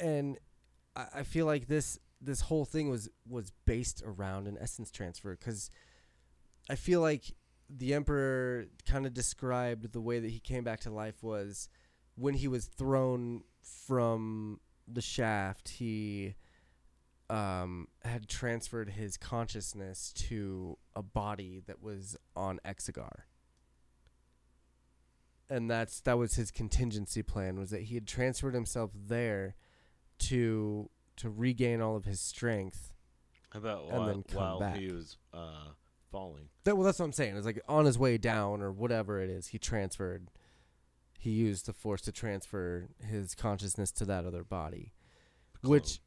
[0.00, 0.38] and
[0.96, 5.36] I, I feel like this this whole thing was was based around an essence transfer
[5.36, 5.70] because
[6.68, 7.34] I feel like
[7.68, 11.68] the Emperor kind of described the way that he came back to life was
[12.14, 16.34] when he was thrown from the shaft, he
[17.30, 23.10] um, had transferred his consciousness to a body that was on Exegol.
[25.48, 29.54] And that's that was his contingency plan was that he had transferred himself there
[30.20, 32.92] to to regain all of his strength.
[33.52, 34.76] About And while, then come while back.
[34.76, 35.68] he was uh,
[36.10, 36.48] falling.
[36.64, 37.36] That well that's what I'm saying.
[37.36, 40.30] It's like on his way down or whatever it is, he transferred
[41.18, 44.92] he used the force to transfer his consciousness to that other body.
[45.62, 46.00] Which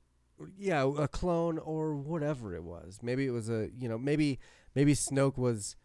[0.57, 2.99] yeah, a clone or whatever it was.
[3.01, 4.39] Maybe it was a you know, maybe
[4.75, 5.75] maybe Snoke was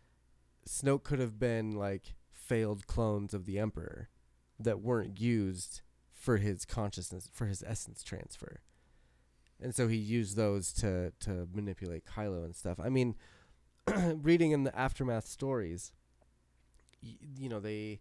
[0.69, 4.09] Snoke could have been like failed clones of the Emperor
[4.59, 8.61] that weren't used for his consciousness for his essence transfer.
[9.61, 12.79] And so he used those to to manipulate Kylo and stuff.
[12.81, 13.15] I mean,
[14.17, 15.93] reading in the aftermath stories,
[17.03, 18.01] y- you know, they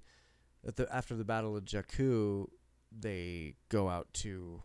[0.64, 2.48] the after the battle of Jakku,
[2.92, 4.64] they go out to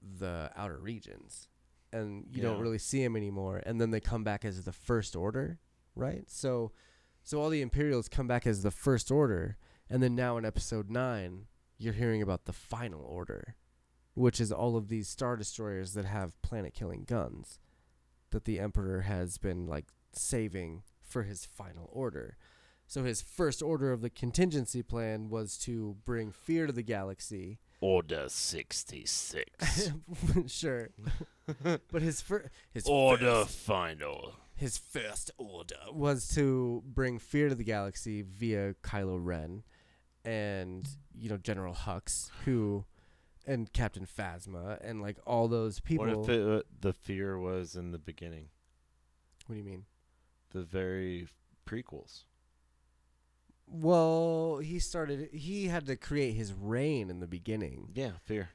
[0.00, 1.48] the outer regions
[1.92, 5.16] and you don't really see them anymore and then they come back as the first
[5.16, 5.58] order,
[5.94, 6.24] right?
[6.28, 6.72] So
[7.22, 9.56] so all the Imperials come back as the first order
[9.90, 11.46] and then now in episode 9
[11.78, 13.54] you're hearing about the final order,
[14.14, 17.58] which is all of these star destroyers that have planet killing guns
[18.30, 22.36] that the emperor has been like saving for his final order.
[22.86, 27.58] So his first order of the contingency plan was to bring fear to the galaxy.
[27.80, 29.92] Order 66.
[30.46, 30.90] sure.
[31.62, 34.34] but his fir- his Order first, final.
[34.54, 39.62] his first order was to bring fear to the galaxy via Kylo Ren
[40.24, 42.84] and you know General Hux who
[43.46, 46.06] and Captain Phasma and like all those people.
[46.06, 48.48] What if it, uh, the fear was in the beginning?
[49.46, 49.84] what do you mean?
[50.50, 51.26] The very
[51.66, 52.24] prequels.
[53.70, 55.30] Well, he started.
[55.32, 57.90] He had to create his reign in the beginning.
[57.94, 58.50] Yeah, fear.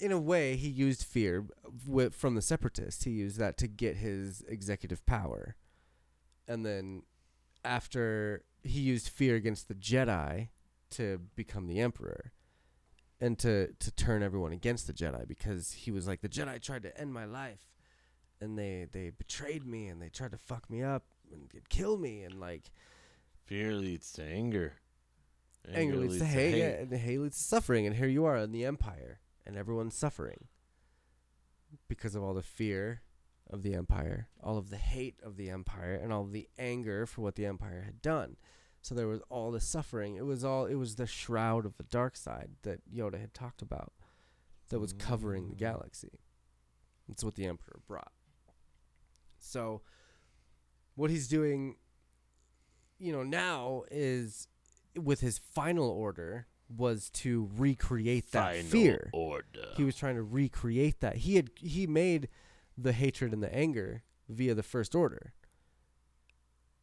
[0.00, 1.46] In a way, he used fear
[1.84, 3.04] wi- from the separatists.
[3.04, 5.56] He used that to get his executive power,
[6.46, 7.02] and then
[7.64, 10.48] after he used fear against the Jedi
[10.90, 12.30] to become the emperor,
[13.20, 16.84] and to to turn everyone against the Jedi because he was like the Jedi tried
[16.84, 17.66] to end my life,
[18.40, 22.22] and they they betrayed me and they tried to fuck me up and kill me
[22.22, 22.70] and like
[23.46, 24.74] Fear leads to anger.
[25.72, 27.86] anger leads to hate, yeah, and hate leads to suffering.
[27.86, 30.48] And here you are in the empire, and everyone's suffering
[31.88, 33.02] because of all the fear
[33.50, 37.06] of the empire, all of the hate of the empire, and all of the anger
[37.06, 38.36] for what the empire had done.
[38.80, 40.16] So there was all the suffering.
[40.16, 40.66] It was all.
[40.66, 43.92] It was the shroud of the dark side that Yoda had talked about,
[44.68, 45.58] that was covering the Mm.
[45.58, 46.20] galaxy.
[47.08, 48.12] That's what the emperor brought.
[49.38, 49.82] So,
[50.94, 51.76] what he's doing,
[52.98, 54.48] you know, now is
[54.96, 59.10] with his final order was to recreate that Final fear.
[59.12, 59.68] order.
[59.76, 61.16] He was trying to recreate that.
[61.16, 62.28] He had he made
[62.76, 65.32] the hatred and the anger via the first order.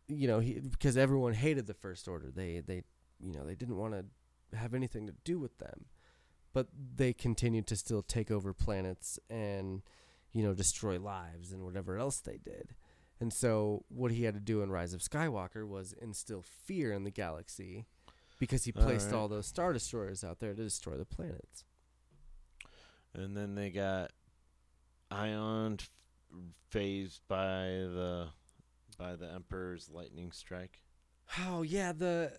[0.07, 2.29] You know, he because everyone hated the first order.
[2.33, 2.83] They they
[3.19, 5.85] you know, they didn't want to have anything to do with them.
[6.53, 9.81] But they continued to still take over planets and
[10.33, 12.73] you know, destroy lives and whatever else they did.
[13.21, 17.03] And so what he had to do in Rise of Skywalker was instill fear in
[17.03, 17.85] the galaxy
[18.39, 19.19] because he placed Alright.
[19.21, 21.63] all those star destroyers out there to destroy the planets.
[23.13, 24.11] and then they got
[25.11, 25.77] Ion
[26.69, 28.29] phased by the
[28.97, 30.81] by the Emperor's lightning strike.
[31.47, 32.31] Oh yeah, the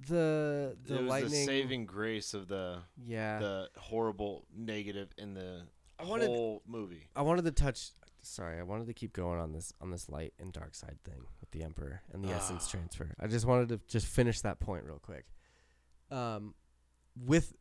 [0.00, 3.38] the the it was lightning the saving grace of the Yeah.
[3.38, 5.62] the horrible negative in the
[5.98, 7.08] I wanted whole movie.
[7.14, 7.92] I wanted to touch
[8.26, 11.26] sorry, I wanted to keep going on this on this light and dark side thing
[11.40, 12.70] with the emperor and the essence Ah.
[12.70, 13.14] transfer.
[13.18, 15.26] I just wanted to just finish that point real quick.
[16.10, 16.54] Um
[17.16, 17.54] with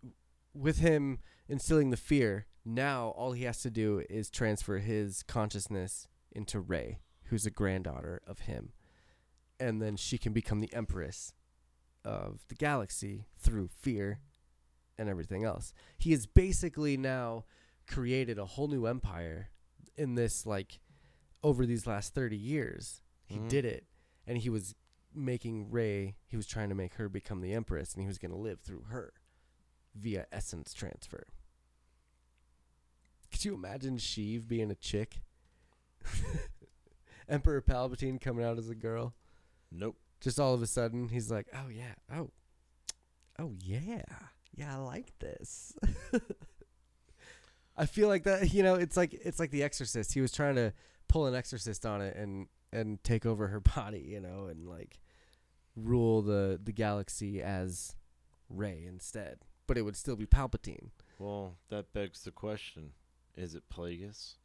[0.54, 6.08] with him instilling the fear, now all he has to do is transfer his consciousness
[6.32, 8.74] into Rey, who's a granddaughter of him.
[9.60, 11.34] And then she can become the empress
[12.04, 14.20] of the galaxy through fear
[14.98, 15.74] and everything else.
[15.98, 17.46] He has basically now
[17.88, 19.50] created a whole new empire
[19.98, 20.80] in this like
[21.44, 23.02] over these last 30 years.
[23.26, 23.50] He Mhm.
[23.50, 23.86] did it
[24.28, 24.76] and he was
[25.14, 28.32] making Rey, he was trying to make her become the empress and he was going
[28.32, 29.14] to live through her
[29.96, 31.28] via essence transfer.
[33.32, 35.22] Could you imagine Sheev being a chick?
[37.30, 39.14] Emperor Palpatine coming out as a girl?
[39.72, 39.98] Nope.
[40.22, 42.30] Just all of a sudden, he's like, "Oh yeah, oh,
[43.40, 44.04] oh yeah,
[44.56, 45.76] yeah, I like this."
[47.78, 48.54] I feel like that.
[48.54, 50.14] You know, it's like it's like The Exorcist.
[50.14, 50.74] He was trying to
[51.08, 55.00] pull an exorcist on it and and take over her body, you know, and like
[55.76, 57.96] rule the the galaxy as
[58.50, 59.40] Rey instead.
[59.68, 60.90] But it would still be Palpatine.
[61.18, 62.92] Well, that begs the question:
[63.36, 64.36] Is it Plagueis?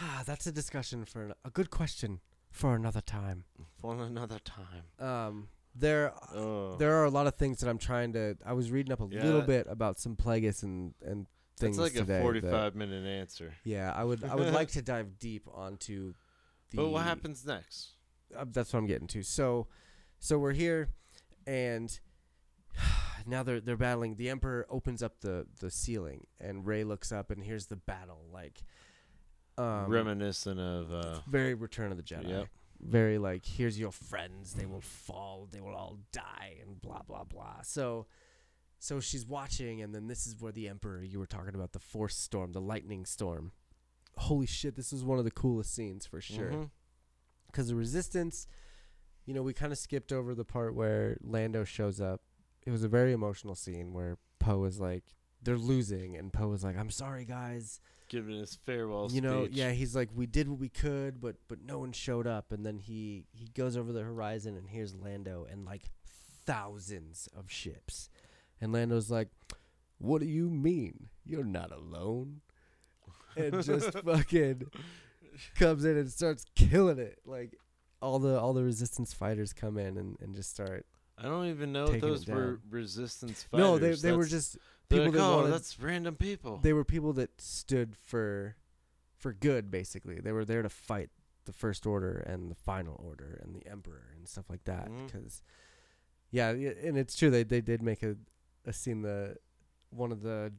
[0.00, 2.20] Ah, that's a discussion for an, a good question
[2.50, 3.44] for another time.
[3.78, 4.84] For another time.
[4.98, 5.48] Um,
[5.78, 8.36] there Oh, there are a lot of things that I'm trying to.
[8.44, 11.26] I was reading up a little bit about some Plagueis and and
[11.58, 12.14] things that's like today.
[12.14, 13.52] a that- forty-five minute answer.
[13.64, 16.14] yeah, I would I would like to dive deep onto.
[16.70, 17.90] The, But what happens next?
[18.36, 19.22] Uh, that's what I'm getting to.
[19.22, 19.68] So,
[20.18, 20.88] so we're here,
[21.46, 21.96] and
[23.26, 24.16] now they're they're battling.
[24.16, 28.24] The Emperor opens up the the ceiling, and Rey looks up, and here's the battle.
[28.32, 28.62] Like,
[29.58, 32.28] um, Reminiscent of uh, very Return of the Jedi.
[32.28, 32.48] Yep.
[32.80, 34.54] Very like, here's your friends.
[34.54, 35.48] They will fall.
[35.50, 37.62] They will all die, and blah blah blah.
[37.62, 38.06] So,
[38.78, 41.78] so she's watching, and then this is where the Emperor you were talking about the
[41.78, 43.52] Force storm, the lightning storm.
[44.18, 44.76] Holy shit!
[44.76, 46.64] This is one of the coolest scenes for sure mm-hmm.
[47.46, 48.46] because the resistance
[49.26, 52.22] you know we kind of skipped over the part where lando shows up
[52.64, 55.04] it was a very emotional scene where poe is like
[55.42, 59.56] they're losing and poe is like i'm sorry guys giving his farewell you know speech.
[59.56, 62.64] yeah he's like we did what we could but but no one showed up and
[62.64, 65.90] then he he goes over the horizon and here's lando and like
[66.44, 68.08] thousands of ships
[68.60, 69.28] and lando's like
[69.98, 72.40] what do you mean you're not alone
[73.36, 74.62] and just fucking
[75.56, 77.56] comes in and starts killing it like
[78.00, 80.86] all the all the resistance fighters come in and, and just start.
[81.18, 83.64] I don't even know if those were resistance fighters.
[83.64, 84.58] no, they they were just
[84.88, 86.58] they're people like, that oh, wanted- that's random people.
[86.62, 88.56] they were people that stood for
[89.16, 91.10] for good basically they were there to fight
[91.46, 95.06] the first order and the final order and the emperor and stuff like that Mhm.
[95.06, 95.40] because
[96.30, 98.16] yeah and it's true they they did make a,
[98.66, 99.36] a scene the
[99.90, 100.52] one of the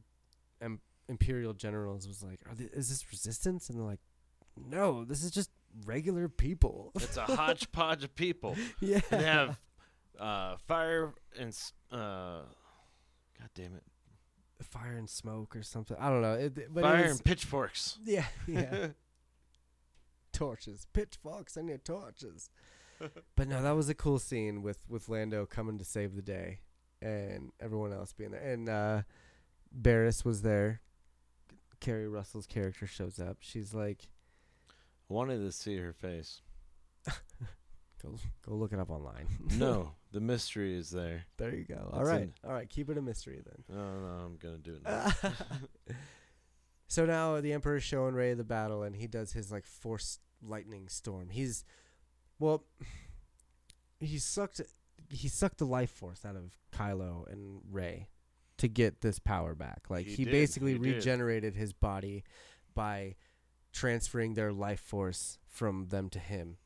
[0.60, 4.00] em- imperial generals was like Are is this resistance and they're like
[4.56, 5.50] no this is just
[5.86, 8.56] regular people it's a hodgepodge of people.
[8.80, 9.60] yeah They have
[10.18, 11.56] uh, fire and
[11.92, 12.40] uh,
[13.38, 13.84] god damn it,
[14.62, 17.98] fire and smoke or something i don't know it, but fire was- and pitchforks.
[18.04, 18.88] yeah yeah
[20.32, 22.50] torches, pitchforks, and your torches.
[23.36, 26.60] but no, that was a cool scene with with Lando coming to save the day,
[27.02, 28.40] and everyone else being there.
[28.40, 29.02] And uh,
[29.72, 30.80] Barris was there.
[31.80, 33.38] Keri Russell's character shows up.
[33.40, 34.08] She's like,
[35.10, 36.40] I Wanted to see her face.
[38.02, 38.16] "Go
[38.46, 39.26] go look it up online."
[39.58, 41.24] No, the mystery is there.
[41.36, 41.90] there you go.
[41.92, 42.68] All It's right, in- all right.
[42.68, 43.76] Keep it a mystery then.
[43.76, 44.82] No, no, I'm gonna do it.
[44.84, 45.12] Now.
[46.88, 50.88] so now the Emperor's showing Rey the battle, and he does his like force lightning
[50.88, 51.28] storm.
[51.30, 51.64] He's,
[52.38, 52.64] well,
[54.00, 54.60] he sucked
[55.10, 58.08] he sucked the life force out of Kylo and Rey
[58.58, 59.82] to get this power back.
[59.88, 60.94] Like He he, did, basically he did.
[60.96, 62.24] regenerated his body
[62.74, 63.14] by
[63.72, 66.56] transferring their life force from them to him.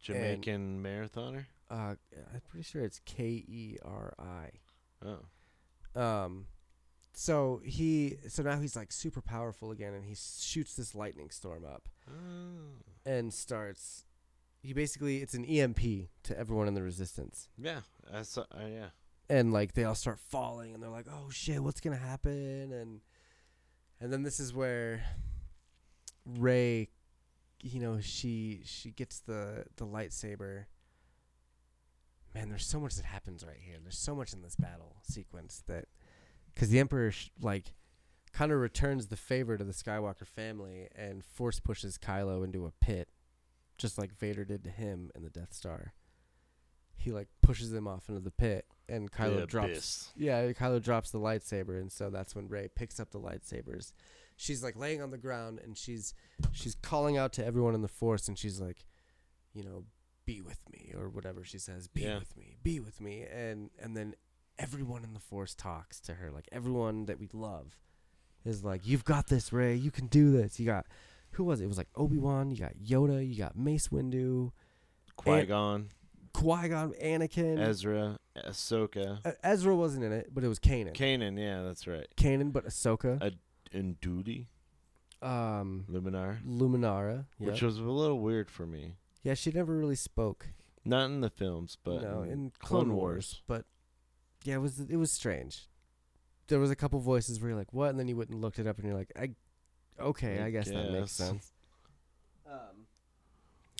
[0.00, 1.46] Jamaican marathoner.
[1.70, 1.94] Uh,
[2.32, 4.50] I'm pretty sure it's K E R I.
[5.06, 6.46] Oh, Um,
[7.12, 11.64] so he, so now he's like super powerful again, and he shoots this lightning storm
[11.64, 12.82] up Oh.
[13.06, 14.04] and starts.
[14.62, 15.80] He basically, it's an EMP
[16.24, 17.80] to everyone in the resistance, yeah.
[18.22, 18.42] Saw.
[18.52, 18.86] Uh, yeah.
[19.28, 23.00] and like they all start falling, and they're like, "Oh shit, what's gonna happen?" And
[24.00, 25.02] and then this is where
[26.26, 26.88] Rey,
[27.62, 30.64] you know, she she gets the the lightsaber.
[32.34, 33.76] Man, there's so much that happens right here.
[33.82, 35.86] There's so much in this battle sequence that,
[36.54, 37.74] because the Emperor sh- like,
[38.32, 42.70] kind of returns the favor to the Skywalker family and force pushes Kylo into a
[42.70, 43.08] pit,
[43.78, 45.92] just like Vader did to him in the Death Star.
[46.94, 49.72] He like pushes him off into the pit, and Kylo drops.
[50.16, 53.92] Yeah, Kylo drops the lightsaber, and so that's when Rey picks up the lightsabers.
[54.40, 56.14] She's like laying on the ground, and she's
[56.52, 58.86] she's calling out to everyone in the Force, and she's like,
[59.52, 59.84] you know,
[60.24, 62.18] be with me or whatever she says, be Yeah.
[62.20, 64.14] with me, be with me, and and then
[64.58, 67.76] everyone in the Force talks to her, like everyone that we love,
[68.46, 70.58] is like, you've got this, Rey, you can do this.
[70.58, 70.86] You got
[71.32, 71.64] who was it?
[71.64, 74.52] It was like Obi Wan, you got Yoda, you got Mace Windu,
[75.16, 75.90] Qui Gon,
[76.32, 77.58] Qui Gon, Anakin.
[77.60, 80.94] Ezra, Ahsoka, Uh, Ezra wasn't in it, but it was Kanan.
[80.94, 81.38] Kanan.
[81.38, 82.06] Yeah, that's right.
[82.16, 83.20] Kanan, but Ahsoka.
[83.22, 83.30] Uh,
[83.72, 84.48] And Duty,
[85.22, 87.26] um, Luminar, Luminara.
[87.38, 87.50] Yep.
[87.50, 88.96] which was a little weird for me.
[89.22, 90.48] yeah, she never really spoke.
[90.84, 93.42] Not in the films, but no, in, in Clone, Wars.
[93.46, 93.64] But
[94.44, 95.68] yeah, it was it was strange.
[96.48, 98.58] There was a couple voices where you're like, "What?" and then you went and looked
[98.58, 99.30] it up, and you're like, "I,
[100.00, 101.52] okay, I I, guess, that makes sense."
[102.50, 102.86] Um,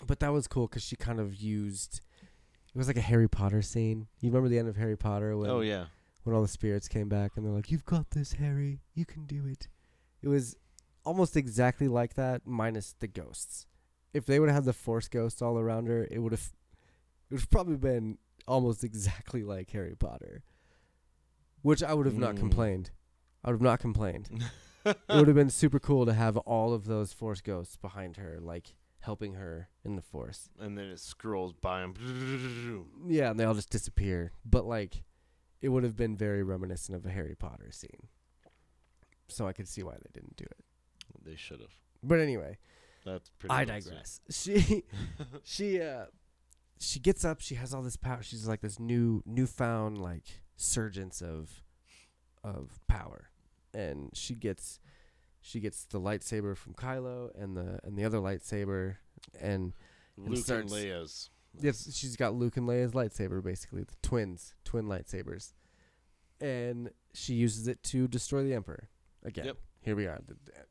[0.07, 2.01] but that was cool because she kind of used.
[2.73, 4.07] It was like a Harry Potter scene.
[4.21, 5.85] You remember the end of Harry Potter when Oh yeah,
[6.23, 8.79] when all the spirits came back and they're like, "You've got this, Harry.
[8.93, 9.67] You can do it."
[10.21, 10.55] It was
[11.03, 13.65] almost exactly like that, minus the ghosts.
[14.13, 16.51] If they would have had the Force ghosts all around her, it would have,
[17.29, 18.17] it would have probably been
[18.47, 20.43] almost exactly like Harry Potter.
[21.61, 22.39] Which I would have not Mm.
[22.39, 22.91] complained.
[23.43, 24.43] I would have not complained.
[24.85, 28.39] it would have been super cool to have all of those Force ghosts behind her,
[28.41, 30.49] like helping her in the Force.
[30.59, 32.85] and then it scrolls by him.
[33.07, 34.31] Yeah, and they all just disappear.
[34.45, 35.03] But like,
[35.61, 38.07] it would have been very reminiscent of a Harry Potter scene.
[39.31, 40.57] So I could see why they didn't do it.
[41.23, 41.69] They should have.
[42.03, 42.57] But anyway,
[43.05, 43.53] That's pretty.
[43.53, 44.21] I digress.
[44.29, 44.83] She,
[45.43, 46.05] she, uh,
[46.79, 47.41] she gets up.
[47.41, 48.21] She has all this power.
[48.23, 51.61] She's like this new, newfound like surgence of,
[52.43, 53.29] of power,
[53.73, 54.79] and she gets,
[55.41, 58.95] she gets the lightsaber from Kylo and the and the other lightsaber,
[59.39, 59.73] and
[60.17, 61.29] Luke starts- and Leia's.
[61.59, 65.51] Yes, she's got Luke and Leia's lightsaber, basically the twins, twin lightsabers,
[66.39, 68.87] and she uses it to destroy the Emperor
[69.23, 69.45] again.
[69.45, 69.57] Yep.
[69.81, 70.19] Here we are.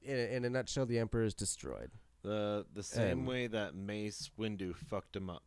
[0.03, 1.91] In a, in a nutshell, the Emperor is destroyed.
[2.23, 5.43] The the same And- way that Mace Windu fucked him up.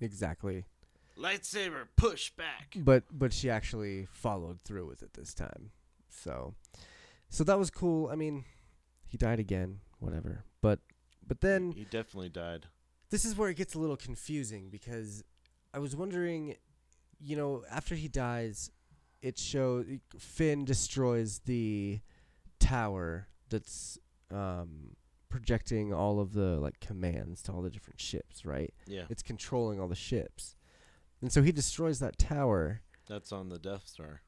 [0.00, 0.64] Exactly.
[1.16, 2.74] Lightsaber, push back.
[2.76, 5.70] But but she actually followed through with it this time.
[6.08, 6.54] So
[7.28, 8.08] so that was cool.
[8.08, 8.44] I mean,
[9.06, 10.44] he died again, whatever.
[10.60, 10.80] But
[11.26, 12.66] but then he definitely died.
[13.10, 15.22] this is where it gets a little confusing because
[15.72, 16.56] I was wondering,
[17.18, 18.70] you know, after he dies,
[19.22, 19.86] it shows
[20.18, 22.00] Finn destroys the
[22.58, 23.98] tower that's
[24.30, 24.96] um,
[25.28, 28.72] projecting all of the like commands to all the different ships, right?
[28.86, 30.56] Yeah, It's controlling all the ships.
[31.20, 32.82] And so he destroys that tower.
[33.08, 34.22] that's on the Death Star.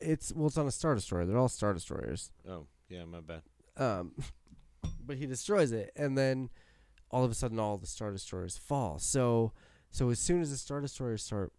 [0.00, 1.24] It's well, it's on a star destroyer.
[1.24, 2.30] They're all star destroyers.
[2.48, 3.42] Oh, yeah, my bad.
[3.76, 4.12] Um,
[5.06, 6.50] but he destroys it, and then
[7.10, 8.98] all of a sudden, all the star destroyers fall.
[8.98, 9.52] So,
[9.90, 11.52] so as soon as the star destroyers start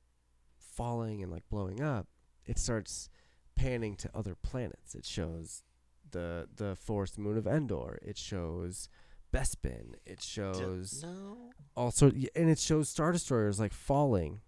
[0.57, 2.07] falling and like blowing up,
[2.45, 3.09] it starts
[3.55, 4.93] panning to other planets.
[4.95, 5.63] It shows
[6.11, 7.99] the the forest moon of Endor.
[8.01, 8.89] It shows
[9.33, 9.95] Bespin.
[10.05, 11.37] It shows no.
[11.75, 14.41] also, and it shows star destroyers like falling.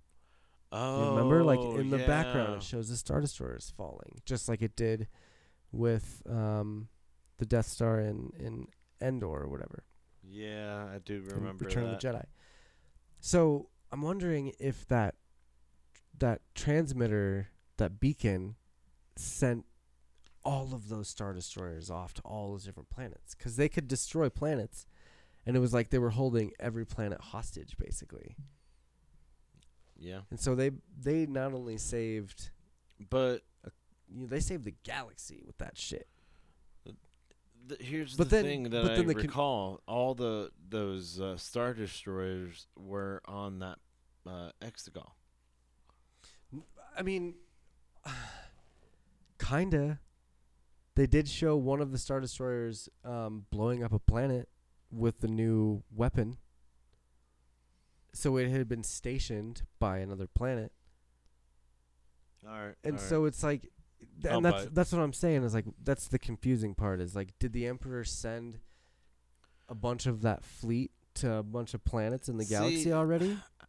[0.71, 4.75] Oh, remember, like in the background, it shows the star destroyers falling, just like it
[4.75, 5.07] did
[5.71, 6.89] with um,
[7.37, 8.67] the Death Star in in
[9.01, 9.83] Endor or whatever.
[10.23, 11.93] Yeah, I do remember Return that.
[11.95, 12.25] of the Jedi.
[13.19, 15.15] So I'm wondering if that
[16.19, 18.55] that transmitter, that beacon,
[19.15, 19.65] sent
[20.43, 24.29] all of those star destroyers off to all those different planets because they could destroy
[24.29, 24.85] planets,
[25.45, 28.35] and it was like they were holding every planet hostage, basically.
[29.99, 32.51] Yeah, And so they they not only saved
[33.09, 33.41] but
[34.09, 36.07] you know, they saved the galaxy with that shit.
[37.79, 41.73] here's But the then- thing that I the con- recall: all the those uh, star
[41.73, 43.79] destroyers were on that
[44.25, 45.11] uh, Exegol.
[46.97, 47.35] I mean,
[49.39, 49.99] kinda.
[50.97, 54.49] They did show one of the star destroyers um, blowing up a planet
[54.89, 56.37] with the new weapon.
[58.13, 60.71] So it had been stationed by another planet,
[62.43, 63.69] All right, and so it's like,
[64.23, 67.15] th- I'll and that's that's what I'm saying is like that's the confusing part is
[67.15, 68.57] like, did the Emperor send
[69.69, 73.37] a bunch of that fleet to a bunch of planets in the galaxy already?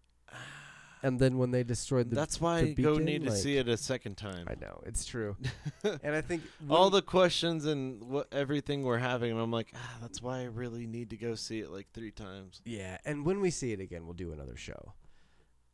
[1.03, 3.69] And then when they destroyed the that's why the I go need to see it
[3.69, 4.47] a second time.
[4.49, 5.37] I know it's true,
[5.85, 10.21] and I think all the questions and what everything we're having, I'm like, ah, that's
[10.21, 12.61] why I really need to go see it like three times.
[12.65, 14.95] yeah, and when we see it again, we'll do another show.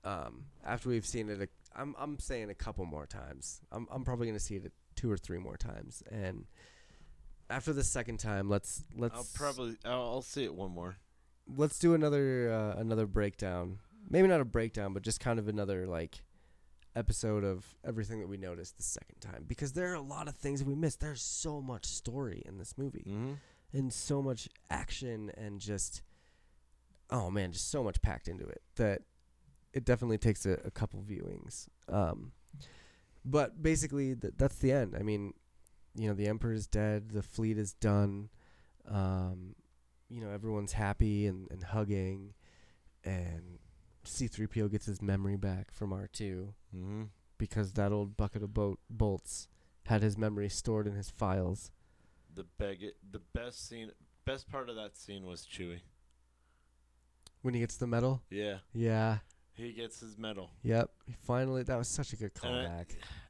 [0.04, 3.60] Um, after we've seen it, a, I'm I'm saying a couple more times.
[3.72, 6.44] I'm I'm probably gonna see it two or three more times, and
[7.48, 10.96] after the second time, let's let's I'll probably I'll, I'll see it one more.
[11.56, 13.78] let's do another uh, another breakdown.
[14.08, 16.22] Maybe not a breakdown, but just kind of another like
[16.96, 20.36] episode of everything that we noticed the second time because there are a lot of
[20.36, 21.00] things that we missed.
[21.00, 23.04] There's so much story in this movie.
[23.08, 23.32] Mm-hmm.
[23.72, 26.02] and so much action and just
[27.10, 29.02] oh man just so much packed into it that
[29.72, 32.30] it definitely takes a, a couple viewings um
[33.24, 35.32] but basically th- that's the end i mean
[35.96, 38.28] you know the emperor is dead the fleet is done
[38.88, 39.54] um
[40.08, 42.32] you know everyone's happy and, and hugging
[43.04, 43.58] and
[44.04, 47.02] c3po gets his memory back from r2 Mm-hmm.
[47.38, 49.48] because that old bucket of boat bolts
[49.86, 51.70] had his memory stored in his files
[52.34, 53.92] The beg the best scene,
[54.24, 55.80] best part of that scene was Chewie.
[57.42, 59.18] when he gets the medal Yeah, yeah
[59.56, 60.50] he gets his medal.
[60.64, 60.90] Yep.
[61.06, 62.86] He finally that was such a good callback.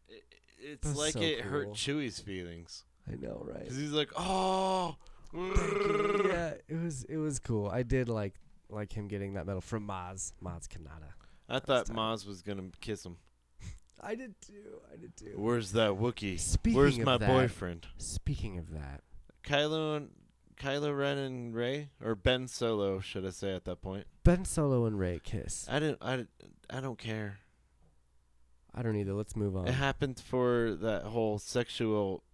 [0.08, 0.22] It,
[0.58, 1.72] it's like so it hurt.
[1.74, 3.60] Chewie's feelings I know, right?
[3.60, 4.96] because he's like, oh.
[5.34, 7.68] yeah, it was it was cool.
[7.68, 8.34] I did like
[8.74, 11.12] like him getting that medal from Maz, Maz Kanata.
[11.48, 11.96] I thought time.
[11.96, 13.16] Maz was gonna kiss him.
[14.00, 14.80] I did too.
[14.92, 15.32] I did too.
[15.36, 16.38] Where's that Wookie?
[16.40, 17.86] Speaking Where's of my that- boyfriend?
[17.98, 19.02] Speaking of that,
[19.44, 20.10] Kylo and
[20.56, 24.06] Kylo Ren and Rey, or Ben Solo, should I say at that point?
[24.22, 25.66] Ben Solo and Rey kiss.
[25.68, 25.98] I didn't.
[26.00, 26.26] I,
[26.70, 27.38] I don't care.
[28.74, 29.12] I don't either.
[29.14, 29.68] Let's move on.
[29.68, 32.24] It happened for that whole sexual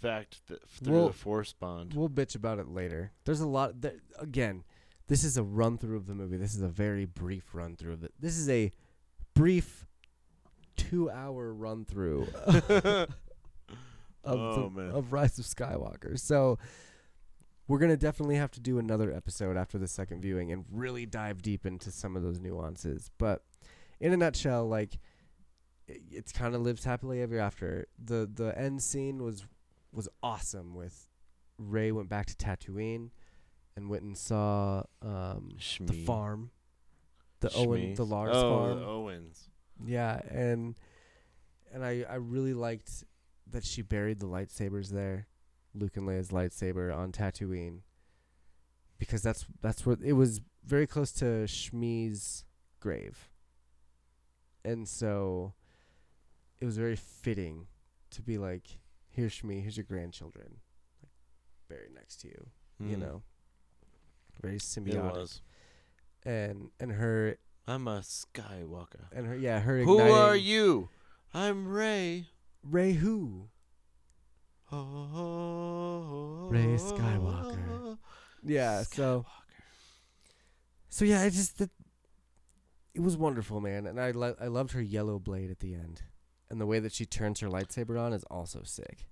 [0.00, 1.94] fact that through Well, the Force bond.
[1.94, 3.12] We'll bitch about it later.
[3.24, 3.80] There's a lot.
[3.80, 4.64] There, again,
[5.10, 6.36] this is a run through of the movie.
[6.36, 8.12] This is a very brief run through of it.
[8.20, 8.70] This is a
[9.34, 9.84] brief
[10.76, 13.08] two hour run through of
[14.24, 16.16] Oh, the, of Rise of Skywalker.
[16.16, 16.58] So
[17.66, 21.42] we're gonna definitely have to do another episode after the second viewing and really dive
[21.42, 23.10] deep into some of those nuances.
[23.18, 23.42] But
[23.98, 25.00] in a nutshell, like
[25.88, 27.88] it, it's kind of lives happily ever after.
[27.98, 29.44] The the end scene was
[29.92, 31.08] was awesome with
[31.58, 33.10] Rey went back to Tatooine
[33.80, 36.50] and went and saw um, the farm,
[37.40, 38.78] the Owen, the Lars oh, farm.
[38.80, 39.48] the Owens.
[39.84, 40.76] Yeah, and
[41.72, 43.04] and I I really liked
[43.50, 45.26] that she buried the lightsabers there,
[45.74, 47.80] Luke and Leia's lightsaber on Tatooine,
[48.98, 52.44] because that's that's where it was very close to Shmi's
[52.80, 53.30] grave,
[54.64, 55.54] and so
[56.60, 57.66] it was very fitting
[58.10, 58.78] to be like,
[59.08, 60.56] here's Shmi, here's your grandchildren,
[61.02, 61.10] like
[61.70, 62.46] buried next to you,
[62.78, 63.00] you Mm.
[63.00, 63.22] know,
[64.40, 65.42] very It symbiotic, was.
[66.24, 67.36] and and her
[67.66, 69.04] I'm a Skywalker.
[69.12, 70.88] and her yeah her Who are you?
[71.32, 72.26] I'm Rey.
[72.62, 73.48] Rey who?
[74.72, 77.98] Oh, oh, oh, Rey Rey Skywalker.
[78.42, 79.26] Yeah, so
[80.88, 81.70] so yeah, I just it,
[82.94, 86.02] it was wonderful, man, and I lo- I loved her yellow blade at the end,
[86.48, 89.06] and the way that she turns her lightsaber on is also sick.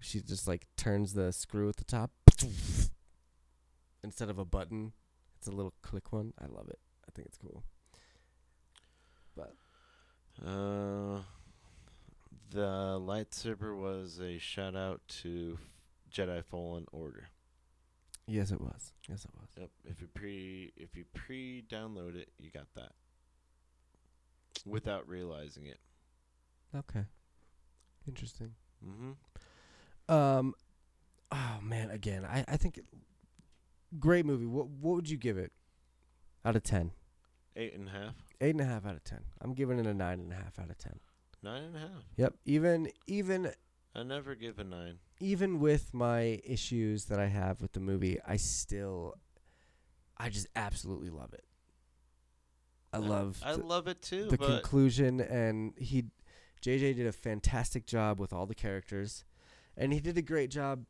[0.00, 2.10] She just like turns the screw at the top
[4.02, 4.92] instead of a button.
[5.38, 6.34] It's a little click one.
[6.38, 6.78] I love it.
[7.08, 7.64] I think it's cool.
[9.34, 9.54] But
[10.44, 11.22] uh,
[12.50, 15.58] the lightsaber was a shout out to
[16.12, 17.28] Jedi Fallen Order.
[18.26, 18.92] Yes, it was.
[19.08, 19.48] Yes, it was.
[19.58, 19.70] Yep.
[19.84, 22.92] If you pre if you pre download it, you got that.
[24.66, 25.78] Without realizing it.
[26.76, 27.04] Okay.
[28.06, 28.52] Interesting.
[28.86, 30.14] Mm-hmm.
[30.14, 30.54] Um,
[31.32, 32.80] oh man, again, I I think
[33.98, 34.46] great movie.
[34.46, 35.52] What what would you give it
[36.44, 36.92] out of ten?
[37.56, 38.14] Eight and a half.
[38.40, 39.20] Eight and a half out of ten.
[39.40, 41.00] I'm giving it a nine and a half out of ten.
[41.42, 42.04] Nine and a half.
[42.16, 42.34] Yep.
[42.44, 43.52] Even even
[43.94, 44.98] I never give a nine.
[45.18, 49.16] even with my issues that I have with the movie, I still,
[50.16, 51.44] I just absolutely love it.
[52.92, 54.26] I love I the, love it too.
[54.26, 56.06] the conclusion, and he,
[56.62, 59.24] JJ did a fantastic job with all the characters,
[59.76, 60.84] and he did a great job,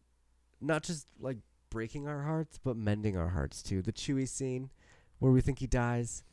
[0.60, 1.39] not just like
[1.70, 3.82] breaking our hearts, but mending our hearts too.
[3.82, 4.70] The Chewie scene,
[5.18, 6.24] where we think he dies,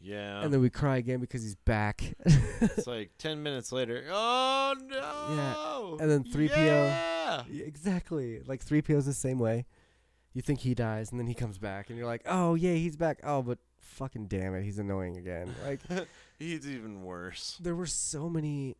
[0.00, 0.42] yeah.
[0.42, 2.14] and then we cry again because he's back.
[2.24, 4.04] it's like ten minutes later.
[4.10, 5.96] Oh no!
[5.98, 6.02] Yeah.
[6.02, 7.42] And then 3PO Yeah.
[7.50, 8.40] Yeah, exactly.
[8.46, 9.66] Like 3PO's the same way.
[10.34, 12.96] You think he dies, and then he comes back, and you're like, oh, yeah, he's
[12.96, 13.20] back.
[13.22, 15.54] Oh, but fucking damn it, he's annoying again.
[15.66, 15.80] Like,
[16.38, 17.58] He's even worse.
[17.60, 18.76] there were so many,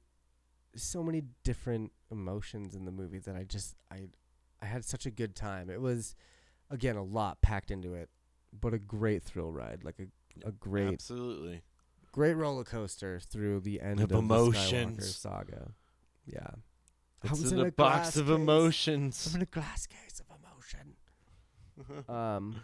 [0.74, 4.08] so many different emotions in the movie that I just, I,
[4.62, 5.68] I had such a good time.
[5.68, 6.14] It was,
[6.70, 8.08] again, a lot packed into it,
[8.58, 9.80] but a great thrill ride.
[9.82, 11.62] Like a, a great, Absolutely.
[12.12, 15.72] great roller coaster through the end Of of, the Skywalker saga.
[16.26, 16.46] Yeah.
[17.24, 18.34] I was in in a a box of case.
[18.34, 19.26] emotions.
[19.30, 20.96] I'm in a glass case of emotion.
[22.08, 22.56] um,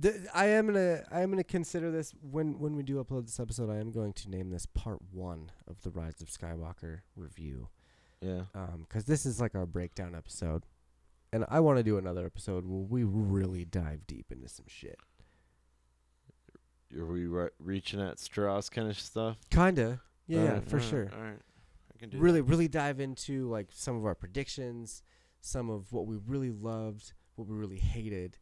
[0.00, 3.38] th- I am gonna I am gonna consider this when when we do upload this
[3.40, 3.70] episode.
[3.70, 7.68] I am going to name this part one of the Rise of Skywalker review.
[8.20, 8.42] yeah.
[8.54, 10.64] Um, because this is like our breakdown episode,
[11.32, 14.98] and I want to do another episode where we really dive deep into some shit.
[16.98, 19.36] Are we re- reaching at Strauss kind of stuff?
[19.50, 21.08] Kinda, yeah, yeah, for sure.
[21.14, 21.38] All right.
[21.94, 25.02] I can do Really, really dive into like some of our predictions,
[25.40, 28.38] some of what we really loved, what we really hated.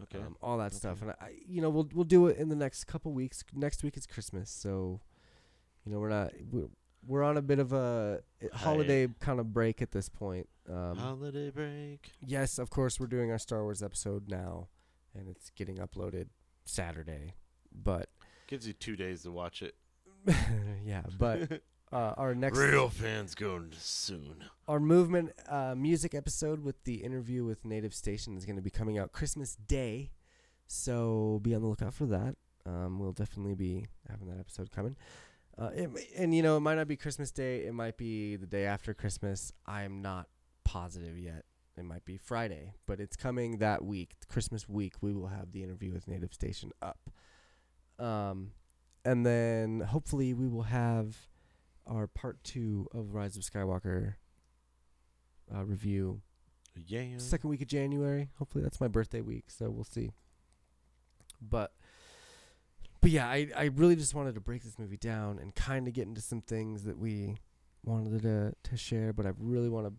[0.00, 0.18] Okay.
[0.18, 1.02] um, all that stuff.
[1.02, 3.42] And I, you know, we'll we'll do it in the next couple weeks.
[3.52, 5.00] Next week is Christmas, so
[5.84, 6.68] you know we're not we're,
[7.08, 10.48] we're on a bit of a uh, holiday kind of break at this point.
[10.68, 12.12] Um, Holiday break.
[12.24, 14.68] yes, of course, we're doing our Star Wars episode now,
[15.14, 16.26] and it's getting uploaded
[16.66, 17.34] Saturday.
[17.72, 18.10] But
[18.46, 19.74] Gives you two days to watch it.
[20.84, 21.62] yeah, but
[21.92, 24.44] uh, our next Real fans going soon.
[24.66, 28.70] our movement uh, music episode with the interview with Native Station is going to be
[28.70, 30.10] coming out Christmas Day,
[30.66, 32.36] so be on the lookout for that.
[32.66, 34.96] Um, we'll definitely be having that episode coming.
[35.60, 37.64] Uh, it, and you know, it might not be Christmas Day.
[37.66, 39.52] It might be the day after Christmas.
[39.66, 40.28] I'm not
[40.64, 41.44] positive yet.
[41.76, 44.94] It might be Friday, but it's coming that week, Christmas week.
[45.00, 47.10] We will have the interview with Native Station up,
[47.98, 48.50] um,
[49.04, 51.16] and then hopefully we will have
[51.86, 54.14] our part two of Rise of Skywalker
[55.54, 56.20] uh, review
[56.86, 57.04] Yeah.
[57.18, 58.28] second week of January.
[58.38, 60.10] Hopefully that's my birthday week, so we'll see.
[61.40, 61.72] But
[63.00, 65.94] but yeah, I I really just wanted to break this movie down and kind of
[65.94, 67.36] get into some things that we
[67.84, 69.92] wanted to to share, but I really want to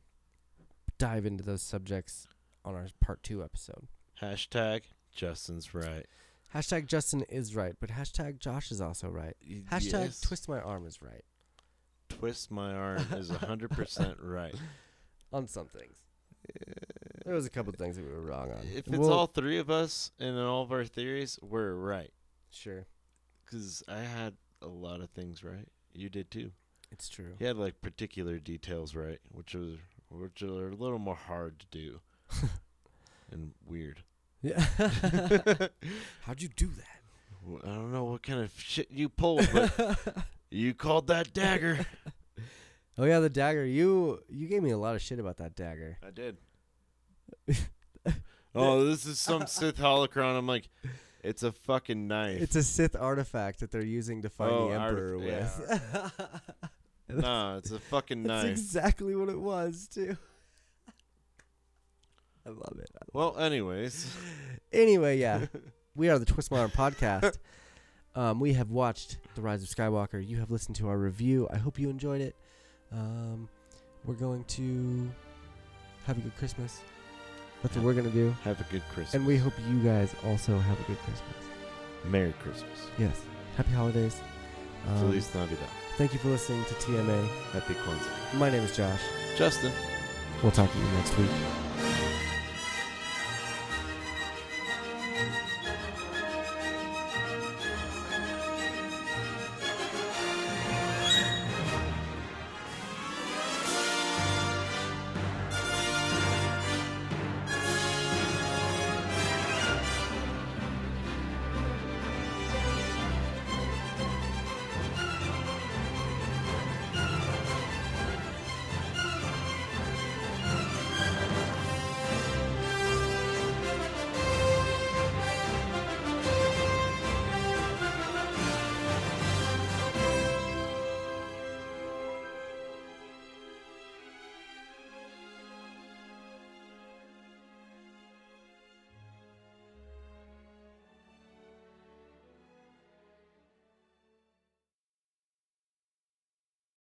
[0.98, 2.28] dive into those subjects
[2.66, 3.88] on our part 2 episode.
[4.22, 4.82] Hashtag
[5.16, 6.06] Justin's right.
[6.54, 9.36] Hashtag Justin is right, but hashtag Josh is also right.
[9.72, 10.20] Hashtag yes.
[10.20, 11.24] twist my arm is right
[12.10, 14.56] Twist my arm is 100% right.
[15.32, 15.98] on some things.
[17.26, 18.66] There was a couple things that we were wrong on.
[18.74, 22.12] If it's We'll- all three of us and all of our theories, we're right.
[22.52, 22.86] Sure,
[23.46, 25.68] Because I had a lot of things right.
[25.94, 26.52] You did too.
[26.92, 27.34] it's true.
[27.40, 29.78] He had like particular details right, which was
[30.10, 32.00] which are a little more hard to do
[33.32, 34.04] and weird.
[34.42, 34.60] Yeah.
[36.22, 37.02] How'd you do that?
[37.46, 40.00] Well, I don't know what kind of shit you pulled, but
[40.50, 41.86] you called that dagger.
[42.98, 43.66] Oh yeah, the dagger.
[43.66, 45.98] You you gave me a lot of shit about that dagger.
[46.06, 46.38] I did.
[48.56, 50.38] oh, this is some Sith holocron.
[50.38, 50.70] I'm like,
[51.24, 52.42] it's a fucking knife.
[52.42, 56.12] It's a Sith artifact that they're using to fight Oh, the artif- Emperor with.
[57.24, 58.52] nah, it's a fucking That's knife.
[58.52, 60.18] exactly what it was too.
[62.46, 62.90] I love it.
[63.14, 64.16] well, anyways,
[64.72, 65.46] Anyway, yeah,
[65.96, 67.38] we are the Twist My Arm podcast.
[68.16, 70.26] Um, we have watched The Rise of Skywalker.
[70.26, 71.48] You have listened to our review.
[71.52, 72.36] I hope you enjoyed it.
[72.92, 73.48] Um,
[74.06, 75.10] we're going to
[76.06, 76.82] have a good Christmas.
[77.62, 78.36] That's what we're gonna do.
[78.44, 79.14] Have a good Christmas.
[79.14, 81.44] And we hope you guys also have a good Christmas.
[82.06, 82.88] Merry Christmas.
[82.98, 83.22] Yes.
[83.58, 84.22] Happy holidays.
[84.88, 85.68] Um, Feliz Navidad.
[85.98, 87.28] thank you for listening to TMA.
[87.52, 88.38] Happy Kwanzaa.
[88.40, 89.02] My name is Josh.
[89.38, 89.72] Justin.
[90.42, 91.30] We'll talk to you next week.